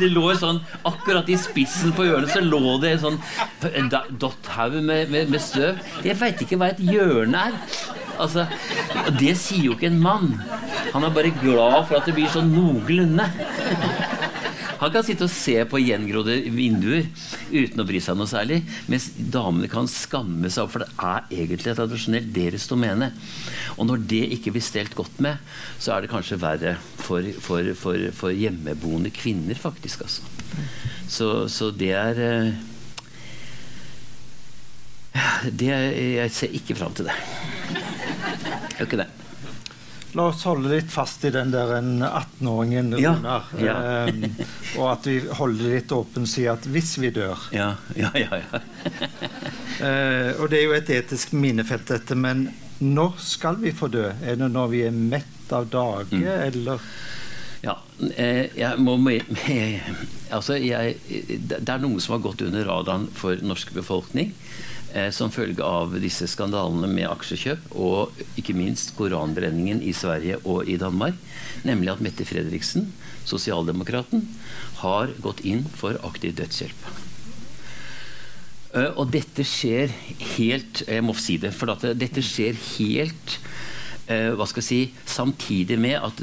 det 0.00 0.10
lå 0.12 0.26
sånn 0.38 0.60
Akkurat 0.88 1.28
i 1.30 1.38
spissen 1.40 1.94
på 1.96 2.06
hjørnet 2.08 2.32
så 2.34 2.42
lå 2.44 2.76
det 2.82 2.94
en 2.96 3.02
sånn 3.04 3.18
dotthaug 4.20 4.78
med, 4.82 5.10
med, 5.12 5.30
med, 5.30 5.40
støv. 5.42 5.80
Jeg 6.04 6.16
veit 6.20 6.40
ikke 6.42 6.58
hva 6.60 6.70
et 6.72 6.80
hjørne 6.84 7.46
er. 7.50 7.56
Altså, 8.20 8.44
det 9.20 9.34
sier 9.40 9.70
jo 9.70 9.76
ikke 9.76 9.88
en 9.90 10.00
mann. 10.02 10.32
Han 10.92 11.06
er 11.06 11.14
bare 11.14 11.32
glad 11.40 11.86
for 11.88 12.00
at 12.00 12.08
det 12.08 12.16
blir 12.16 12.30
sånn 12.32 12.52
noenlunde. 12.52 13.28
Han 14.80 14.92
kan 14.94 15.04
sitte 15.04 15.26
og 15.26 15.32
se 15.32 15.56
på 15.68 15.80
gjengrodde 15.82 16.38
vinduer 16.54 17.04
uten 17.52 17.82
å 17.82 17.86
bry 17.88 18.00
seg 18.00 18.16
noe 18.16 18.30
særlig. 18.30 18.62
Mens 18.88 19.10
damene 19.16 19.68
kan 19.70 19.88
skamme 19.90 20.48
seg 20.48 20.64
opp, 20.64 20.72
for 20.74 20.84
det 20.84 20.90
er 20.96 21.42
egentlig 21.42 21.76
tradisjonelt 21.76 22.30
deres 22.32 22.64
domene. 22.70 23.10
Og 23.76 23.88
når 23.90 24.06
det 24.08 24.22
ikke 24.38 24.54
blir 24.56 24.64
stelt 24.64 24.96
godt 24.96 25.20
med, 25.20 25.36
så 25.76 25.94
er 25.94 26.04
det 26.04 26.12
kanskje 26.12 26.40
verre 26.40 26.74
for, 27.02 27.28
for, 27.44 27.72
for, 27.76 28.08
for 28.16 28.32
hjemmeboende 28.32 29.12
kvinner, 29.12 29.60
faktisk. 29.60 30.06
Altså. 30.06 30.24
Så, 31.10 31.30
så 31.52 31.70
det 31.74 31.92
er 31.96 32.24
eh, 32.24 32.52
det, 35.50 35.70
Jeg 35.70 36.30
ser 36.34 36.56
ikke 36.56 36.78
fram 36.78 36.96
til 36.96 37.10
det. 37.10 37.16
Gjør 38.78 38.86
ikke 38.88 39.04
det. 39.04 39.10
La 40.18 40.26
oss 40.30 40.42
holde 40.48 40.72
litt 40.72 40.90
fast 40.90 41.24
i 41.24 41.30
den 41.34 41.52
der 41.54 41.70
18-åringen 41.78 42.96
ja, 42.98 43.14
Ja. 43.62 43.76
um, 44.08 44.24
og 44.80 44.86
at 44.90 45.06
vi 45.06 45.20
holder 45.38 45.76
litt 45.76 45.92
åpen 45.94 46.26
si 46.26 46.48
at 46.50 46.66
hvis 46.66 46.96
vi 46.98 47.12
dør 47.14 47.38
Ja, 47.54 47.74
ja, 47.94 48.10
ja. 48.18 48.40
ja. 48.42 48.62
uh, 49.84 50.30
og 50.40 50.50
det 50.50 50.58
er 50.58 50.66
jo 50.66 50.74
et 50.74 50.90
etisk 50.98 51.36
minefelt, 51.38 51.86
dette. 51.92 52.18
Men 52.18 52.48
når 52.80 53.16
skal 53.22 53.60
vi 53.62 53.74
få 53.76 53.90
dø? 53.92 54.08
Er 54.24 54.40
det 54.40 54.50
når 54.50 54.74
vi 54.74 54.84
er 54.88 54.94
mett 54.94 55.54
av 55.54 55.70
dage, 55.70 56.16
mm. 56.16 56.26
eller 56.26 56.82
ja, 57.60 57.74
eh, 58.16 58.46
jeg 58.56 58.80
må 58.80 58.96
Altså, 60.30 60.56
jeg, 60.56 60.96
det 61.36 61.68
er 61.68 61.82
noe 61.82 62.00
som 62.00 62.16
har 62.16 62.24
gått 62.24 62.44
under 62.46 62.64
radaren 62.64 63.08
for 63.12 63.36
norsk 63.44 63.74
befolkning. 63.76 64.32
Eh, 64.90 65.10
som 65.14 65.30
følge 65.30 65.62
av 65.62 65.92
disse 66.02 66.26
skandalene 66.26 66.88
med 66.90 67.06
aksjekjøp 67.06 67.76
og 67.78 68.16
ikke 68.40 68.56
minst 68.58 68.96
koranbrenningen 68.96 69.84
i 69.86 69.92
Sverige 69.94 70.40
og 70.42 70.66
i 70.66 70.74
Danmark. 70.80 71.14
Nemlig 71.62 71.92
at 71.92 72.02
Mette 72.02 72.26
Fredriksen, 72.26 72.88
sosialdemokraten, 73.28 74.24
har 74.82 75.14
gått 75.22 75.44
inn 75.46 75.62
for 75.78 76.00
aktiv 76.08 76.34
dødshjelp. 76.40 76.90
Eh, 78.74 78.90
og 78.96 79.14
dette 79.14 79.46
skjer 79.46 79.94
helt 80.34 80.82
Jeg 80.88 81.06
må 81.06 81.14
si 81.14 81.38
det, 81.38 81.54
for 81.54 81.70
dette 81.78 82.26
skjer 82.26 82.58
helt 82.74 83.38
eh, 84.10 84.34
hva 84.34 84.50
skal 84.50 84.64
jeg 84.64 84.70
si, 84.72 84.82
samtidig 85.06 85.78
med 85.78 86.00
at 86.02 86.18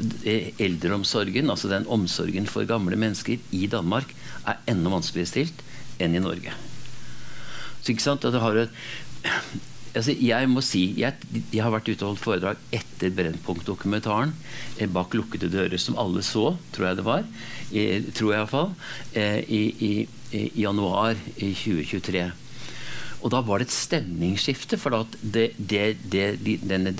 eldreomsorgen, 0.60 1.48
altså 1.48 1.72
den 1.72 1.88
omsorgen 1.88 2.44
for 2.44 2.68
gamle 2.68 3.00
mennesker 3.00 3.40
i 3.48 3.64
Danmark, 3.64 4.12
er 4.44 4.60
enda 4.68 4.92
vanskeligere 4.92 5.32
stilt 5.38 5.68
enn 5.96 6.20
i 6.20 6.20
Norge. 6.20 6.67
Ikke 7.92 8.04
sant, 8.04 8.22
det 8.22 8.44
har 8.44 8.62
et 8.64 8.78
Altså, 9.96 10.12
jeg 10.12 10.48
må 10.52 10.60
si, 10.62 10.82
jeg, 11.00 11.16
jeg, 11.32 11.62
har 11.64 11.72
vært 11.72 11.88
ute 11.88 12.04
og 12.04 12.12
holdt 12.12 12.22
foredrag 12.22 12.74
etter 12.76 13.10
Brennpunkt-dokumentaren 13.16 14.34
eh, 14.76 14.86
bak 14.94 15.16
lukkede 15.16 15.48
dører, 15.50 15.80
som 15.80 15.96
alle 15.98 16.22
så, 16.22 16.52
tror 16.76 16.90
jeg 16.90 16.98
det 17.00 17.06
var. 17.08 17.24
I, 17.72 17.86
tror 18.14 18.34
jeg 18.34 18.42
iallfall. 18.42 18.68
Eh, 19.18 19.40
i, 19.48 19.62
i, 19.88 19.92
I 20.36 20.44
januar 20.60 21.16
i 21.40 21.50
2023. 21.50 22.28
Og 23.18 23.32
da 23.34 23.40
var 23.42 23.58
det 23.58 23.68
et 23.68 23.74
stemningsskifte, 23.74 24.78
for 24.78 24.94
det, 25.22 25.50
det, 25.58 25.98
det, 26.12 26.26
denne 26.68 26.92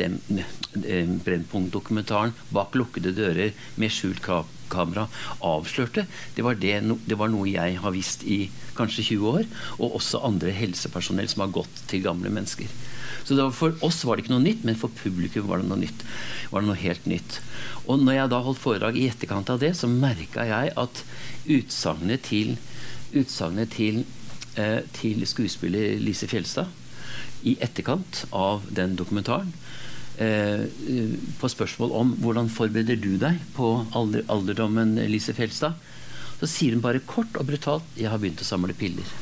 Brennpunkt-dokumentaren 1.24 2.34
bak 2.54 2.74
lukkede 2.78 3.14
dører 3.16 3.54
med 3.78 3.94
skjult 3.94 4.24
kamera 4.68 5.06
avslørte, 5.44 6.04
det 6.36 6.44
var, 6.44 6.58
det, 6.60 7.16
var, 7.16 7.30
noe 7.32 7.48
jeg 7.48 7.78
har 7.80 7.94
visst 7.94 8.26
i 8.28 8.48
kanskje 8.78 9.06
20 9.14 9.30
år, 9.30 9.48
og 9.78 9.96
også 10.00 10.22
andre 10.26 10.52
helsepersonell 10.54 11.30
som 11.30 11.46
har 11.46 11.54
gått 11.54 11.84
til 11.90 12.04
gamle 12.04 12.32
mennesker. 12.34 12.68
Så 13.28 13.36
For 13.52 13.76
oss 13.84 14.02
var 14.06 14.16
det 14.16 14.24
ikke 14.24 14.34
noe 14.34 14.44
nytt, 14.44 14.64
men 14.64 14.78
for 14.78 14.92
publikum 15.02 15.48
var 15.48 15.60
det 15.60 15.68
noe 15.68 15.80
nytt. 15.82 16.04
Var 16.52 16.62
det 16.62 16.68
noe 16.70 16.80
helt 16.80 17.08
nytt. 17.10 17.40
Og 17.88 18.00
når 18.00 18.16
jeg 18.16 18.32
da 18.32 18.38
holdt 18.44 18.62
foredrag 18.62 18.96
i 18.96 19.08
etterkant 19.10 19.50
av 19.52 19.60
det, 19.60 19.74
så 19.76 19.90
merka 19.90 20.46
jeg 20.48 20.72
at 20.80 21.02
utsagnet 21.58 22.24
til, 22.28 22.56
utsagnet 23.16 23.74
til, 23.76 24.04
eh, 24.04 24.17
til 24.96 25.22
skuespiller 25.28 26.00
Lise 26.02 26.26
Fjelstad 26.30 26.66
i 27.46 27.54
etterkant 27.62 28.24
av 28.34 28.64
den 28.74 28.96
dokumentaren 28.98 29.52
eh, 30.18 30.66
på 31.38 31.50
spørsmål 31.52 31.94
om 32.00 32.14
hvordan 32.22 32.50
forbereder 32.52 32.98
du 32.98 33.14
deg 33.20 33.38
på 33.56 33.70
alder, 33.96 34.24
alderdommen, 34.32 34.96
Lise 35.10 35.34
Fjelstad, 35.36 35.78
så 36.38 36.50
sier 36.50 36.74
hun 36.74 36.84
bare 36.84 37.02
kort 37.06 37.38
og 37.38 37.48
brutalt 37.50 37.86
'Jeg 37.96 38.10
har 38.10 38.18
begynt 38.18 38.42
å 38.42 38.46
samle 38.48 38.74
piller'. 38.74 39.14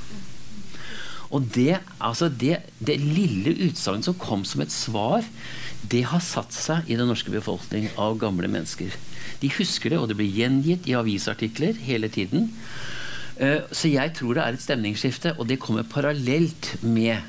Og 1.35 1.43
det, 1.55 1.81
altså 1.99 2.29
det, 2.29 2.61
det 2.79 3.01
lille 3.03 3.57
utsagnet 3.67 4.07
som 4.07 4.15
kom 4.15 4.45
som 4.47 4.63
et 4.63 4.73
svar, 4.73 5.25
det 5.83 6.05
har 6.13 6.23
satt 6.23 6.55
seg 6.55 6.87
i 6.87 6.97
den 6.99 7.09
norske 7.11 7.33
befolkning 7.35 7.89
av 7.99 8.19
gamle 8.21 8.49
mennesker. 8.49 8.95
De 9.43 9.51
husker 9.59 9.91
det, 9.91 9.99
og 9.99 10.09
det 10.09 10.17
blir 10.21 10.31
gjengitt 10.31 10.87
i 10.87 10.95
avisartikler 10.95 11.75
hele 11.83 12.09
tiden. 12.09 12.53
Eh, 13.37 13.65
så 13.69 13.91
jeg 13.93 14.15
tror 14.17 14.37
det 14.37 14.45
er 14.45 14.57
et 14.57 14.65
stemningsskifte, 14.65 15.35
og 15.37 15.49
det 15.51 15.61
kommer 15.61 15.87
parallelt 15.89 16.77
med 16.83 17.21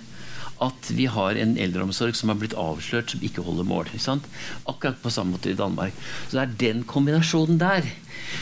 at 0.64 0.89
vi 0.97 1.05
har 1.12 1.38
en 1.38 1.53
eldreomsorg 1.62 2.16
som 2.18 2.32
har 2.32 2.39
blitt 2.41 2.55
avslørt 2.58 3.12
som 3.14 3.22
ikke 3.22 3.43
holder 3.45 3.68
mål. 3.68 3.89
Ikke 3.93 4.16
Akkurat 4.66 5.01
på 5.03 5.12
samme 5.14 5.36
måte 5.36 5.51
i 5.51 5.58
Danmark. 5.58 5.93
Så 6.28 6.39
det 6.39 6.43
er 6.43 6.55
den 6.64 6.84
kombinasjonen 6.88 7.60
der. 7.62 7.86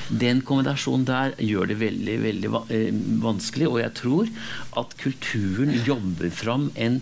Den 0.09 0.39
kombinasjonen 0.45 1.03
der 1.09 1.33
gjør 1.41 1.71
det 1.71 1.79
veldig 1.81 2.15
veldig 2.23 2.51
eh, 2.69 3.01
vanskelig. 3.25 3.67
Og 3.67 3.81
jeg 3.81 3.95
tror 3.99 4.31
at 4.79 4.95
kulturen 5.01 5.73
jobber 5.87 6.31
fram 6.31 6.69
en 6.75 7.01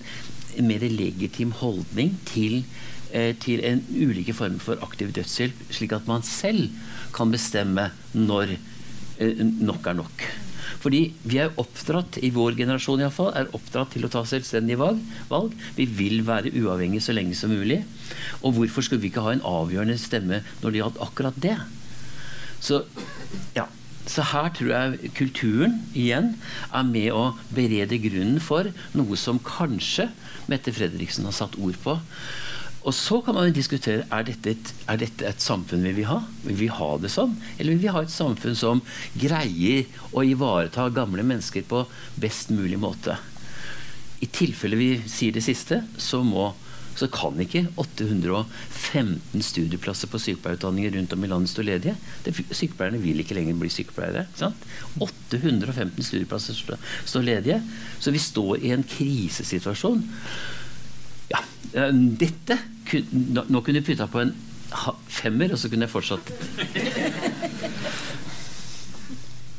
mer 0.63 0.87
legitim 0.89 1.53
holdning 1.59 2.15
til, 2.29 2.63
eh, 3.11 3.35
til 3.37 3.61
en 3.67 3.83
ulike 3.93 4.33
former 4.33 4.63
for 4.63 4.81
aktiv 4.81 5.13
dødshjelp, 5.13 5.67
slik 5.69 5.93
at 5.93 6.09
man 6.09 6.25
selv 6.25 6.71
kan 7.13 7.29
bestemme 7.33 7.91
når 8.17 8.55
nok 9.61 9.85
er 9.87 9.93
nok. 9.93 10.23
Fordi 10.83 11.03
vi 11.23 11.39
er 11.39 11.53
oppdratt, 11.61 12.17
i 12.19 12.31
vår 12.35 12.57
generasjon 12.59 12.99
iallfall, 13.03 13.31
er 13.39 13.51
oppdratt 13.55 13.93
til 13.95 14.03
å 14.03 14.11
ta 14.11 14.25
selvstendige 14.27 14.81
valg. 15.29 15.53
Vi 15.77 15.87
vil 15.87 16.25
være 16.27 16.51
uavhengige 16.59 17.05
så 17.05 17.15
lenge 17.15 17.37
som 17.39 17.53
mulig. 17.55 17.83
Og 18.43 18.57
hvorfor 18.57 18.83
skulle 18.83 19.03
vi 19.03 19.13
ikke 19.13 19.23
ha 19.23 19.35
en 19.35 19.45
avgjørende 19.47 19.95
stemme 20.01 20.41
når 20.59 20.73
det 20.73 20.81
gjaldt 20.81 20.99
akkurat 21.07 21.39
det? 21.45 21.55
Så 22.63 22.83
ja. 23.55 23.69
Så 24.03 24.19
her 24.33 24.49
tror 24.51 24.67
jeg 24.67 25.11
kulturen 25.15 25.77
igjen 25.95 26.33
er 26.75 26.83
med 26.83 27.13
å 27.15 27.21
berede 27.55 27.95
grunnen 28.03 28.41
for 28.43 28.67
noe 28.91 29.15
som 29.15 29.39
kanskje 29.39 30.09
Mette 30.51 30.73
Fredriksen 30.75 31.23
har 31.23 31.35
satt 31.37 31.55
ord 31.55 31.77
på. 31.85 31.93
Og 32.83 32.91
så 32.95 33.21
kan 33.23 33.37
man 33.37 33.53
diskutere 33.55 34.03
er 34.11 34.25
dette, 34.27 34.55
et, 34.57 34.71
er 34.91 34.99
dette 34.99 35.27
et 35.27 35.43
samfunn 35.43 35.85
vi 35.87 35.93
vil 36.01 36.09
ha. 36.09 36.19
Vil 36.43 36.57
vi 36.65 36.71
ha 36.71 36.89
det 36.99 37.13
sånn? 37.13 37.37
Eller 37.55 37.75
vil 37.75 37.85
vi 37.85 37.93
ha 37.95 38.01
et 38.03 38.11
samfunn 38.11 38.57
som 38.59 38.81
greier 39.19 39.87
å 40.11 40.25
ivareta 40.27 40.89
gamle 40.93 41.23
mennesker 41.23 41.63
på 41.69 41.85
best 42.19 42.51
mulig 42.51 42.79
måte? 42.81 43.15
I 44.23 44.27
tilfelle 44.31 44.79
vi 44.79 44.91
sier 45.07 45.35
det 45.35 45.43
siste, 45.45 45.79
så, 45.99 46.19
må, 46.27 46.49
så 46.99 47.07
kan 47.11 47.39
ikke 47.43 47.65
815 47.79 49.45
studieplasser 49.47 50.11
på 50.11 50.19
sykepleierutdanninger 50.25 50.97
rundt 50.97 51.15
om 51.15 51.23
i 51.23 51.31
landet 51.31 51.53
stå 51.53 51.63
ledige. 51.63 51.95
Det, 52.27 52.35
sykepleierne 52.51 52.99
vil 53.03 53.23
ikke 53.23 53.39
lenger 53.39 53.63
bli 53.63 53.71
sykepleiere. 53.71 54.25
Sant? 54.39 54.67
815 54.99 56.03
studieplasser 56.03 56.59
står 56.59 57.27
ledige. 57.31 57.61
Så 58.03 58.11
vi 58.11 58.23
står 58.27 58.59
i 58.59 58.75
en 58.75 58.83
krisesituasjon. 58.83 60.03
Ja, 61.31 61.43
eh, 61.79 61.95
dette 62.19 62.59
nå 62.91 63.61
kunne 63.61 63.79
jeg 63.79 63.87
putta 63.87 64.07
på 64.11 64.21
en 64.23 64.33
femmer, 65.07 65.53
og 65.53 65.59
så 65.59 65.69
kunne 65.69 65.85
jeg 65.87 65.93
fortsatt. 65.93 66.31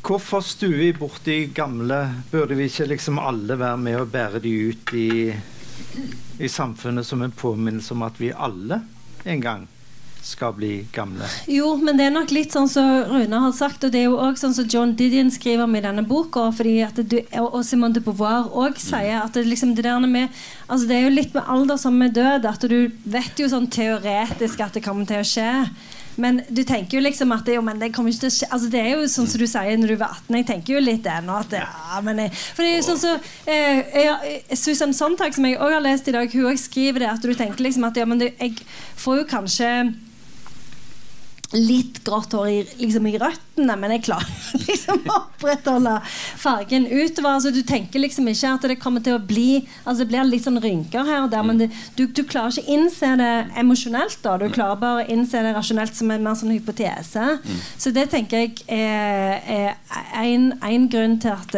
Hvorfor 0.05 0.43
stuer 0.45 0.77
vi 0.77 0.91
bort 0.93 1.23
de 1.25 1.47
gamle? 1.55 1.99
Burde 2.29 2.57
vi 2.57 2.67
ikke 2.69 2.85
liksom 2.91 3.17
alle 3.19 3.57
være 3.57 3.79
med 3.81 3.95
og 4.03 4.11
bære 4.13 4.41
de 4.43 4.51
ut 4.69 4.93
i, 4.93 5.33
i 6.39 6.49
samfunnet 6.51 7.07
som 7.07 7.23
en 7.25 7.33
påminnelse 7.33 7.95
om 7.95 8.05
at 8.05 8.19
vi 8.21 8.29
alle 8.35 8.83
en 9.25 9.41
gang 9.41 9.65
skal 10.25 10.53
bli 10.57 10.87
gamle. 10.91 11.27
Jo, 11.51 11.75
men 11.77 11.99
det 11.99 12.07
er 12.07 12.13
nok 12.15 12.31
litt 12.33 12.55
sånn 12.55 12.69
som 12.71 12.87
Rune 13.11 13.41
har 13.43 13.51
sagt, 13.53 13.83
og 13.85 13.93
det 13.93 14.01
er 14.01 14.07
jo 14.07 14.17
òg 14.25 14.39
sånn 14.41 14.55
som 14.57 14.69
John 14.71 14.95
Didion 14.97 15.29
skriver 15.33 15.67
om 15.67 15.75
i 15.77 15.83
denne 15.85 16.01
boka, 16.07 16.47
fordi 16.55 16.79
at 16.85 16.97
du, 16.97 17.19
og 17.43 17.59
Simone 17.67 17.93
de 17.93 18.01
Beauvoir 18.05 18.49
òg 18.49 18.79
sier 18.81 19.19
at 19.21 19.37
det, 19.37 19.45
liksom, 19.51 19.75
det, 19.77 19.85
med, 20.09 20.33
altså 20.65 20.89
det 20.89 20.97
er 20.97 21.05
jo 21.05 21.13
litt 21.13 21.37
med 21.37 21.45
alder 21.45 21.77
som 21.77 21.99
med 22.01 22.17
død, 22.17 22.49
at 22.49 22.65
du 22.65 22.79
vet 23.03 23.37
jo 23.37 23.51
sånn 23.51 23.69
teoretisk 23.69 24.65
at 24.65 24.73
det 24.73 24.83
kommer 24.85 25.05
til 25.09 25.21
å 25.21 25.29
skje. 25.29 25.51
Men 26.15 26.39
du 26.47 26.63
tenker 26.63 26.97
jo 26.97 27.03
liksom 27.03 27.33
at 27.35 27.45
det, 27.47 27.57
jo, 27.57 27.63
men 27.65 27.79
det 27.79 27.91
kommer 27.95 28.13
ikke 28.13 28.25
til 28.25 28.31
å 28.31 28.35
skje 28.37 28.47
altså 28.55 28.69
Det 28.71 28.79
er 28.81 28.93
jo 28.93 29.07
sånn 29.11 29.27
som 29.27 29.41
du 29.41 29.47
sier 29.51 29.79
når 29.79 29.91
du 29.91 29.97
var 29.99 30.15
18. 30.15 30.37
Jeg 30.39 30.47
tenker 30.47 30.75
jo 30.77 30.83
litt 30.83 31.03
det 31.03 31.15
nå. 31.25 31.35
At 31.43 31.55
ja, 31.57 31.99
men 32.05 32.23
jeg, 32.23 32.31
for 32.55 32.63
det 32.63 32.71
er 32.71 32.77
jo 32.77 32.85
sånn 32.87 33.01
så, 33.01 33.13
eh, 33.51 33.81
jeg, 34.05 34.59
Susan 34.59 34.95
Sontag, 34.95 35.35
som 35.35 35.47
jeg 35.47 35.59
òg 35.59 35.75
har 35.75 35.83
lest 35.83 36.07
i 36.07 36.15
dag, 36.15 36.31
hun 36.31 36.49
òg 36.53 36.61
skriver 36.61 37.03
det 37.03 37.11
at 37.11 37.25
du 37.25 37.35
tenker 37.35 37.67
liksom 37.67 37.87
at 37.89 37.99
ja, 37.99 38.07
men 38.07 38.23
det, 38.23 38.31
jeg 38.39 38.55
får 39.01 39.21
jo 39.21 39.29
kanskje 39.35 39.71
litt 41.55 42.01
grått 42.03 42.33
hår 42.35 42.47
i, 42.51 42.57
liksom 42.81 43.05
i 43.07 43.15
røttene, 43.19 43.75
men 43.79 43.93
jeg 43.95 44.03
klarer 44.07 44.29
liksom 44.67 45.05
å 45.07 45.17
opprettholde 45.21 45.93
fargen 46.05 46.87
utover. 46.89 47.29
Altså, 47.35 47.51
du 47.55 47.61
tenker 47.67 48.03
liksom 48.03 48.27
ikke 48.31 48.53
at 48.57 48.67
det 48.69 48.77
kommer 48.81 49.03
til 49.05 49.17
å 49.17 49.21
bli 49.23 49.45
Altså 49.85 50.03
Det 50.03 50.09
blir 50.09 50.27
litt 50.27 50.43
sånn 50.43 50.59
rynker 50.61 51.05
her 51.07 51.25
og 51.25 51.29
der, 51.31 51.45
men 51.45 51.59
det, 51.61 51.69
du, 51.97 52.05
du, 52.07 52.23
klarer 52.27 52.51
ikke 52.51 52.65
å 52.65 52.77
innse 52.77 53.11
det 53.21 53.31
emosjonelt. 53.61 54.17
da 54.23 54.35
Du 54.41 54.47
klarer 54.49 54.81
bare 54.81 55.03
å 55.03 55.13
innse 55.15 55.43
det 55.45 55.53
rasjonelt 55.55 55.95
som 55.95 56.11
en 56.11 56.25
mer 56.25 56.37
sånn 56.39 56.53
hypotese. 56.55 57.37
Mm. 57.39 57.61
Så 57.77 57.93
det 57.95 58.09
tenker 58.13 58.45
jeg 58.45 58.65
er 58.67 59.75
én 60.25 60.89
grunn 60.91 61.19
til 61.23 61.35
at, 61.35 61.55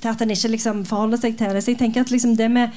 til 0.00 0.12
at 0.12 0.24
en 0.24 0.34
ikke 0.34 0.54
liksom 0.56 0.82
forholder 0.88 1.22
seg 1.22 1.38
til 1.38 1.54
det. 1.54 1.64
Så 1.64 1.74
jeg 1.74 1.82
tenker 1.84 2.04
at 2.04 2.12
liksom 2.12 2.36
det 2.40 2.50
med 2.52 2.74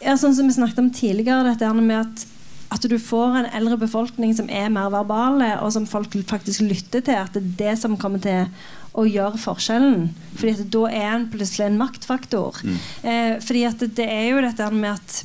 ja, 0.00 0.16
Sånn 0.16 0.32
som 0.32 0.48
vi 0.48 0.54
snakket 0.56 0.80
om 0.80 0.90
tidligere, 0.94 1.50
dette 1.50 1.68
med 1.76 1.98
at 2.00 2.26
at 2.68 2.84
du 2.84 2.98
får 3.00 3.38
en 3.38 3.48
eldre 3.56 3.78
befolkning 3.80 4.34
som 4.36 4.50
er 4.52 4.68
mer 4.72 4.90
verbale, 4.92 5.54
og 5.64 5.72
som 5.72 5.86
folk 5.88 6.12
faktisk 6.28 6.66
lytter 6.66 7.00
til. 7.00 7.16
At 7.16 7.32
det 7.34 7.42
er 7.42 7.56
det 7.62 7.78
som 7.80 7.96
kommer 8.00 8.20
til 8.20 8.50
å 8.98 9.06
gjøre 9.08 9.40
forskjellen. 9.40 10.10
Fordi 10.36 10.54
at 10.54 10.70
da 10.74 10.84
er 10.90 11.08
en 11.14 11.26
plutselig 11.32 11.68
en 11.68 11.80
maktfaktor. 11.80 12.60
Mm. 12.64 12.78
Eh, 13.02 13.34
fordi 13.44 13.64
at 13.68 13.80
det, 13.80 13.94
det, 13.96 14.08
er 14.12 14.30
jo 14.32 14.44
dette 14.44 14.70
med 14.74 14.94
at 14.96 15.18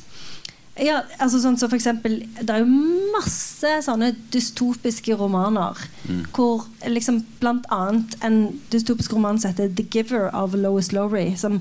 ja, 0.82 0.96
altså 1.22 1.38
sånn 1.38 1.54
så 1.54 1.68
for 1.68 1.78
eksempel, 1.78 2.16
Det 2.34 2.50
er 2.50 2.64
jo 2.64 2.78
masse 3.14 3.70
sånne 3.86 4.10
dystopiske 4.34 5.14
romaner. 5.20 5.78
Mm. 6.08 6.24
Hvor 6.34 6.64
liksom 6.90 7.22
blant 7.42 7.68
annet 7.74 8.16
en 8.26 8.40
dystopisk 8.72 9.14
roman 9.14 9.38
som 9.38 9.52
heter 9.52 9.70
'The 9.70 9.86
Giver' 9.92 10.32
av 10.34 10.56
Lois 10.58 10.90
Lowry. 10.92 11.36
Som 11.38 11.60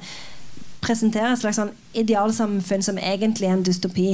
presenterer 0.83 1.33
et 1.33 1.41
slags 1.41 1.59
sånn 1.61 1.71
idealsamfunn 1.97 2.83
som 2.85 2.99
egentlig 2.99 3.49
er 3.49 3.55
en 3.57 3.65
dystopi. 3.65 4.09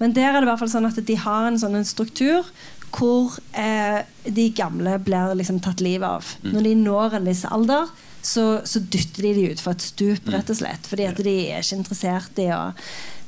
Men 0.00 0.16
der 0.16 0.30
er 0.30 0.40
det 0.40 0.48
i 0.48 0.50
hvert 0.52 0.62
fall 0.64 0.72
sånn 0.72 0.88
at 0.88 1.00
de 1.06 1.18
har 1.20 1.48
en 1.48 1.60
sånn 1.60 1.84
struktur 1.86 2.48
hvor 2.94 3.36
eh, 3.58 4.00
de 4.24 4.48
gamle 4.54 4.98
blir 5.02 5.34
liksom 5.38 5.60
tatt 5.64 5.82
livet 5.82 6.06
av. 6.06 6.34
Mm. 6.44 6.50
Når 6.54 6.66
de 6.66 6.74
når 6.82 7.16
en 7.18 7.30
viss 7.30 7.44
alder, 7.48 7.90
så, 8.24 8.44
så 8.64 8.80
dytter 8.80 9.26
de 9.26 9.32
de 9.36 9.48
utfor 9.52 9.74
et 9.74 9.84
stup, 9.84 10.24
mm. 10.24 10.34
rett 10.36 10.52
og 10.52 10.60
slett. 10.60 10.86
Fordi 10.88 11.08
at 11.10 11.20
de 11.26 11.34
er 11.48 11.64
ikke 11.64 11.80
interessert 11.80 12.40
i 12.40 12.48
å 12.54 12.62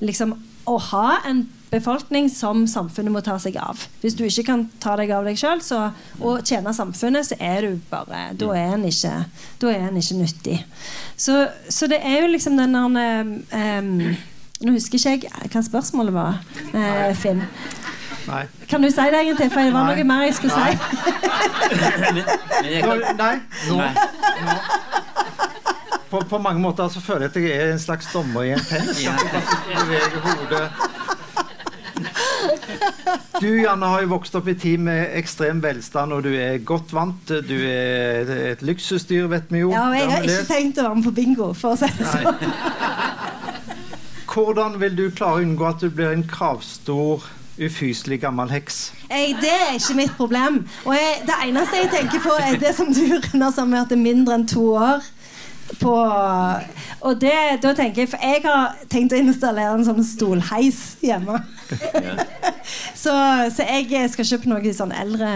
liksom 0.05 0.37
å 0.67 0.77
ha 0.91 1.21
en 1.29 1.45
befolkning 1.71 2.29
som 2.31 2.67
samfunnet 2.71 3.13
må 3.13 3.21
ta 3.25 3.37
seg 3.43 3.57
av. 3.61 3.81
Hvis 4.03 4.15
du 4.19 4.25
ikke 4.27 4.47
kan 4.51 4.67
ta 4.83 4.97
deg 4.99 5.11
av 5.15 5.27
deg 5.27 5.39
sjøl 5.41 5.63
og 6.21 6.45
tjene 6.47 6.75
samfunnet, 6.77 7.27
så 7.27 7.39
er 7.41 7.67
du 7.67 7.81
bare 7.91 8.31
Da 8.39 8.53
er 8.55 8.77
en 8.77 8.87
ikke, 8.87 9.15
er 9.63 9.89
en 9.89 9.97
ikke 9.97 10.21
nyttig. 10.21 10.59
Så, 11.17 11.49
så, 11.69 11.87
det 11.91 12.01
er 12.03 12.23
jo 12.23 12.33
liksom 12.33 12.57
den 12.57 12.75
der 12.75 13.23
um, 13.81 14.17
Nå 14.57 14.73
husker 14.73 14.97
ikke 14.97 15.29
jeg 15.29 15.51
hva 15.53 15.61
spørsmålet 15.61 16.15
var, 16.15 16.39
uh, 16.73 17.13
Finn. 17.19 17.43
Nei. 18.27 18.47
Kan 18.71 18.83
du 18.83 18.89
si 18.91 18.97
det 18.97 19.19
en 19.21 19.27
gang 19.29 19.37
til? 19.39 19.51
For 19.53 19.61
det 19.61 19.75
var 19.75 19.85
noe 19.87 20.05
mer 20.09 20.25
jeg 20.27 20.35
skulle 20.35 20.57
Nei. 20.57 20.73
si. 20.73 20.79
Nei. 23.21 23.35
Nå. 23.69 23.77
Nå. 23.77 24.57
På, 26.11 26.21
på, 26.31 26.39
mange 26.39 26.61
måter 26.63 26.89
så 26.89 27.01
føler 27.03 27.27
jeg 27.27 27.31
at 27.31 27.37
jeg 27.43 27.51
er 27.61 27.73
en 27.73 27.79
slags 27.83 28.09
dommer 28.13 28.43
i 28.47 28.53
en 28.55 28.61
tenniskamp. 28.63 29.21
Du 33.41 33.49
Janne, 33.61 33.89
har 33.93 34.05
jo 34.05 34.11
vokst 34.15 34.37
opp 34.39 34.49
i 34.49 34.57
tid 34.59 34.83
med 34.87 35.13
ekstrem 35.19 35.61
velstand, 35.63 36.15
og 36.17 36.25
du 36.25 36.33
er 36.33 36.59
godt 36.65 36.93
vant. 36.97 37.29
Du 37.29 37.57
er 37.69 38.31
et 38.53 38.63
luksusdyr, 38.65 39.27
vet 39.33 39.51
vi 39.53 39.65
jo. 39.65 39.73
Ja, 39.75 39.89
og 39.91 39.97
jeg 39.99 40.11
har 40.11 40.29
ikke 40.29 40.47
tenkt 40.49 40.81
å 40.81 40.89
være 40.89 41.01
med 41.01 41.09
på 41.09 41.15
bingo, 41.19 41.51
for 41.57 41.75
å 41.75 41.81
si 41.81 41.91
det 41.99 42.13
sånn. 42.13 42.45
hvordan 44.37 44.77
vil 44.81 44.97
du 44.97 45.07
klare 45.17 45.41
å 45.41 45.45
unngå 45.47 45.67
at 45.69 45.83
du 45.85 45.91
blir 45.93 46.13
en 46.13 46.25
kravstor, 46.29 47.25
ufyselig 47.57 48.21
gammel 48.21 48.51
heks? 48.53 48.91
Jeg, 49.09 49.37
det 49.41 49.53
er 49.53 49.77
ikke 49.79 49.97
mitt 49.97 50.17
problem. 50.19 50.63
Og 50.85 50.97
jeg, 50.97 51.21
det 51.29 51.37
eneste 51.47 51.83
jeg 51.83 51.93
tenker 51.95 52.25
på, 52.25 52.35
er 52.41 52.59
det 52.61 52.75
som 52.77 52.93
du 52.93 53.05
runder 53.17 53.81
at 53.81 53.93
det 53.93 53.97
er 53.97 54.03
mindre 54.03 54.37
enn 54.37 54.49
to 54.51 54.67
år. 54.77 55.05
På, 55.81 55.93
og 57.01 57.17
det, 57.19 57.33
da 57.59 57.73
tenker 57.75 58.05
jeg 58.05 58.11
For 58.13 58.23
jeg 58.23 58.43
har 58.45 58.77
tenkt 58.87 59.17
å 59.17 59.19
installere 59.19 59.73
en 59.75 59.87
sånn 59.89 60.05
stolheis 60.07 60.83
hjemme. 61.03 61.41
så, 63.03 63.15
så, 63.53 63.67
jeg 63.67 64.11
skal 64.13 64.29
kjøpe 64.31 64.51
noe 64.51 64.63
i 64.65 64.75
sånn 64.77 64.95
eldre, 64.97 65.31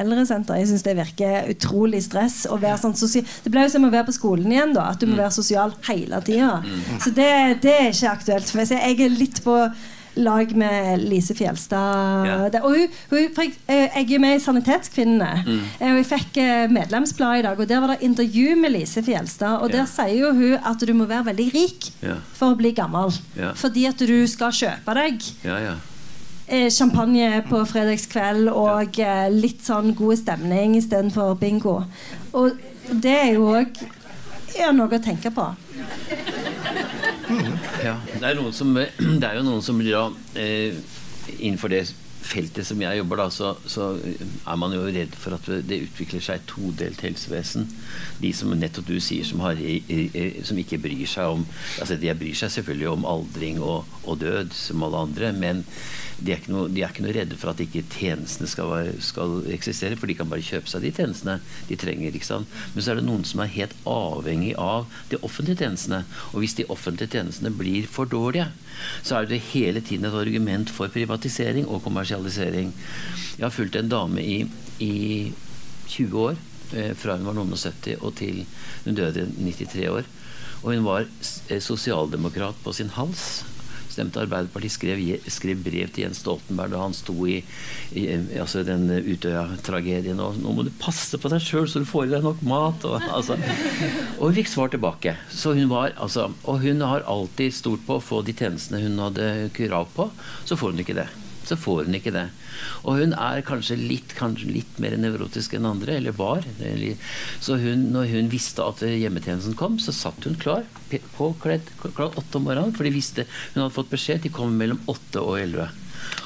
eldresenter. 0.00 0.58
Jeg 0.60 0.70
syns 0.70 0.84
det 0.86 0.96
virker 0.98 1.50
utrolig 1.52 2.02
stress. 2.06 2.42
Å 2.50 2.58
være 2.60 2.80
sånn 2.82 2.96
det 2.96 3.52
blir 3.52 3.66
jo 3.66 3.74
som 3.74 3.86
å 3.88 3.92
være 3.92 4.08
på 4.10 4.16
skolen 4.16 4.52
igjen, 4.52 4.74
da. 4.76 4.90
At 4.94 5.00
du 5.00 5.08
må 5.08 5.16
mm. 5.16 5.22
være 5.24 5.36
sosial 5.38 5.74
hele 5.88 6.20
tida. 6.26 6.58
Mm. 6.64 7.00
Så 7.02 7.14
det, 7.16 7.30
det, 7.64 7.76
er 7.76 7.90
ikke 7.94 8.14
aktuelt. 8.14 8.52
For 8.52 8.76
jeg 8.76 8.98
er 8.98 9.16
litt 9.16 9.42
på 9.44 9.56
lag 10.14 10.56
med 10.56 11.04
Lise 11.04 11.34
Fjelstad. 11.34 12.26
Yeah. 12.26 12.64
Og 12.64 12.76
hun, 12.76 12.96
hun, 13.10 13.18
jeg, 13.18 13.52
jeg, 13.68 14.06
er 14.14 14.22
med 14.22 14.36
i 14.36 14.42
Sanitetskvinnene. 14.42 15.30
Mm. 15.46 15.60
Og 15.80 16.00
jeg 16.00 16.08
fikk 16.10 16.40
eh, 16.42 16.64
medlemsblad 16.72 17.40
i 17.40 17.44
dag, 17.46 17.60
og 17.60 17.68
der 17.68 17.82
var 17.82 17.94
det 17.94 18.00
intervju 18.06 18.56
med 18.60 18.74
Lise 18.74 19.02
Fjelstad. 19.06 19.60
Og 19.60 19.72
der 19.72 19.86
sier 19.90 20.16
jo 20.18 20.32
hun 20.36 20.56
at 20.72 20.82
du 20.86 20.94
må 20.96 21.06
være 21.10 21.30
veldig 21.30 21.48
rik 21.54 21.92
yeah. 22.02 22.18
for 22.34 22.54
å 22.54 22.58
bli 22.58 22.74
gammel. 22.76 23.14
Fordi 23.60 23.86
at 23.90 24.02
du 24.02 24.18
skal 24.30 24.54
kjøpe 24.56 24.96
deg. 24.98 25.30
Eh, 26.50 26.66
champagne 26.74 27.44
på 27.46 27.62
fredagskveld 27.70 28.50
og 28.50 28.98
eh, 28.98 29.28
litt 29.30 29.62
sånn 29.62 29.94
god 29.94 30.18
stemning 30.18 30.74
istedenfor 30.80 31.36
bingo. 31.38 31.76
Og 32.34 32.58
det 32.90 33.16
er 33.20 33.32
jo 33.36 33.52
òg 33.54 33.78
noe 34.74 34.98
å 34.98 35.02
tenke 35.02 35.30
på. 35.30 35.46
Ja, 37.84 37.96
det 38.18 38.26
er, 38.26 38.44
som, 38.56 38.74
det 39.20 39.26
er, 39.26 39.38
jo 39.38 39.46
noen 39.46 39.64
som 39.64 39.80
blir 39.80 39.94
da 39.94 40.06
eh, 40.40 40.78
Innenfor 41.38 41.70
det 41.72 41.84
feltet 42.30 42.66
som 42.68 42.80
jeg 42.82 42.98
jobber, 43.00 43.22
da, 43.22 43.26
så, 43.32 43.52
så, 43.68 43.86
er 43.98 44.58
man 44.60 44.74
jo 44.74 44.82
redd 44.92 45.14
for 45.18 45.34
at 45.36 45.46
det 45.66 45.80
utvikler 45.86 46.22
seg 46.22 46.40
et 46.40 46.48
todelt 46.50 47.00
helsevesen. 47.04 47.66
De 48.20 48.32
som 48.36 48.52
nettopp 48.54 48.90
du 48.90 48.98
sier, 49.02 49.26
som, 49.26 49.42
har, 49.44 49.58
som 50.46 50.60
ikke 50.60 50.80
bryr 50.82 51.08
seg 51.08 51.38
om 51.38 51.46
altså 51.80 51.96
De 52.00 52.12
bryr 52.18 52.36
seg 52.38 52.52
selvfølgelig 52.54 52.90
om 52.92 53.08
aldring 53.08 53.60
og, 53.64 53.88
og 54.04 54.20
død, 54.22 54.54
som 54.56 54.84
alle 54.86 55.04
andre, 55.08 55.32
men 55.36 55.64
de 56.20 56.34
er, 56.34 56.42
noe, 56.52 56.68
de 56.68 56.82
er, 56.82 56.92
ikke 56.92 57.04
noe, 57.04 57.14
redde 57.16 57.36
for 57.40 57.52
at 57.52 57.60
ikke 57.62 57.82
tjenestene 57.92 58.48
skal, 58.50 58.90
skal, 59.04 59.38
eksistere, 59.54 59.96
for 59.96 60.10
de 60.10 60.16
kan 60.18 60.28
bare 60.28 60.44
kjøpe 60.44 60.68
seg 60.68 60.84
de 60.84 60.92
tjenestene 60.94 61.38
de 61.68 61.78
trenger. 61.80 62.16
Men 62.20 62.84
så 62.84 62.92
er 62.92 63.00
det 63.00 63.06
noen 63.06 63.24
som 63.28 63.40
er 63.40 63.52
helt 63.54 63.72
avhengig 63.88 64.52
av 64.60 64.90
de 65.12 65.20
offentlige 65.24 65.62
tjenestene. 65.62 66.02
Og 66.32 66.42
hvis 66.42 66.56
de 66.58 66.68
offentlige 66.72 67.14
tjenestene 67.16 67.52
blir 67.56 67.88
for 67.90 68.10
dårlige, 68.10 68.50
så 69.02 69.20
er 69.20 69.30
det 69.30 69.42
hele 69.50 69.80
tiden 69.84 70.08
et 70.08 70.16
argument 70.16 70.72
for 70.72 70.92
privatisering 70.92 71.68
og 71.68 71.82
kommersialisering. 71.86 72.74
Jeg 73.38 73.46
har 73.46 73.54
fulgt 73.54 73.78
en 73.80 73.92
dame 73.92 74.24
i, 74.24 74.42
i 74.84 74.94
20 75.88 76.26
år, 76.26 76.40
eh, 76.76 76.92
fra 76.96 77.16
hun 77.16 77.28
var 77.28 77.38
noen 77.38 77.56
og 77.56 77.60
70 77.60 77.96
og 78.00 78.12
til 78.20 78.44
hun 78.84 78.98
døde 78.98 79.24
93 79.38 79.88
år. 79.88 80.10
Og 80.60 80.74
hun 80.74 80.84
var 80.84 81.08
eh, 81.48 81.62
sosialdemokrat 81.64 82.60
på 82.64 82.76
sin 82.76 82.92
hals 82.98 83.40
stemte 83.92 84.22
Arbeiderpartiet, 84.22 84.74
skrev, 84.74 85.02
skrev, 85.30 85.62
brev 85.64 85.92
til 85.92 86.06
Jens 86.06 86.22
Stoltenberg 86.22 86.74
da 86.74 86.82
han 86.84 86.96
sto 86.96 87.14
i, 87.28 87.40
i 87.96 88.06
altså 88.40 88.64
den 88.66 88.88
Utøya-tragedien. 88.90 90.20
og 90.20 90.38
'Nå 90.40 90.54
må 90.56 90.66
du 90.66 90.72
passe 90.80 91.18
på 91.20 91.32
deg 91.32 91.42
sjøl, 91.44 91.68
så 91.68 91.82
du 91.82 91.88
får 91.88 92.08
i 92.08 92.14
deg 92.16 92.26
nok 92.26 92.42
mat.' 92.42 92.86
Og, 92.88 93.00
altså. 93.10 93.38
og 94.18 94.28
hun 94.28 94.38
fikk 94.40 94.52
svar 94.52 94.72
tilbake. 94.72 95.16
Så 95.30 95.54
hun 95.58 95.68
var, 95.72 95.94
altså, 95.96 96.30
og 96.44 96.60
hun 96.64 96.80
har 96.80 97.06
alltid 97.06 97.54
stort 97.54 97.84
på 97.86 97.98
å 97.98 98.04
få 98.04 98.22
de 98.26 98.36
tjenestene 98.36 98.82
hun 98.84 99.02
hadde 99.08 99.50
krav 99.56 99.90
på. 99.96 100.10
Så 100.44 100.56
får 100.56 100.74
hun 100.74 100.86
ikke 100.86 101.00
det 101.02 101.10
så 101.50 101.58
får 101.58 101.88
hun 101.88 101.98
ikke 101.98 102.14
det. 102.14 102.28
Og 102.84 103.00
hun 103.00 103.14
er 103.16 103.44
kanskje 103.46 103.78
litt, 103.80 104.14
kanskje 104.18 104.52
litt 104.54 104.80
mer 104.82 104.96
nevrotisk 105.00 105.56
enn 105.58 105.68
andre, 105.68 105.98
eller 105.98 106.16
var. 106.16 106.46
Så 107.42 107.58
hun, 107.60 107.88
når 107.94 108.10
hun 108.14 108.32
visste 108.32 108.64
at 108.64 108.84
hjemmetjenesten 108.86 109.58
kom, 109.58 109.78
så 109.82 109.94
satt 109.96 110.26
hun 110.28 110.38
klar, 110.40 110.66
påkledd 111.18 111.74
klokka 111.82 112.12
åtte 112.20 112.40
om 112.40 112.48
morgenen. 112.48 112.74
For 112.76 112.86
de 112.86 112.94
visste 112.94 113.26
hun 113.52 113.64
hadde 113.64 113.76
fått 113.76 113.92
beskjed 113.92 114.24
de 114.24 114.34
kom 114.34 114.56
mellom 114.60 114.82
åtte 114.90 115.22
og 115.22 115.40
elleve. 115.42 115.70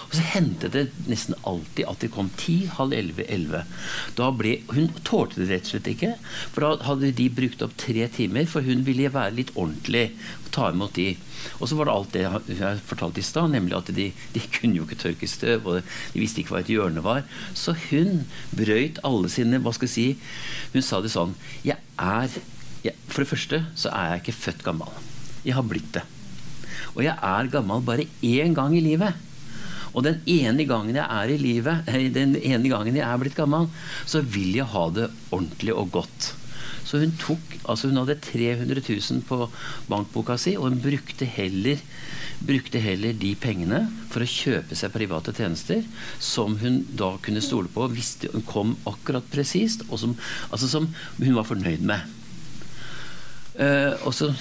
Og 0.04 0.16
så 0.20 0.24
hendte 0.36 0.68
det 0.70 0.84
nesten 1.10 1.34
alltid 1.42 1.88
at 1.90 2.04
de 2.04 2.08
kom 2.12 2.28
ti, 2.38 2.68
halv 2.70 2.94
elleve, 2.94 3.24
elleve. 3.34 3.64
Hun 4.70 4.92
tålte 5.02 5.40
det 5.40 5.48
rett 5.50 5.66
og 5.66 5.72
slett 5.72 5.90
ikke. 5.90 6.12
For 6.54 6.62
da 6.62 6.86
hadde 6.86 7.10
de 7.18 7.26
brukt 7.34 7.64
opp 7.66 7.74
tre 7.80 8.06
timer, 8.14 8.46
for 8.46 8.62
hun 8.62 8.84
ville 8.86 9.10
være 9.10 9.34
litt 9.40 9.50
ordentlig 9.56 10.12
og 10.44 10.52
ta 10.54 10.70
imot 10.70 10.94
de. 11.00 11.08
Og 11.58 11.68
så 11.68 11.78
var 11.78 11.88
det 11.88 11.94
alt 11.94 12.14
det 12.14 12.24
jeg 12.58 12.82
fortalte 12.88 13.22
i 13.22 13.26
stad, 13.26 13.52
nemlig 13.52 13.76
at 13.78 13.90
de, 13.96 14.08
de, 14.34 14.42
kunne 14.54 14.78
jo 14.78 14.86
ikke 14.86 15.00
tørke 15.00 15.28
støv, 15.30 15.66
og 15.68 15.94
de 16.14 16.22
visste 16.22 16.42
ikke 16.42 16.54
hva 16.54 16.62
et 16.64 16.72
hjørne 16.72 17.04
var. 17.04 17.24
Så 17.56 17.76
hun 17.88 18.24
brøyt 18.54 19.00
alle 19.06 19.30
sine 19.32 19.60
Hva 19.62 19.74
skal 19.74 19.88
jeg 19.88 19.94
si 19.94 20.72
Hun 20.74 20.84
sa 20.84 21.00
det 21.02 21.12
sånn 21.12 21.34
Jeg 21.66 21.78
er 22.00 22.32
jeg, 22.84 22.96
For 23.08 23.22
det 23.22 23.30
første 23.30 23.60
så 23.78 23.92
er 23.92 24.12
jeg 24.12 24.24
ikke 24.24 24.38
født 24.40 24.64
gammel. 24.66 24.90
Jeg 25.44 25.56
har 25.56 25.66
blitt 25.68 25.92
det. 25.96 26.04
Og 26.94 27.04
jeg 27.04 27.14
er 27.14 27.52
gammel 27.52 27.84
bare 27.84 28.08
én 28.24 28.54
gang 28.56 28.74
i 28.76 28.82
livet. 28.84 29.16
Og 29.94 30.02
den 30.06 30.20
ene 30.26 30.66
gangen 30.66 30.96
jeg 30.98 31.06
er 31.06 31.30
i 31.30 31.38
livet, 31.38 31.90
den 32.14 32.34
ene 32.40 32.70
gangen 32.70 32.96
jeg 32.98 33.06
er 33.06 33.20
blitt 33.20 33.36
gammel, 33.38 33.68
så 34.10 34.20
vil 34.20 34.56
jeg 34.58 34.66
ha 34.72 34.88
det 34.94 35.10
ordentlig 35.30 35.76
og 35.76 35.92
godt. 35.94 36.32
Så 36.84 37.00
hun 37.00 37.14
tok, 37.20 37.56
altså 37.64 37.88
hun 37.88 38.00
hadde 38.02 38.18
300 38.22 38.82
000 38.84 39.22
på 39.28 39.38
bankboka 39.88 40.36
si, 40.40 40.54
og 40.58 40.68
hun 40.68 40.82
brukte 40.84 41.28
heller, 41.28 41.80
brukte 42.44 42.82
heller 42.82 43.16
de 43.16 43.32
pengene 43.40 43.84
for 44.12 44.24
å 44.24 44.28
kjøpe 44.28 44.76
seg 44.76 44.92
private 44.94 45.32
tjenester 45.36 45.84
som 46.22 46.58
hun 46.60 46.82
da 46.96 47.14
kunne 47.24 47.44
stole 47.44 47.72
på, 47.72 47.88
visste 47.94 48.32
hun 48.34 48.44
kom 48.48 48.76
akkurat 48.90 49.26
presist, 49.32 49.86
og 49.88 50.02
som, 50.02 50.18
altså 50.50 50.68
som 50.70 50.90
hun 51.20 51.34
var 51.38 51.48
fornøyd 51.48 51.88
med. 51.88 52.20
Uh, 53.54 53.94
og 54.02 54.10
så, 54.10 54.32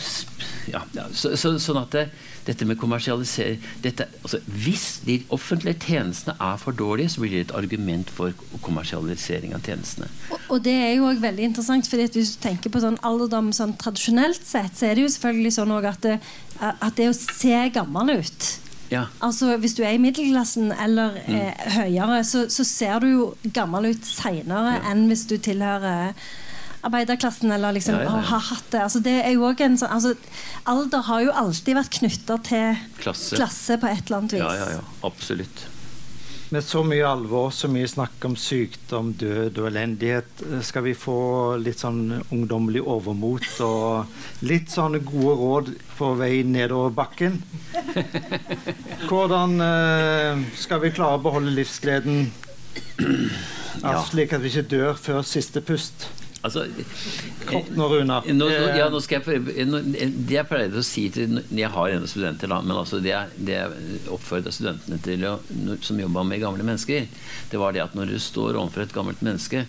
ja, 0.73 0.81
ja, 0.97 1.03
så, 1.13 1.35
så, 1.37 1.51
sånn 1.61 1.83
at 1.83 1.93
det, 1.93 2.07
dette 2.47 2.65
med 2.67 2.77
kommersialisering 2.81 3.61
dette, 3.83 4.07
altså, 4.21 4.39
Hvis 4.47 5.01
de 5.05 5.19
offentlige 5.33 5.79
tjenestene 5.87 6.35
er 6.39 6.57
for 6.61 6.75
dårlige, 6.75 7.09
så 7.09 7.23
blir 7.23 7.31
det 7.31 7.41
et 7.47 7.55
argument 7.55 8.09
for 8.09 8.33
kommersialisering 8.61 9.53
av 9.55 9.63
tjenestene. 9.65 10.09
Og, 10.29 10.39
og 10.49 10.65
det 10.65 10.73
er 10.73 10.91
jo 10.97 11.07
også 11.09 11.25
veldig 11.27 11.47
interessant, 11.51 11.89
fordi 11.89 12.09
hvis 12.17 12.35
du 12.35 12.41
tenker 12.43 12.73
på 12.73 12.83
sånn 12.83 12.99
alderdom 13.03 13.53
sånn 13.55 13.77
tradisjonelt 13.79 14.43
sett, 14.47 14.75
så 14.77 14.89
er 14.89 14.97
det 14.97 15.07
jo 15.07 15.13
selvfølgelig 15.15 15.55
sånn 15.59 15.77
at 15.79 16.03
det, 16.03 16.19
at 16.61 16.99
det 16.99 17.09
å 17.09 17.15
se 17.15 17.63
gammel 17.73 18.17
ut 18.19 18.51
ja. 18.93 19.07
Altså 19.25 19.57
Hvis 19.57 19.73
du 19.73 19.83
er 19.83 19.95
i 19.95 20.01
middelklassen 20.01 20.73
eller 20.83 21.17
mm. 21.25 21.35
eh, 21.35 21.67
høyere, 21.79 22.23
så, 22.27 22.45
så, 22.49 22.65
ser 22.67 22.99
du 23.01 23.07
jo 23.09 23.27
gammel 23.55 23.93
ut 23.93 24.05
seinere 24.05 24.77
ja. 24.77 24.81
enn 24.91 25.07
hvis 25.09 25.25
du 25.29 25.37
tilhører 25.41 26.13
arbeiderklassen 26.83 27.51
eller 27.51 27.75
liksom 27.77 27.95
ja, 27.95 28.03
ja, 28.03 28.15
ja. 28.15 28.25
har 28.31 28.47
hatt 28.49 28.71
det. 28.71 28.81
Altså, 28.83 28.99
det 29.03 29.19
er 29.23 29.35
jo 29.35 29.45
også 29.47 29.67
en 29.67 29.77
sånn, 29.79 29.93
altså, 29.97 30.15
alder 30.69 31.05
har 31.09 31.27
jo 31.27 31.35
alltid 31.43 31.79
vært 31.79 31.99
knytta 31.99 32.39
til 32.49 32.81
klasse. 32.99 33.37
klasse. 33.39 33.79
på 33.79 33.89
et 33.91 34.03
eller 34.05 34.19
annet 34.19 34.35
vis. 34.35 34.43
Ja, 34.43 34.55
ja, 34.59 34.73
ja. 34.77 34.83
Absolutt. 35.07 35.67
Med 36.53 36.61
så 36.61 36.83
mye 36.85 37.05
alvor, 37.09 37.47
så 37.49 37.65
mye 37.71 37.87
snakk 37.89 38.27
om 38.27 38.35
sykdom, 38.37 39.13
død 39.17 39.57
og 39.57 39.69
elendighet, 39.71 40.43
skal 40.61 40.83
vi 40.85 40.91
få 40.93 41.15
litt 41.57 41.81
sånn 41.81 42.19
ungdommelig 42.27 42.83
overmot 42.83 43.47
og 43.65 44.43
litt 44.45 44.69
sånne 44.69 45.01
gode 45.07 45.33
råd 45.39 45.71
på 45.97 46.11
vei 46.19 46.43
nedover 46.45 46.93
bakken? 46.93 47.39
Hvordan 49.09 49.57
uh, 49.65 50.43
skal 50.59 50.83
vi 50.83 50.93
klare 50.93 51.17
å 51.17 51.23
beholde 51.25 51.55
livsgleden, 51.57 52.27
slik 54.11 54.37
at 54.37 54.45
vi 54.45 54.53
ikke 54.53 54.67
dør 54.75 54.99
før 54.99 55.25
siste 55.25 55.63
pust? 55.65 56.11
Altså, 56.43 56.65
Kort 57.47 57.69
nå, 57.71 57.85
Runar. 57.87 58.25
Ja, 58.75 58.89
nå 58.91 58.99
skal 58.99 59.23
jeg 59.23 59.45
det 60.27 60.35
jeg 60.35 60.47
pleier 60.49 60.75
å 60.75 60.83
si 60.83 61.05
til 61.15 61.37
Jeg 61.55 61.71
har 61.71 61.93
en 61.93 62.03
studenter, 62.09 62.51
da, 62.51 62.57
men 62.65 62.75
altså 62.75 62.99
det, 63.03 63.13
det 63.39 63.55
jeg 63.55 64.01
oppfordra 64.11 64.51
studentene 64.51 64.99
til 65.05 65.23
å, 65.29 65.37
som 65.79 66.01
jobba 66.03 66.25
med 66.27 66.43
gamle 66.43 66.67
mennesker, 66.67 67.07
det 67.51 67.61
var 67.61 67.71
det 67.71 67.85
at 67.85 67.95
når 67.95 68.11
du 68.11 68.17
står 68.19 68.59
overfor 68.59 68.83
et 68.83 68.95
gammelt 68.95 69.23
menneske, 69.23 69.63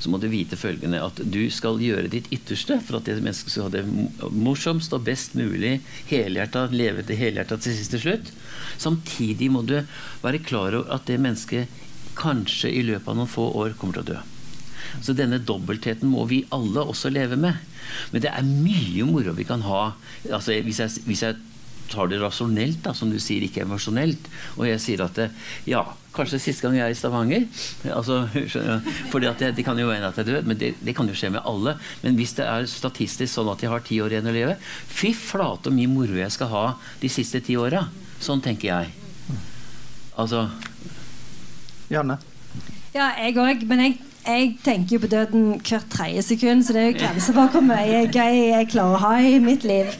så 0.00 0.12
må 0.12 0.20
du 0.22 0.30
vite 0.32 0.56
følgende 0.56 1.04
at 1.04 1.20
du 1.20 1.42
skal 1.52 1.82
gjøre 1.84 2.08
ditt 2.16 2.32
ytterste 2.32 2.80
for 2.80 3.02
at 3.02 3.08
det 3.10 3.20
mennesket 3.20 3.52
skal 3.52 3.68
ha 3.68 3.74
det 3.76 3.84
morsomst 4.32 4.96
og 4.96 5.04
best 5.04 5.36
mulig 5.36 5.76
helhjerta, 6.08 6.70
leve 6.72 7.04
til 7.04 7.20
helhjerta 7.20 7.60
til 7.60 7.76
siste 7.76 8.00
slutt. 8.00 8.32
Samtidig 8.80 9.52
må 9.52 9.60
du 9.68 9.82
være 10.24 10.40
klar 10.40 10.72
over 10.72 10.96
at 10.96 11.04
det 11.10 11.20
mennesket 11.20 11.82
kanskje 12.16 12.72
i 12.72 12.86
løpet 12.86 13.12
av 13.12 13.20
noen 13.20 13.30
få 13.30 13.50
år 13.60 13.76
kommer 13.76 14.00
til 14.00 14.06
å 14.06 14.14
dø. 14.14 14.22
Så 15.02 15.16
denne 15.16 15.40
dobbeltheten 15.42 16.10
må 16.10 16.26
vi 16.30 16.44
alle 16.54 16.84
også 16.84 17.12
leve 17.12 17.38
med. 17.40 17.58
Men 18.12 18.24
det 18.24 18.30
er 18.30 18.46
mye 18.46 19.08
moro 19.08 19.34
vi 19.36 19.46
kan 19.48 19.64
ha. 19.66 19.82
Altså, 20.30 20.56
hvis, 20.64 20.80
jeg, 20.82 21.04
hvis 21.08 21.24
jeg 21.26 21.40
tar 21.90 22.08
det 22.08 22.20
rasjonelt, 22.22 22.80
da, 22.84 22.94
som 22.96 23.10
du 23.12 23.18
sier, 23.22 23.44
ikke 23.44 23.64
emosjonelt. 23.64 24.28
Og 24.56 24.66
jeg 24.68 24.80
sier 24.82 25.04
at 25.04 25.20
ja, 25.68 25.82
kanskje 26.14 26.40
siste 26.42 26.64
gang 26.64 26.78
jeg 26.78 26.86
er 26.86 26.94
i 26.94 26.98
Stavanger 26.98 27.44
altså, 27.90 28.20
For 29.10 29.22
det, 29.22 29.34
det, 29.56 29.64
kan 29.66 29.78
jo 29.78 29.88
være 29.90 30.10
at 30.12 30.20
jeg 30.20 30.28
dør, 30.28 30.44
men 30.46 30.58
det, 30.60 30.74
det, 30.80 30.94
kan 30.96 31.08
jo 31.10 31.16
skje 31.18 31.32
med 31.34 31.44
alle. 31.48 31.76
Men 32.04 32.18
hvis 32.18 32.36
det 32.38 32.46
er 32.48 32.68
statistisk 32.70 33.32
sånn 33.32 33.52
at 33.52 33.64
jeg 33.64 33.72
har 33.72 33.84
ti 33.84 34.00
år 34.04 34.14
igjen 34.14 34.30
å 34.30 34.36
leve, 34.36 34.58
fy 34.60 35.12
flate 35.16 35.70
og 35.70 35.76
mye 35.76 35.90
moro 35.90 36.18
jeg 36.18 36.34
skal 36.34 36.52
ha 36.52 36.66
de 37.02 37.12
siste 37.12 37.42
ti 37.44 37.58
åra. 37.60 37.86
Sånn 38.22 38.42
tenker 38.44 38.70
jeg. 38.70 38.94
Altså 40.20 40.46
Janne? 41.92 42.16
Ja, 42.94 43.10
jeg 43.18 43.36
òg. 43.42 43.64
Men 43.68 43.82
jeg 43.82 43.96
jeg 44.26 44.54
tenker 44.64 44.96
jo 44.96 45.00
på 45.02 45.10
døden 45.12 45.44
hvert 45.60 45.86
tredje 45.92 46.22
sekund, 46.22 46.64
så 46.64 46.72
det 46.72 46.80
er 46.80 46.86
jo 46.88 46.96
grenser 46.98 47.36
for 47.36 47.52
hvor 47.52 47.64
mye 47.64 48.04
gøy 48.08 48.38
jeg 48.54 48.68
klarer 48.72 48.96
å 48.96 49.02
ha 49.02 49.12
i 49.20 49.38
mitt 49.42 49.66
liv. 49.68 49.90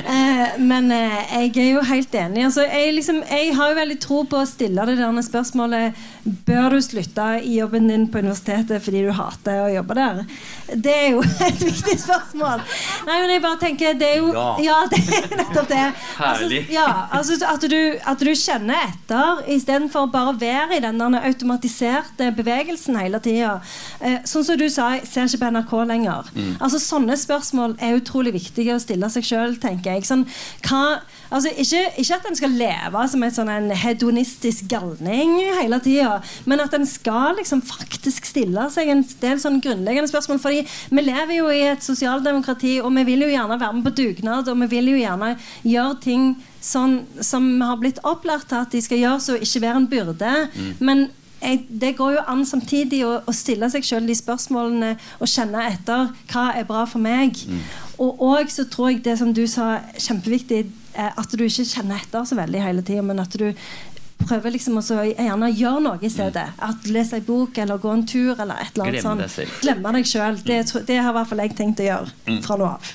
Eh, 0.00 0.58
men 0.60 0.90
eh, 0.92 1.16
jeg 1.32 1.52
er 1.64 1.70
jo 1.74 1.84
helt 1.88 2.14
enig. 2.14 2.44
Altså, 2.48 2.66
jeg, 2.68 2.94
liksom, 2.98 3.22
jeg, 3.30 3.54
har 3.56 3.72
jo 3.72 3.78
veldig 3.80 3.98
tro 4.02 4.22
på 4.28 4.40
å 4.40 4.48
stille 4.48 4.86
det 4.88 4.98
der 5.00 5.22
spørsmålet 5.24 6.04
Bør 6.24 6.76
du 6.76 6.80
slutte 6.84 7.26
i 7.40 7.56
jobben 7.58 7.88
din 7.88 8.06
på 8.12 8.20
universitetet 8.20 8.82
fordi 8.84 9.04
du 9.06 9.12
hater 9.16 9.62
å 9.64 9.68
jobbe 9.72 9.96
der. 9.96 10.22
Det 10.70 10.92
er 10.94 11.08
jo 11.14 11.22
et 11.48 11.62
viktig 11.64 11.96
spørsmål. 12.02 12.64
Nei, 13.08 13.16
men 13.22 13.32
jeg 13.34 13.42
bare 13.44 13.60
tenker 13.60 13.96
Det 13.98 14.08
er 14.08 14.18
jo 14.20 14.32
Ja, 14.34 14.48
ja 14.62 14.78
det 14.92 15.00
er 15.00 15.28
nettopp 15.40 15.70
det. 15.70 15.86
Herlig. 16.18 16.60
Altså, 16.60 16.74
ja, 16.76 16.88
altså, 17.16 17.38
at, 17.48 17.66
du, 17.72 17.80
at 18.12 18.24
du 18.24 18.32
kjenner 18.36 18.84
etter 18.88 19.42
istedenfor 19.56 20.10
bare 20.12 20.34
å 20.34 20.38
være 20.40 20.78
i 20.78 20.84
den 20.84 21.00
automatiserte 21.00 22.30
bevegelsen 22.36 22.98
hele 23.00 23.20
tida. 23.24 23.56
Eh, 24.00 24.20
sånn 24.28 24.46
som 24.46 24.58
du 24.60 24.66
sa, 24.70 24.92
jeg 24.98 25.08
ser 25.08 25.30
ikke 25.30 25.44
på 25.44 25.52
NRK 25.56 25.74
lenger. 25.90 26.30
Mm. 26.36 26.52
Altså 26.58 26.80
Sånne 26.80 27.16
spørsmål 27.18 27.76
er 27.82 27.98
utrolig 27.98 28.32
viktige 28.34 28.74
å 28.74 28.82
stille 28.82 29.08
seg 29.12 29.26
sjøl, 29.26 29.56
tenker 29.62 29.96
jeg. 29.96 30.06
Sånn, 30.08 30.24
hva, 30.66 31.00
altså, 31.30 31.52
ikke, 31.54 31.84
ikke, 32.00 32.18
at 32.18 32.28
en 32.30 32.38
skal 32.38 32.56
leve 32.60 33.04
som 33.12 33.24
et 33.26 33.36
sånn 33.36 33.52
en 33.52 33.70
hedonistisk 33.76 34.68
galning 34.70 35.36
hele 35.60 35.80
tida, 35.84 36.09
men 36.50 36.62
at 36.64 36.74
en 36.76 36.86
skal 36.88 37.38
liksom 37.38 37.62
faktisk 37.66 38.28
stille 38.28 38.66
seg 38.72 38.90
en 38.92 39.04
del 39.22 39.40
sånn 39.42 39.60
grunnleggende 39.64 40.10
spørsmål. 40.10 40.40
fordi 40.42 40.64
vi 40.90 41.06
lever 41.06 41.36
jo 41.38 41.50
i 41.52 41.62
et 41.70 41.84
sosialdemokrati, 41.84 42.78
og 42.80 42.92
vi 42.98 43.06
vil 43.12 43.26
jo 43.26 43.32
gjerne 43.32 43.60
være 43.60 43.78
med 43.78 43.88
på 43.88 43.96
dugnad, 44.02 44.48
og 44.48 44.60
vi 44.64 44.70
vil 44.76 44.92
jo 44.94 45.00
gjerne 45.00 45.34
gjøre 45.64 46.00
ting 46.04 46.30
sånn 46.60 47.00
som 47.24 47.46
vi 47.56 47.64
har 47.64 47.80
blitt 47.80 48.02
opplært 48.04 48.50
til 48.50 48.60
at 48.60 48.74
de 48.74 48.82
skal 48.84 49.00
gjøre, 49.00 49.24
så 49.24 49.38
ikke 49.40 49.64
være 49.64 49.80
en 49.80 49.88
byrde. 49.90 50.34
Mm. 50.52 50.70
Men 50.84 51.06
jeg, 51.40 51.62
det 51.68 51.94
går 51.96 52.18
jo 52.18 52.24
an 52.28 52.42
samtidig 52.44 53.00
å, 53.06 53.14
å 53.24 53.34
stille 53.34 53.68
seg 53.72 53.86
sjøl 53.86 54.08
de 54.08 54.16
spørsmålene 54.16 54.90
og 55.20 55.30
kjenne 55.30 55.64
etter 55.70 56.10
hva 56.32 56.50
er 56.56 56.68
bra 56.68 56.84
for 56.88 57.02
meg. 57.02 57.38
Mm. 57.48 57.62
Og 58.04 58.20
òg 58.30 58.52
så 58.52 58.66
tror 58.68 58.92
jeg 58.92 59.02
det 59.04 59.16
som 59.20 59.32
du 59.36 59.46
sa, 59.48 59.78
kjempeviktig, 59.96 60.66
at 61.00 61.32
du 61.36 61.44
ikke 61.46 61.64
kjenner 61.68 62.00
etter 62.00 62.24
så 62.26 62.36
veldig 62.36 62.60
hele 62.64 62.82
tida, 62.84 63.02
men 63.06 63.22
at 63.22 63.34
du 63.38 63.46
prøver 64.26 64.54
liksom 64.56 64.78
å 64.80 64.82
gjerne 64.82 65.50
gjøre 65.50 65.84
noe 65.86 66.00
i 66.02 66.10
stedet. 66.12 66.46
Mm. 66.56 66.64
At 66.68 66.90
Lese 66.92 67.20
en 67.20 67.26
bok 67.26 67.58
eller 67.62 67.80
gå 67.82 67.94
en 67.94 68.04
tur 68.06 68.34
eller 68.34 68.60
et 68.60 68.74
eller 68.74 68.90
annet 68.90 69.02
Glemme 69.02 69.28
sånt. 69.28 69.62
Glemme 69.62 69.94
deg 69.96 70.10
sjøl. 70.10 70.42
Det, 70.44 70.60
det, 70.88 70.98
har 71.00 71.12
i 71.12 71.16
hvert 71.18 71.32
fall 71.32 71.44
jeg 71.44 71.56
tenkt 71.58 71.82
å 71.82 71.88
gjøre 71.88 72.14
mm. 72.28 72.42
fra 72.46 72.58
nå 72.60 72.68
av. 72.70 72.92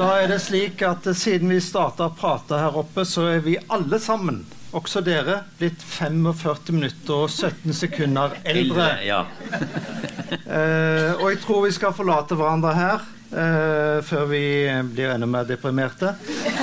Da 0.00 0.08
er 0.20 0.30
det 0.30 0.40
slik 0.44 0.82
at 0.86 1.06
siden 1.16 1.52
vi 1.52 1.60
starta 1.64 2.08
å 2.08 2.16
prate 2.16 2.58
her 2.60 2.76
oppe, 2.80 3.04
så 3.08 3.26
er 3.34 3.44
vi 3.44 3.58
alle 3.72 4.00
sammen 4.02 4.44
også 4.76 5.00
dere 5.02 5.40
blitt 5.58 5.82
45 5.82 6.76
minutter 6.76 7.24
og 7.24 7.30
17 7.30 7.74
sekunder 7.74 8.36
eldre. 8.46 8.90
ja. 9.02 9.24
eh, 10.56 11.16
og 11.18 11.26
jeg 11.32 11.40
tror 11.42 11.64
vi 11.66 11.72
skal 11.74 11.96
forlate 11.96 12.38
hverandre 12.38 12.74
her 12.78 13.08
eh, 13.34 13.98
før 14.06 14.28
vi 14.30 14.44
blir 14.92 15.14
enda 15.14 15.26
mer 15.30 15.48
deprimerte. 15.48 16.14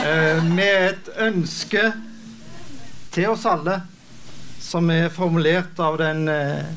Eh, 0.06 0.44
med 0.48 0.94
et 0.94 1.12
ønske 1.28 1.90
til 3.18 3.32
oss 3.34 3.48
alle 3.50 3.80
som 4.62 4.90
er 4.94 5.08
formulert 5.14 5.80
av 5.82 5.96
den 5.98 6.28
eh, 6.30 6.68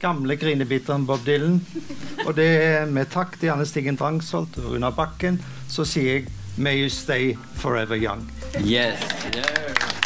gamle 0.00 0.36
grinebiteren 0.40 1.06
Bob 1.08 1.24
Dylan. 1.24 1.60
Og 2.26 2.34
det 2.36 2.48
er 2.64 2.90
med 2.90 3.08
takk 3.12 3.38
til 3.38 3.52
Janne 3.52 3.68
Stigen 3.68 4.00
Drangsholt 4.00 4.58
og 4.60 4.74
Runar 4.74 4.96
Bakken, 4.96 5.40
så 5.68 5.86
sier 5.88 6.20
jeg 6.20 6.28
May 6.60 6.82
you 6.82 6.90
stay 6.92 7.36
forever 7.56 7.96
young. 7.96 8.26
Yes. 8.60 9.00
Yeah. 9.32 9.99